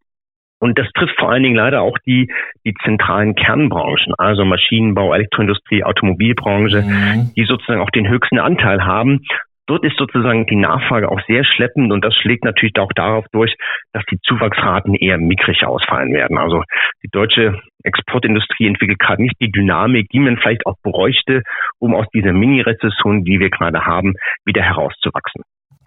Und 0.58 0.78
das 0.78 0.86
trifft 0.94 1.18
vor 1.18 1.30
allen 1.30 1.42
Dingen 1.42 1.56
leider 1.56 1.82
auch 1.82 1.98
die, 2.06 2.32
die 2.64 2.72
zentralen 2.84 3.34
Kernbranchen, 3.34 4.14
also 4.16 4.44
Maschinenbau, 4.44 5.12
Elektroindustrie, 5.12 5.82
Automobilbranche, 5.82 6.82
mhm. 6.82 7.32
die 7.36 7.44
sozusagen 7.44 7.80
auch 7.80 7.90
den 7.90 8.08
höchsten 8.08 8.38
Anteil 8.38 8.84
haben 8.84 9.22
Dort 9.66 9.84
ist 9.84 9.96
sozusagen 9.96 10.46
die 10.46 10.56
Nachfrage 10.56 11.08
auch 11.08 11.20
sehr 11.28 11.44
schleppend 11.44 11.92
und 11.92 12.04
das 12.04 12.14
schlägt 12.16 12.44
natürlich 12.44 12.76
auch 12.78 12.92
darauf 12.94 13.24
durch, 13.32 13.54
dass 13.92 14.02
die 14.10 14.18
Zuwachsraten 14.24 14.94
eher 14.94 15.18
mickrig 15.18 15.64
ausfallen 15.64 16.12
werden. 16.12 16.36
Also 16.36 16.62
die 17.04 17.08
deutsche 17.12 17.60
Exportindustrie 17.84 18.66
entwickelt 18.66 18.98
gerade 18.98 19.22
nicht 19.22 19.36
die 19.40 19.52
Dynamik, 19.52 20.08
die 20.10 20.18
man 20.18 20.36
vielleicht 20.36 20.66
auch 20.66 20.74
bräuchte, 20.82 21.42
um 21.78 21.94
aus 21.94 22.06
dieser 22.12 22.32
Mini-Rezession, 22.32 23.24
die 23.24 23.38
wir 23.38 23.50
gerade 23.50 23.86
haben, 23.86 24.14
wieder 24.44 24.62
herauszuwachsen. 24.62 25.42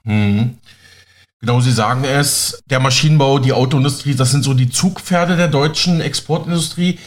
Mhm. 0.05 0.57
Genau, 1.41 1.59
Sie 1.59 1.71
sagen 1.71 2.05
es, 2.05 2.63
der 2.69 2.79
Maschinenbau, 2.79 3.39
die 3.39 3.51
Autoindustrie, 3.51 4.15
das 4.15 4.31
sind 4.31 4.43
so 4.43 4.53
die 4.53 4.69
Zugpferde 4.69 5.35
der 5.35 5.49
deutschen 5.49 5.99
Exportindustrie. 5.99 6.97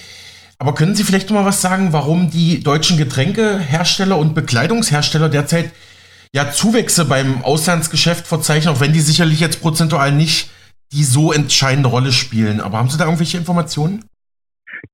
Aber 0.59 0.75
können 0.75 0.95
Sie 0.95 1.05
vielleicht 1.05 1.31
noch 1.31 1.39
mal 1.39 1.47
was 1.47 1.63
sagen, 1.63 1.93
warum 1.93 2.31
die 2.31 2.63
deutschen 2.63 2.99
Getränkehersteller 2.99 4.19
und 4.19 4.35
Bekleidungshersteller 4.35 5.29
derzeit 5.29 5.73
ja 6.35 6.51
Zuwächse 6.51 7.09
beim 7.09 7.43
Auslandsgeschäft 7.43 8.27
verzeichnen, 8.27 8.75
auch 8.75 8.81
wenn 8.81 8.93
die 8.93 9.01
sicherlich 9.01 9.41
jetzt 9.41 9.61
prozentual 9.61 10.13
nicht 10.13 10.51
die 10.93 11.05
so 11.05 11.33
entscheidende 11.33 11.89
Rolle 11.89 12.13
spielen. 12.13 12.61
Aber 12.61 12.79
haben 12.79 12.89
Sie 12.89 12.99
da 12.99 13.05
irgendwelche 13.05 13.37
Informationen? 13.37 14.05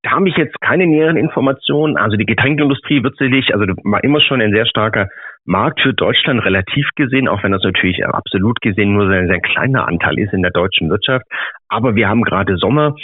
Da 0.03 0.13
habe 0.13 0.29
ich 0.29 0.37
jetzt 0.37 0.61
keine 0.61 0.87
näheren 0.87 1.17
Informationen. 1.17 1.97
Also 1.97 2.17
die 2.17 2.27
Getränkeindustrie 2.27 3.03
wird 3.03 3.17
sicherlich, 3.17 3.55
also 3.55 3.67
war 3.85 4.03
immer 4.03 4.21
schon 4.21 4.41
ein 4.41 4.53
sehr 4.53 4.67
starker 4.67 5.09
Markt 5.45 5.81
für 5.81 5.93
Deutschland 5.93 6.45
relativ 6.45 6.89
gesehen, 6.97 7.29
auch 7.29 7.43
wenn 7.43 7.53
das 7.53 7.63
natürlich 7.63 8.05
absolut 8.05 8.61
gesehen 8.61 8.95
nur 8.95 9.09
ein 9.11 9.29
sehr 9.29 9.41
kleiner 9.41 9.87
Anteil 9.87 10.19
ist 10.19 10.33
in 10.33 10.43
der 10.43 10.53
deutschen 10.53 10.89
Wirtschaft. 10.89 11.27
Aber 11.69 11.95
wir 11.95 12.09
haben 12.09 12.23
gerade 12.23 12.57
Sommer 12.57 12.95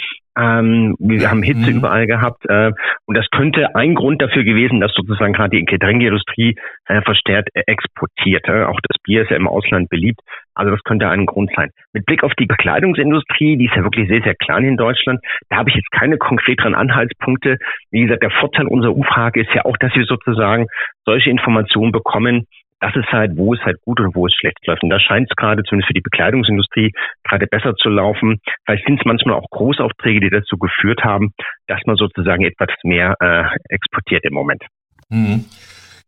ähm, 0.41 0.95
wir 0.99 1.29
haben 1.29 1.43
Hitze 1.43 1.69
mhm. 1.69 1.77
überall 1.77 2.07
gehabt 2.07 2.43
äh, 2.49 2.71
und 3.05 3.17
das 3.17 3.27
könnte 3.31 3.75
ein 3.75 3.93
Grund 3.93 4.21
dafür 4.21 4.43
gewesen, 4.43 4.79
dass 4.79 4.91
sozusagen 4.93 5.33
gerade 5.33 5.57
die 5.57 5.65
Getränkeindustrie 5.65 6.55
äh, 6.85 7.01
verstärkt 7.01 7.49
äh, 7.53 7.61
exportiert. 7.67 8.47
Äh. 8.47 8.63
Auch 8.63 8.79
das 8.87 8.97
Bier 9.03 9.23
ist 9.23 9.29
ja 9.29 9.37
im 9.37 9.47
Ausland 9.47 9.89
beliebt. 9.89 10.19
Also 10.55 10.71
das 10.71 10.83
könnte 10.83 11.07
ein 11.07 11.25
Grund 11.25 11.51
sein. 11.55 11.69
Mit 11.93 12.05
Blick 12.05 12.23
auf 12.23 12.33
die 12.39 12.45
Bekleidungsindustrie, 12.45 13.57
die 13.57 13.65
ist 13.65 13.75
ja 13.75 13.83
wirklich 13.83 14.09
sehr, 14.09 14.21
sehr 14.21 14.35
klein 14.35 14.65
in 14.65 14.77
Deutschland, 14.77 15.19
da 15.49 15.57
habe 15.57 15.69
ich 15.69 15.75
jetzt 15.75 15.91
keine 15.91 16.17
konkreteren 16.17 16.75
Anhaltspunkte. 16.75 17.57
Wie 17.91 18.01
gesagt, 18.01 18.23
der 18.23 18.31
Vorteil 18.31 18.67
unserer 18.67 18.95
Umfrage 18.95 19.41
ist 19.41 19.53
ja 19.53 19.63
auch, 19.65 19.77
dass 19.77 19.95
wir 19.95 20.05
sozusagen 20.05 20.67
solche 21.05 21.29
Informationen 21.29 21.91
bekommen, 21.91 22.47
das 22.81 22.95
ist 22.95 23.11
halt, 23.11 23.37
wo 23.37 23.53
es 23.53 23.61
halt 23.61 23.79
gut 23.81 23.99
und 23.99 24.15
wo 24.15 24.25
es 24.25 24.33
schlecht 24.33 24.57
läuft. 24.65 24.81
Und 24.83 24.89
da 24.89 24.99
scheint 24.99 25.27
es 25.29 25.35
gerade, 25.35 25.61
zumindest 25.63 25.87
für 25.87 25.93
die 25.93 26.01
Bekleidungsindustrie, 26.01 26.91
gerade 27.23 27.45
besser 27.45 27.75
zu 27.75 27.89
laufen. 27.89 28.39
Vielleicht 28.65 28.85
sind 28.85 28.99
es 28.99 29.05
manchmal 29.05 29.35
auch 29.35 29.47
Großaufträge, 29.51 30.19
die 30.19 30.29
dazu 30.29 30.57
geführt 30.57 31.03
haben, 31.03 31.31
dass 31.67 31.79
man 31.85 31.95
sozusagen 31.95 32.43
etwas 32.43 32.69
mehr 32.83 33.15
äh, 33.19 33.43
exportiert 33.69 34.25
im 34.25 34.33
Moment. 34.33 34.63
Mhm. 35.09 35.45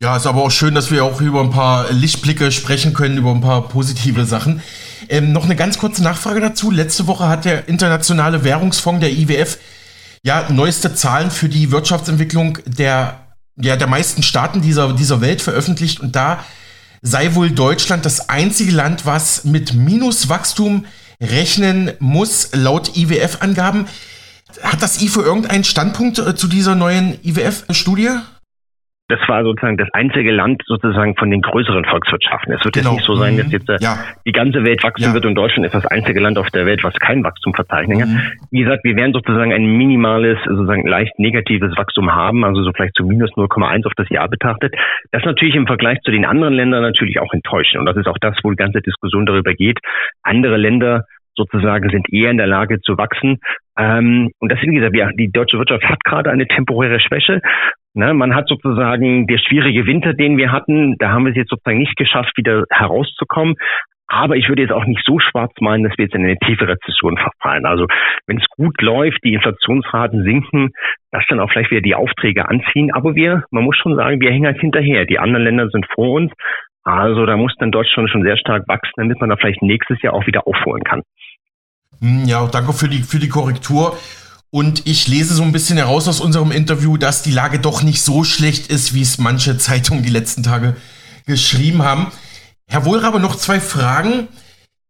Ja, 0.01 0.17
ist 0.17 0.25
aber 0.25 0.41
auch 0.41 0.51
schön, 0.51 0.73
dass 0.73 0.91
wir 0.91 1.05
auch 1.05 1.21
über 1.21 1.41
ein 1.41 1.51
paar 1.51 1.91
Lichtblicke 1.91 2.51
sprechen 2.51 2.93
können, 2.93 3.17
über 3.17 3.31
ein 3.31 3.41
paar 3.41 3.69
positive 3.69 4.25
Sachen. 4.25 4.61
Ähm, 5.09 5.31
noch 5.31 5.45
eine 5.45 5.55
ganz 5.55 5.77
kurze 5.77 6.03
Nachfrage 6.03 6.41
dazu. 6.41 6.71
Letzte 6.71 7.07
Woche 7.07 7.29
hat 7.29 7.45
der 7.45 7.69
Internationale 7.69 8.43
Währungsfonds, 8.43 8.99
der 8.99 9.11
IWF, 9.11 9.59
ja 10.25 10.47
neueste 10.49 10.95
Zahlen 10.95 11.29
für 11.29 11.49
die 11.49 11.71
Wirtschaftsentwicklung 11.71 12.57
der, 12.65 13.19
ja, 13.57 13.75
der 13.75 13.87
meisten 13.87 14.23
Staaten 14.23 14.61
dieser, 14.61 14.93
dieser 14.93 15.21
Welt 15.21 15.41
veröffentlicht 15.41 15.99
und 15.99 16.15
da 16.15 16.43
sei 17.03 17.35
wohl 17.35 17.51
Deutschland 17.51 18.05
das 18.05 18.29
einzige 18.29 18.71
Land, 18.71 19.05
was 19.05 19.43
mit 19.43 19.75
Minuswachstum 19.75 20.85
rechnen 21.21 21.91
muss, 21.99 22.49
laut 22.53 22.95
IWF-Angaben. 22.95 23.87
Hat 24.63 24.81
das 24.81 25.01
IFO 25.01 25.21
irgendeinen 25.21 25.65
Standpunkt 25.65 26.17
äh, 26.17 26.35
zu 26.35 26.47
dieser 26.47 26.75
neuen 26.75 27.19
IWF-Studie? 27.23 28.09
Das 29.09 29.19
war 29.27 29.43
sozusagen 29.43 29.75
das 29.77 29.89
einzige 29.91 30.31
Land 30.31 30.63
sozusagen 30.65 31.15
von 31.17 31.29
den 31.29 31.41
größeren 31.41 31.83
Volkswirtschaften. 31.83 32.53
Es 32.53 32.63
wird 32.63 32.75
genau. 32.75 32.91
jetzt 32.91 32.97
nicht 32.99 33.05
so 33.05 33.15
sein, 33.15 33.35
dass 33.37 33.47
mhm. 33.47 33.51
jetzt 33.51 33.69
äh, 33.69 33.77
ja. 33.81 33.97
die 34.25 34.31
ganze 34.31 34.63
Welt 34.63 34.81
wachsen 34.83 35.03
ja. 35.03 35.13
wird 35.13 35.25
und 35.25 35.35
Deutschland 35.35 35.65
ist 35.65 35.75
das 35.75 35.85
einzige 35.85 36.21
Land 36.21 36.37
auf 36.37 36.49
der 36.51 36.65
Welt, 36.65 36.83
was 36.83 36.93
kein 36.95 37.23
Wachstum 37.23 37.53
verzeichnet. 37.53 38.07
Mhm. 38.07 38.21
Wie 38.51 38.63
gesagt, 38.63 38.83
wir 38.85 38.95
werden 38.95 39.11
sozusagen 39.11 39.51
ein 39.51 39.65
minimales, 39.65 40.39
sozusagen 40.45 40.87
leicht 40.87 41.19
negatives 41.19 41.75
Wachstum 41.75 42.15
haben, 42.15 42.45
also 42.45 42.63
so 42.63 42.71
vielleicht 42.71 42.95
zu 42.95 43.03
minus 43.03 43.31
0,1 43.31 43.85
auf 43.85 43.93
das 43.97 44.07
Jahr 44.09 44.29
betrachtet. 44.29 44.73
Das 45.11 45.21
ist 45.21 45.25
natürlich 45.25 45.55
im 45.55 45.67
Vergleich 45.67 45.99
zu 46.03 46.11
den 46.11 46.25
anderen 46.25 46.53
Ländern 46.53 46.81
natürlich 46.81 47.19
auch 47.19 47.33
enttäuschend. 47.33 47.79
Und 47.79 47.85
das 47.85 47.97
ist 47.97 48.07
auch 48.07 48.17
das, 48.21 48.37
wo 48.41 48.51
die 48.51 48.55
ganze 48.55 48.81
Diskussion 48.81 49.25
darüber 49.25 49.53
geht. 49.53 49.79
Andere 50.23 50.55
Länder 50.55 51.03
sozusagen 51.35 51.89
sind 51.89 52.11
eher 52.11 52.31
in 52.31 52.37
der 52.37 52.47
Lage 52.47 52.79
zu 52.81 52.97
wachsen. 52.97 53.39
Ähm, 53.77 54.31
und 54.39 54.51
das, 54.51 54.59
wie 54.61 54.75
gesagt, 54.75 54.95
die 55.19 55.31
deutsche 55.31 55.57
Wirtschaft 55.57 55.83
hat 55.83 56.03
gerade 56.03 56.29
eine 56.29 56.47
temporäre 56.47 56.99
Schwäche. 56.99 57.41
Ne, 57.95 58.13
man 58.13 58.33
hat 58.33 58.47
sozusagen 58.47 59.27
der 59.27 59.37
schwierige 59.37 59.85
Winter, 59.85 60.13
den 60.13 60.37
wir 60.37 60.51
hatten, 60.51 60.95
da 60.97 61.11
haben 61.11 61.25
wir 61.25 61.29
es 61.29 61.37
jetzt 61.37 61.49
sozusagen 61.49 61.77
nicht 61.77 61.95
geschafft, 61.95 62.35
wieder 62.37 62.63
herauszukommen. 62.71 63.55
Aber 64.07 64.35
ich 64.35 64.47
würde 64.49 64.61
jetzt 64.61 64.71
auch 64.71 64.85
nicht 64.85 65.01
so 65.05 65.19
schwarz 65.19 65.51
meinen, 65.59 65.83
dass 65.83 65.97
wir 65.97 66.05
jetzt 66.05 66.15
in 66.15 66.23
eine 66.23 66.37
tiefe 66.37 66.67
Rezession 66.67 67.17
verfallen. 67.17 67.65
Also 67.65 67.87
wenn 68.27 68.37
es 68.37 68.45
gut 68.57 68.79
läuft, 68.81 69.19
die 69.23 69.33
Inflationsraten 69.33 70.23
sinken, 70.23 70.71
dass 71.11 71.23
dann 71.29 71.39
auch 71.39 71.49
vielleicht 71.51 71.71
wieder 71.71 71.81
die 71.81 71.95
Aufträge 71.95 72.47
anziehen. 72.47 72.91
Aber 72.93 73.15
wir, 73.15 73.43
man 73.51 73.63
muss 73.63 73.77
schon 73.77 73.95
sagen, 73.95 74.19
wir 74.19 74.31
hängen 74.31 74.45
halt 74.45 74.59
hinterher. 74.59 75.05
Die 75.05 75.19
anderen 75.19 75.43
Länder 75.43 75.69
sind 75.69 75.85
vor 75.93 76.11
uns. 76.11 76.31
Also 76.83 77.25
da 77.25 77.37
muss 77.37 77.55
dann 77.59 77.71
Deutschland 77.71 78.09
schon 78.09 78.23
sehr 78.23 78.37
stark 78.37 78.67
wachsen, 78.67 78.93
damit 78.97 79.19
man 79.19 79.29
da 79.29 79.37
vielleicht 79.37 79.61
nächstes 79.61 80.01
Jahr 80.01 80.13
auch 80.13 80.27
wieder 80.27 80.45
aufholen 80.45 80.83
kann. 80.83 81.01
Hm, 81.99 82.25
ja, 82.25 82.45
danke 82.51 82.73
für 82.73 82.89
die, 82.89 83.01
für 83.01 83.19
die 83.19 83.29
Korrektur. 83.29 83.97
Und 84.53 84.85
ich 84.85 85.07
lese 85.07 85.33
so 85.33 85.41
ein 85.41 85.51
bisschen 85.51 85.77
heraus 85.77 86.07
aus 86.07 86.19
unserem 86.19 86.51
Interview, 86.51 86.95
dass 86.95 87.23
die 87.23 87.31
Lage 87.31 87.57
doch 87.57 87.81
nicht 87.81 88.03
so 88.03 88.23
schlecht 88.23 88.67
ist, 88.67 88.93
wie 88.93 89.01
es 89.01 89.17
manche 89.17 89.57
Zeitungen 89.57 90.03
die 90.03 90.11
letzten 90.11 90.43
Tage 90.43 90.75
geschrieben 91.25 91.81
haben. 91.81 92.11
Herr 92.67 92.85
Wohlrabe, 92.85 93.19
noch 93.19 93.35
zwei 93.35 93.59
Fragen. 93.59 94.27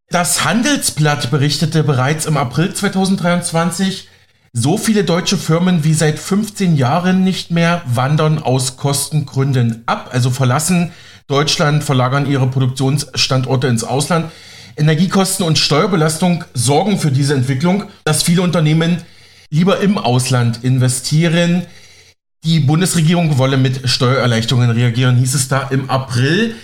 Das 0.10 0.44
Handelsblatt 0.44 1.32
berichtete 1.32 1.82
bereits 1.86 2.26
im 2.26 2.36
April 2.36 2.74
2023, 2.74 4.10
so 4.52 4.78
viele 4.78 5.06
deutsche 5.06 5.38
Firmen 5.38 5.86
wie 5.86 5.94
seit 5.94 6.20
15 6.20 6.76
Jahren 6.76 7.24
nicht 7.24 7.50
mehr 7.50 7.84
wandern 7.86 8.40
aus 8.40 8.76
Kostengründen 8.76 9.84
ab, 9.86 10.10
also 10.12 10.30
verlassen 10.30 10.92
Deutschland, 11.28 11.86
verlagern 11.86 12.30
ihre 12.30 12.48
Produktionsstandorte 12.48 13.68
ins 13.68 13.86
Ausland. 13.86 14.30
Energiekosten 14.76 15.46
und 15.46 15.58
Steuerbelastung 15.58 16.44
sorgen 16.54 17.00
für 17.00 17.12
diese 17.12 17.34
Entwicklung, 17.34 17.86
dass 18.04 18.24
viele 18.24 18.42
Unternehmen 18.42 19.04
lieber 19.54 19.80
im 19.82 20.00
Ausland 20.00 20.64
investieren. 20.64 21.62
Die 22.44 22.60
Bundesregierung 22.60 23.38
wolle 23.38 23.58
mit 23.58 23.88
Steuererleichterungen 23.88 24.72
reagieren, 24.72 25.16
hieß 25.16 25.36
es 25.36 25.48
da 25.48 25.68
im 25.70 25.90
April. 25.90 26.56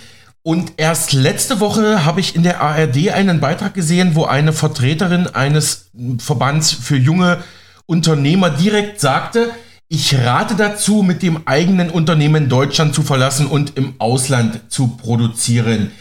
Und 0.42 0.72
erst 0.76 1.12
letzte 1.12 1.60
Woche 1.60 2.04
habe 2.04 2.18
ich 2.18 2.34
in 2.34 2.42
der 2.42 2.60
ARD 2.60 3.10
einen 3.10 3.40
Beitrag 3.40 3.74
gesehen, 3.74 4.16
wo 4.16 4.24
eine 4.24 4.52
Vertreterin 4.52 5.28
eines 5.28 5.90
Verbands 6.18 6.72
für 6.72 6.96
junge 6.96 7.38
Unternehmer 7.86 8.50
direkt 8.50 9.00
sagte, 9.00 9.50
ich 9.88 10.14
rate 10.16 10.56
dazu, 10.56 11.02
mit 11.02 11.22
dem 11.22 11.46
eigenen 11.46 11.90
Unternehmen 11.90 12.48
Deutschland 12.48 12.94
zu 12.94 13.02
verlassen 13.02 13.46
und 13.46 13.76
im 13.76 13.94
Ausland 13.98 14.60
zu 14.68 14.88
produzieren. 14.88 15.92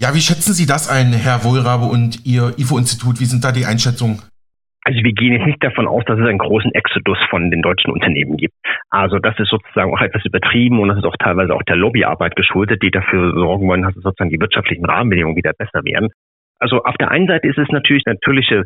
Ja, 0.00 0.14
wie 0.14 0.20
schätzen 0.20 0.54
Sie 0.54 0.66
das 0.66 0.88
ein, 0.88 1.12
Herr 1.12 1.44
Wohlrabe 1.44 1.86
und 1.86 2.26
Ihr 2.26 2.54
IFO-Institut? 2.56 3.20
Wie 3.20 3.26
sind 3.26 3.44
da 3.44 3.52
die 3.52 3.66
Einschätzungen? 3.66 4.22
Also 4.84 5.02
wir 5.02 5.12
gehen 5.12 5.32
jetzt 5.32 5.46
nicht 5.46 5.64
davon 5.64 5.86
aus, 5.86 6.04
dass 6.04 6.18
es 6.18 6.26
einen 6.26 6.38
großen 6.38 6.72
Exodus 6.74 7.18
von 7.30 7.50
den 7.50 7.62
deutschen 7.62 7.90
Unternehmen 7.90 8.36
gibt. 8.36 8.54
Also 8.90 9.18
das 9.18 9.38
ist 9.38 9.48
sozusagen 9.48 9.92
auch 9.92 10.00
etwas 10.00 10.24
übertrieben 10.26 10.78
und 10.78 10.88
das 10.88 10.98
ist 10.98 11.04
auch 11.04 11.16
teilweise 11.18 11.54
auch 11.54 11.62
der 11.62 11.76
Lobbyarbeit 11.76 12.36
geschuldet, 12.36 12.82
die 12.82 12.90
dafür 12.90 13.32
sorgen 13.32 13.66
wollen, 13.66 13.82
dass 13.82 13.94
sozusagen 13.94 14.30
die 14.30 14.40
wirtschaftlichen 14.40 14.84
Rahmenbedingungen 14.84 15.36
wieder 15.36 15.52
besser 15.56 15.82
werden. 15.84 16.10
Also 16.58 16.82
auf 16.84 16.96
der 16.98 17.10
einen 17.10 17.26
Seite 17.26 17.48
ist 17.48 17.58
es 17.58 17.68
natürlich 17.70 18.04
natürliche 18.04 18.64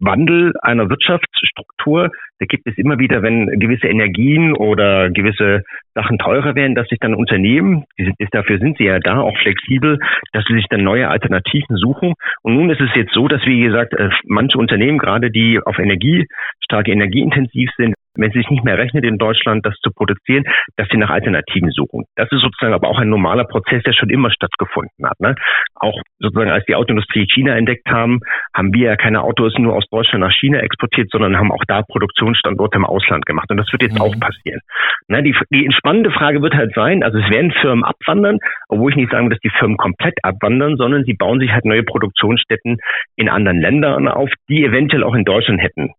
Wandel 0.00 0.54
einer 0.62 0.88
Wirtschaftsstruktur. 0.88 2.10
Da 2.38 2.46
gibt 2.46 2.66
es 2.66 2.76
immer 2.76 2.98
wieder, 2.98 3.22
wenn 3.22 3.46
gewisse 3.60 3.86
Energien 3.86 4.54
oder 4.54 5.10
gewisse 5.10 5.62
Sachen 5.94 6.18
teurer 6.18 6.54
werden, 6.54 6.74
dass 6.74 6.88
sich 6.88 6.98
dann 7.00 7.14
Unternehmen, 7.14 7.84
die 7.98 8.04
sind, 8.04 8.16
dafür 8.32 8.58
sind 8.58 8.78
sie 8.78 8.84
ja 8.84 8.98
da, 8.98 9.20
auch 9.20 9.36
flexibel, 9.38 9.98
dass 10.32 10.44
sie 10.46 10.54
sich 10.54 10.66
dann 10.70 10.84
neue 10.84 11.08
Alternativen 11.08 11.76
suchen. 11.76 12.14
Und 12.42 12.54
nun 12.54 12.70
ist 12.70 12.80
es 12.80 12.90
jetzt 12.94 13.12
so, 13.12 13.28
dass, 13.28 13.44
wie 13.44 13.60
gesagt, 13.60 13.94
äh, 13.94 14.10
manche 14.24 14.58
Unternehmen, 14.58 14.98
gerade 14.98 15.30
die 15.30 15.60
auf 15.64 15.78
Energie, 15.78 16.26
starke 16.62 16.92
energieintensiv 16.92 17.70
sind, 17.76 17.94
wenn 18.14 18.28
es 18.28 18.34
sich 18.34 18.48
nicht 18.50 18.64
mehr 18.64 18.78
rechnet, 18.78 19.04
in 19.04 19.18
Deutschland 19.18 19.64
das 19.64 19.74
zu 19.82 19.90
produzieren, 19.90 20.44
dass 20.76 20.88
sie 20.90 20.96
nach 20.96 21.10
Alternativen 21.10 21.70
suchen. 21.70 22.04
Das 22.16 22.30
ist 22.32 22.40
sozusagen 22.40 22.74
aber 22.74 22.88
auch 22.88 22.98
ein 22.98 23.08
normaler 23.08 23.44
Prozess, 23.44 23.82
der 23.84 23.92
schon 23.92 24.10
immer 24.10 24.30
stattgefunden 24.30 25.06
hat. 25.06 25.18
Ne? 25.20 25.34
Auch 25.76 26.00
sozusagen, 26.18 26.50
als 26.50 26.64
die 26.66 26.74
Autoindustrie 26.74 27.26
China 27.32 27.56
entdeckt 27.56 27.88
haben, 27.88 28.20
haben 28.54 28.72
wir 28.72 28.90
ja 28.90 28.96
keine 28.96 29.22
Autos 29.22 29.54
nur 29.58 29.74
aus 29.74 29.84
Deutschland 29.90 30.24
nach 30.24 30.32
China 30.32 30.58
exportiert, 30.58 31.08
sondern 31.10 31.38
haben 31.38 31.52
auch 31.52 31.64
da 31.66 31.82
Produktionsstandorte 31.82 32.76
im 32.76 32.84
Ausland 32.84 33.26
gemacht. 33.26 33.50
Und 33.50 33.58
das 33.58 33.70
wird 33.72 33.82
jetzt 33.82 33.98
mhm. 33.98 34.02
auch 34.02 34.18
passieren. 34.18 34.60
Ne? 35.08 35.22
Die, 35.22 35.34
die 35.50 35.64
spannende 35.80 36.10
Frage 36.10 36.42
wird 36.42 36.54
halt 36.54 36.74
sein, 36.74 37.02
also 37.02 37.18
es 37.18 37.30
werden 37.30 37.50
Firmen 37.50 37.84
abwandern, 37.84 38.38
obwohl 38.68 38.90
ich 38.90 38.96
nicht 38.96 39.10
sagen 39.10 39.26
will, 39.26 39.34
dass 39.34 39.40
die 39.40 39.58
Firmen 39.58 39.76
komplett 39.76 40.14
abwandern, 40.22 40.76
sondern 40.76 41.04
sie 41.04 41.14
bauen 41.14 41.40
sich 41.40 41.52
halt 41.52 41.64
neue 41.64 41.82
Produktionsstätten 41.82 42.78
in 43.16 43.28
anderen 43.28 43.60
Ländern 43.60 44.08
auf, 44.08 44.30
die 44.48 44.64
eventuell 44.64 45.04
auch 45.04 45.14
in 45.14 45.24
Deutschland 45.24 45.60
hätten 45.60 45.90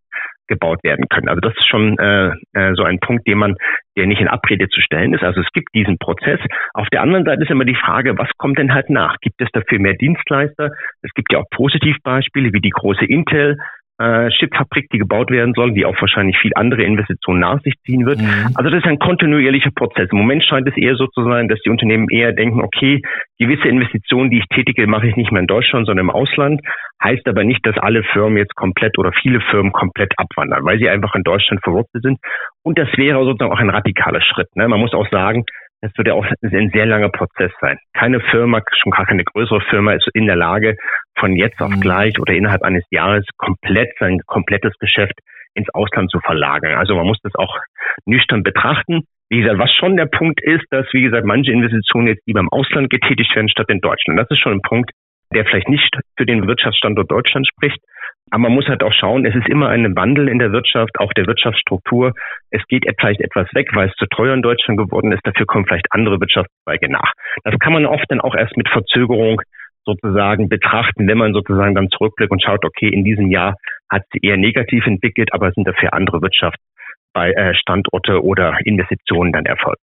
gebaut 0.47 0.83
werden 0.83 1.05
können. 1.09 1.29
Also 1.29 1.39
das 1.39 1.55
ist 1.55 1.67
schon 1.67 1.97
äh, 1.97 2.31
äh, 2.53 2.73
so 2.75 2.83
ein 2.83 2.99
Punkt, 2.99 3.25
den 3.25 3.37
man, 3.37 3.55
der 3.97 4.05
nicht 4.05 4.19
in 4.19 4.27
Abrede 4.27 4.67
zu 4.67 4.81
stellen 4.81 5.13
ist. 5.13 5.23
Also 5.23 5.39
es 5.39 5.47
gibt 5.53 5.69
diesen 5.73 5.97
Prozess. 5.97 6.39
Auf 6.73 6.89
der 6.89 7.01
anderen 7.01 7.23
Seite 7.23 7.43
ist 7.43 7.49
immer 7.49 7.63
die 7.63 7.75
Frage, 7.75 8.17
was 8.17 8.29
kommt 8.37 8.59
denn 8.59 8.73
halt 8.73 8.89
nach? 8.89 9.15
Gibt 9.21 9.41
es 9.41 9.47
dafür 9.53 9.79
mehr 9.79 9.93
Dienstleister? 9.93 10.71
Es 11.01 11.13
gibt 11.13 11.31
ja 11.31 11.39
auch 11.39 11.49
Positivbeispiele 11.51 12.51
wie 12.51 12.59
die 12.59 12.69
große 12.69 13.05
Intel, 13.05 13.57
äh, 14.01 14.29
Chipfabrik, 14.31 14.89
die 14.91 14.97
gebaut 14.97 15.29
werden 15.29 15.53
soll, 15.53 15.73
die 15.73 15.85
auch 15.85 15.99
wahrscheinlich 15.99 16.37
viel 16.37 16.51
andere 16.55 16.83
Investitionen 16.83 17.41
nach 17.41 17.61
sich 17.61 17.75
ziehen 17.85 18.05
wird. 18.05 18.19
Mhm. 18.19 18.49
Also 18.55 18.69
das 18.69 18.79
ist 18.79 18.87
ein 18.87 18.99
kontinuierlicher 18.99 19.71
Prozess. 19.75 20.09
Im 20.11 20.17
Moment 20.17 20.43
scheint 20.43 20.67
es 20.67 20.75
eher 20.75 20.95
so 20.95 21.07
zu 21.07 21.23
sein, 21.23 21.47
dass 21.47 21.59
die 21.61 21.69
Unternehmen 21.69 22.07
eher 22.09 22.31
denken, 22.33 22.61
okay, 22.61 23.01
gewisse 23.37 23.67
Investitionen, 23.67 24.29
die 24.29 24.39
ich 24.39 24.45
tätige, 24.47 24.87
mache 24.87 25.07
ich 25.07 25.15
nicht 25.15 25.31
mehr 25.31 25.41
in 25.41 25.47
Deutschland, 25.47 25.85
sondern 25.85 26.05
im 26.05 26.11
Ausland. 26.11 26.61
Heißt 27.03 27.27
aber 27.27 27.43
nicht, 27.43 27.65
dass 27.65 27.77
alle 27.77 28.03
Firmen 28.03 28.37
jetzt 28.37 28.55
komplett 28.55 28.97
oder 28.97 29.11
viele 29.11 29.41
Firmen 29.41 29.71
komplett 29.71 30.13
abwandern, 30.17 30.63
weil 30.63 30.77
sie 30.77 30.89
einfach 30.89 31.15
in 31.15 31.23
Deutschland 31.23 31.61
verwurzelt 31.63 32.03
sind. 32.03 32.19
Und 32.63 32.77
das 32.77 32.89
wäre 32.95 33.23
sozusagen 33.23 33.51
auch 33.51 33.59
ein 33.59 33.69
radikaler 33.69 34.21
Schritt. 34.21 34.47
Ne? 34.55 34.67
Man 34.67 34.79
muss 34.79 34.93
auch 34.93 35.09
sagen, 35.09 35.45
das 35.81 35.91
wird 35.97 36.07
ja 36.07 36.13
auch 36.13 36.25
ein 36.25 36.69
sehr 36.71 36.85
langer 36.85 37.09
Prozess 37.09 37.51
sein. 37.59 37.77
Keine 37.93 38.19
Firma, 38.19 38.61
schon 38.71 38.91
gar 38.91 39.05
keine 39.05 39.23
größere 39.23 39.61
Firma 39.61 39.93
ist 39.93 40.07
in 40.13 40.27
der 40.27 40.35
Lage, 40.35 40.77
von 41.17 41.35
jetzt 41.35 41.59
auf 41.61 41.71
mhm. 41.71 41.81
gleich 41.81 42.19
oder 42.19 42.33
innerhalb 42.33 42.61
eines 42.63 42.85
Jahres 42.91 43.25
komplett 43.37 43.91
sein 43.99 44.19
komplettes 44.25 44.73
Geschäft 44.79 45.19
ins 45.53 45.69
Ausland 45.73 46.09
zu 46.11 46.19
verlagern. 46.19 46.77
Also 46.77 46.95
man 46.95 47.07
muss 47.07 47.19
das 47.23 47.35
auch 47.35 47.57
nüchtern 48.05 48.43
betrachten. 48.43 49.01
Wie 49.29 49.41
gesagt, 49.41 49.59
was 49.59 49.71
schon 49.73 49.97
der 49.97 50.05
Punkt 50.05 50.41
ist, 50.41 50.65
dass, 50.71 50.85
wie 50.91 51.03
gesagt, 51.03 51.25
manche 51.25 51.51
Investitionen 51.51 52.07
jetzt 52.07 52.25
lieber 52.27 52.41
im 52.41 52.49
Ausland 52.49 52.89
getätigt 52.89 53.33
werden 53.35 53.49
statt 53.49 53.69
in 53.69 53.79
Deutschland. 53.79 54.19
Das 54.19 54.29
ist 54.29 54.39
schon 54.39 54.53
ein 54.53 54.61
Punkt, 54.61 54.91
der 55.33 55.45
vielleicht 55.45 55.69
nicht 55.69 55.95
für 56.17 56.25
den 56.25 56.47
Wirtschaftsstandort 56.47 57.09
Deutschland 57.09 57.47
spricht. 57.47 57.79
Aber 58.29 58.43
man 58.43 58.53
muss 58.53 58.67
halt 58.67 58.83
auch 58.83 58.93
schauen, 58.93 59.25
es 59.25 59.35
ist 59.35 59.49
immer 59.49 59.69
ein 59.69 59.95
Wandel 59.95 60.29
in 60.29 60.39
der 60.39 60.51
Wirtschaft, 60.53 60.99
auch 60.99 61.11
der 61.13 61.27
Wirtschaftsstruktur. 61.27 62.13
Es 62.49 62.61
geht 62.67 62.85
vielleicht 62.99 63.19
etwas 63.19 63.47
weg, 63.53 63.69
weil 63.73 63.89
es 63.89 63.95
zu 63.95 64.05
teuer 64.05 64.33
in 64.33 64.41
Deutschland 64.41 64.79
geworden 64.79 65.11
ist. 65.11 65.25
Dafür 65.25 65.45
kommen 65.45 65.65
vielleicht 65.65 65.87
andere 65.91 66.19
Wirtschaftszweige 66.19 66.89
nach. 66.89 67.11
Das 67.43 67.57
kann 67.59 67.73
man 67.73 67.85
oft 67.85 68.05
dann 68.09 68.21
auch 68.21 68.35
erst 68.35 68.55
mit 68.55 68.69
Verzögerung 68.69 69.41
sozusagen 69.83 70.47
betrachten, 70.47 71.07
wenn 71.07 71.17
man 71.17 71.33
sozusagen 71.33 71.75
dann 71.75 71.89
zurückblickt 71.89 72.31
und 72.31 72.41
schaut, 72.41 72.63
okay, 72.63 72.87
in 72.87 73.03
diesem 73.03 73.29
Jahr 73.31 73.55
hat 73.89 74.03
sie 74.13 74.19
eher 74.21 74.37
negativ 74.37 74.85
entwickelt, 74.85 75.33
aber 75.33 75.51
sind 75.51 75.67
dafür 75.67 75.93
andere 75.93 76.21
Wirtschaftsstandorte 76.21 78.13
äh, 78.13 78.17
oder 78.17 78.57
Investitionen 78.63 79.33
dann 79.33 79.45
erfolgt. 79.45 79.81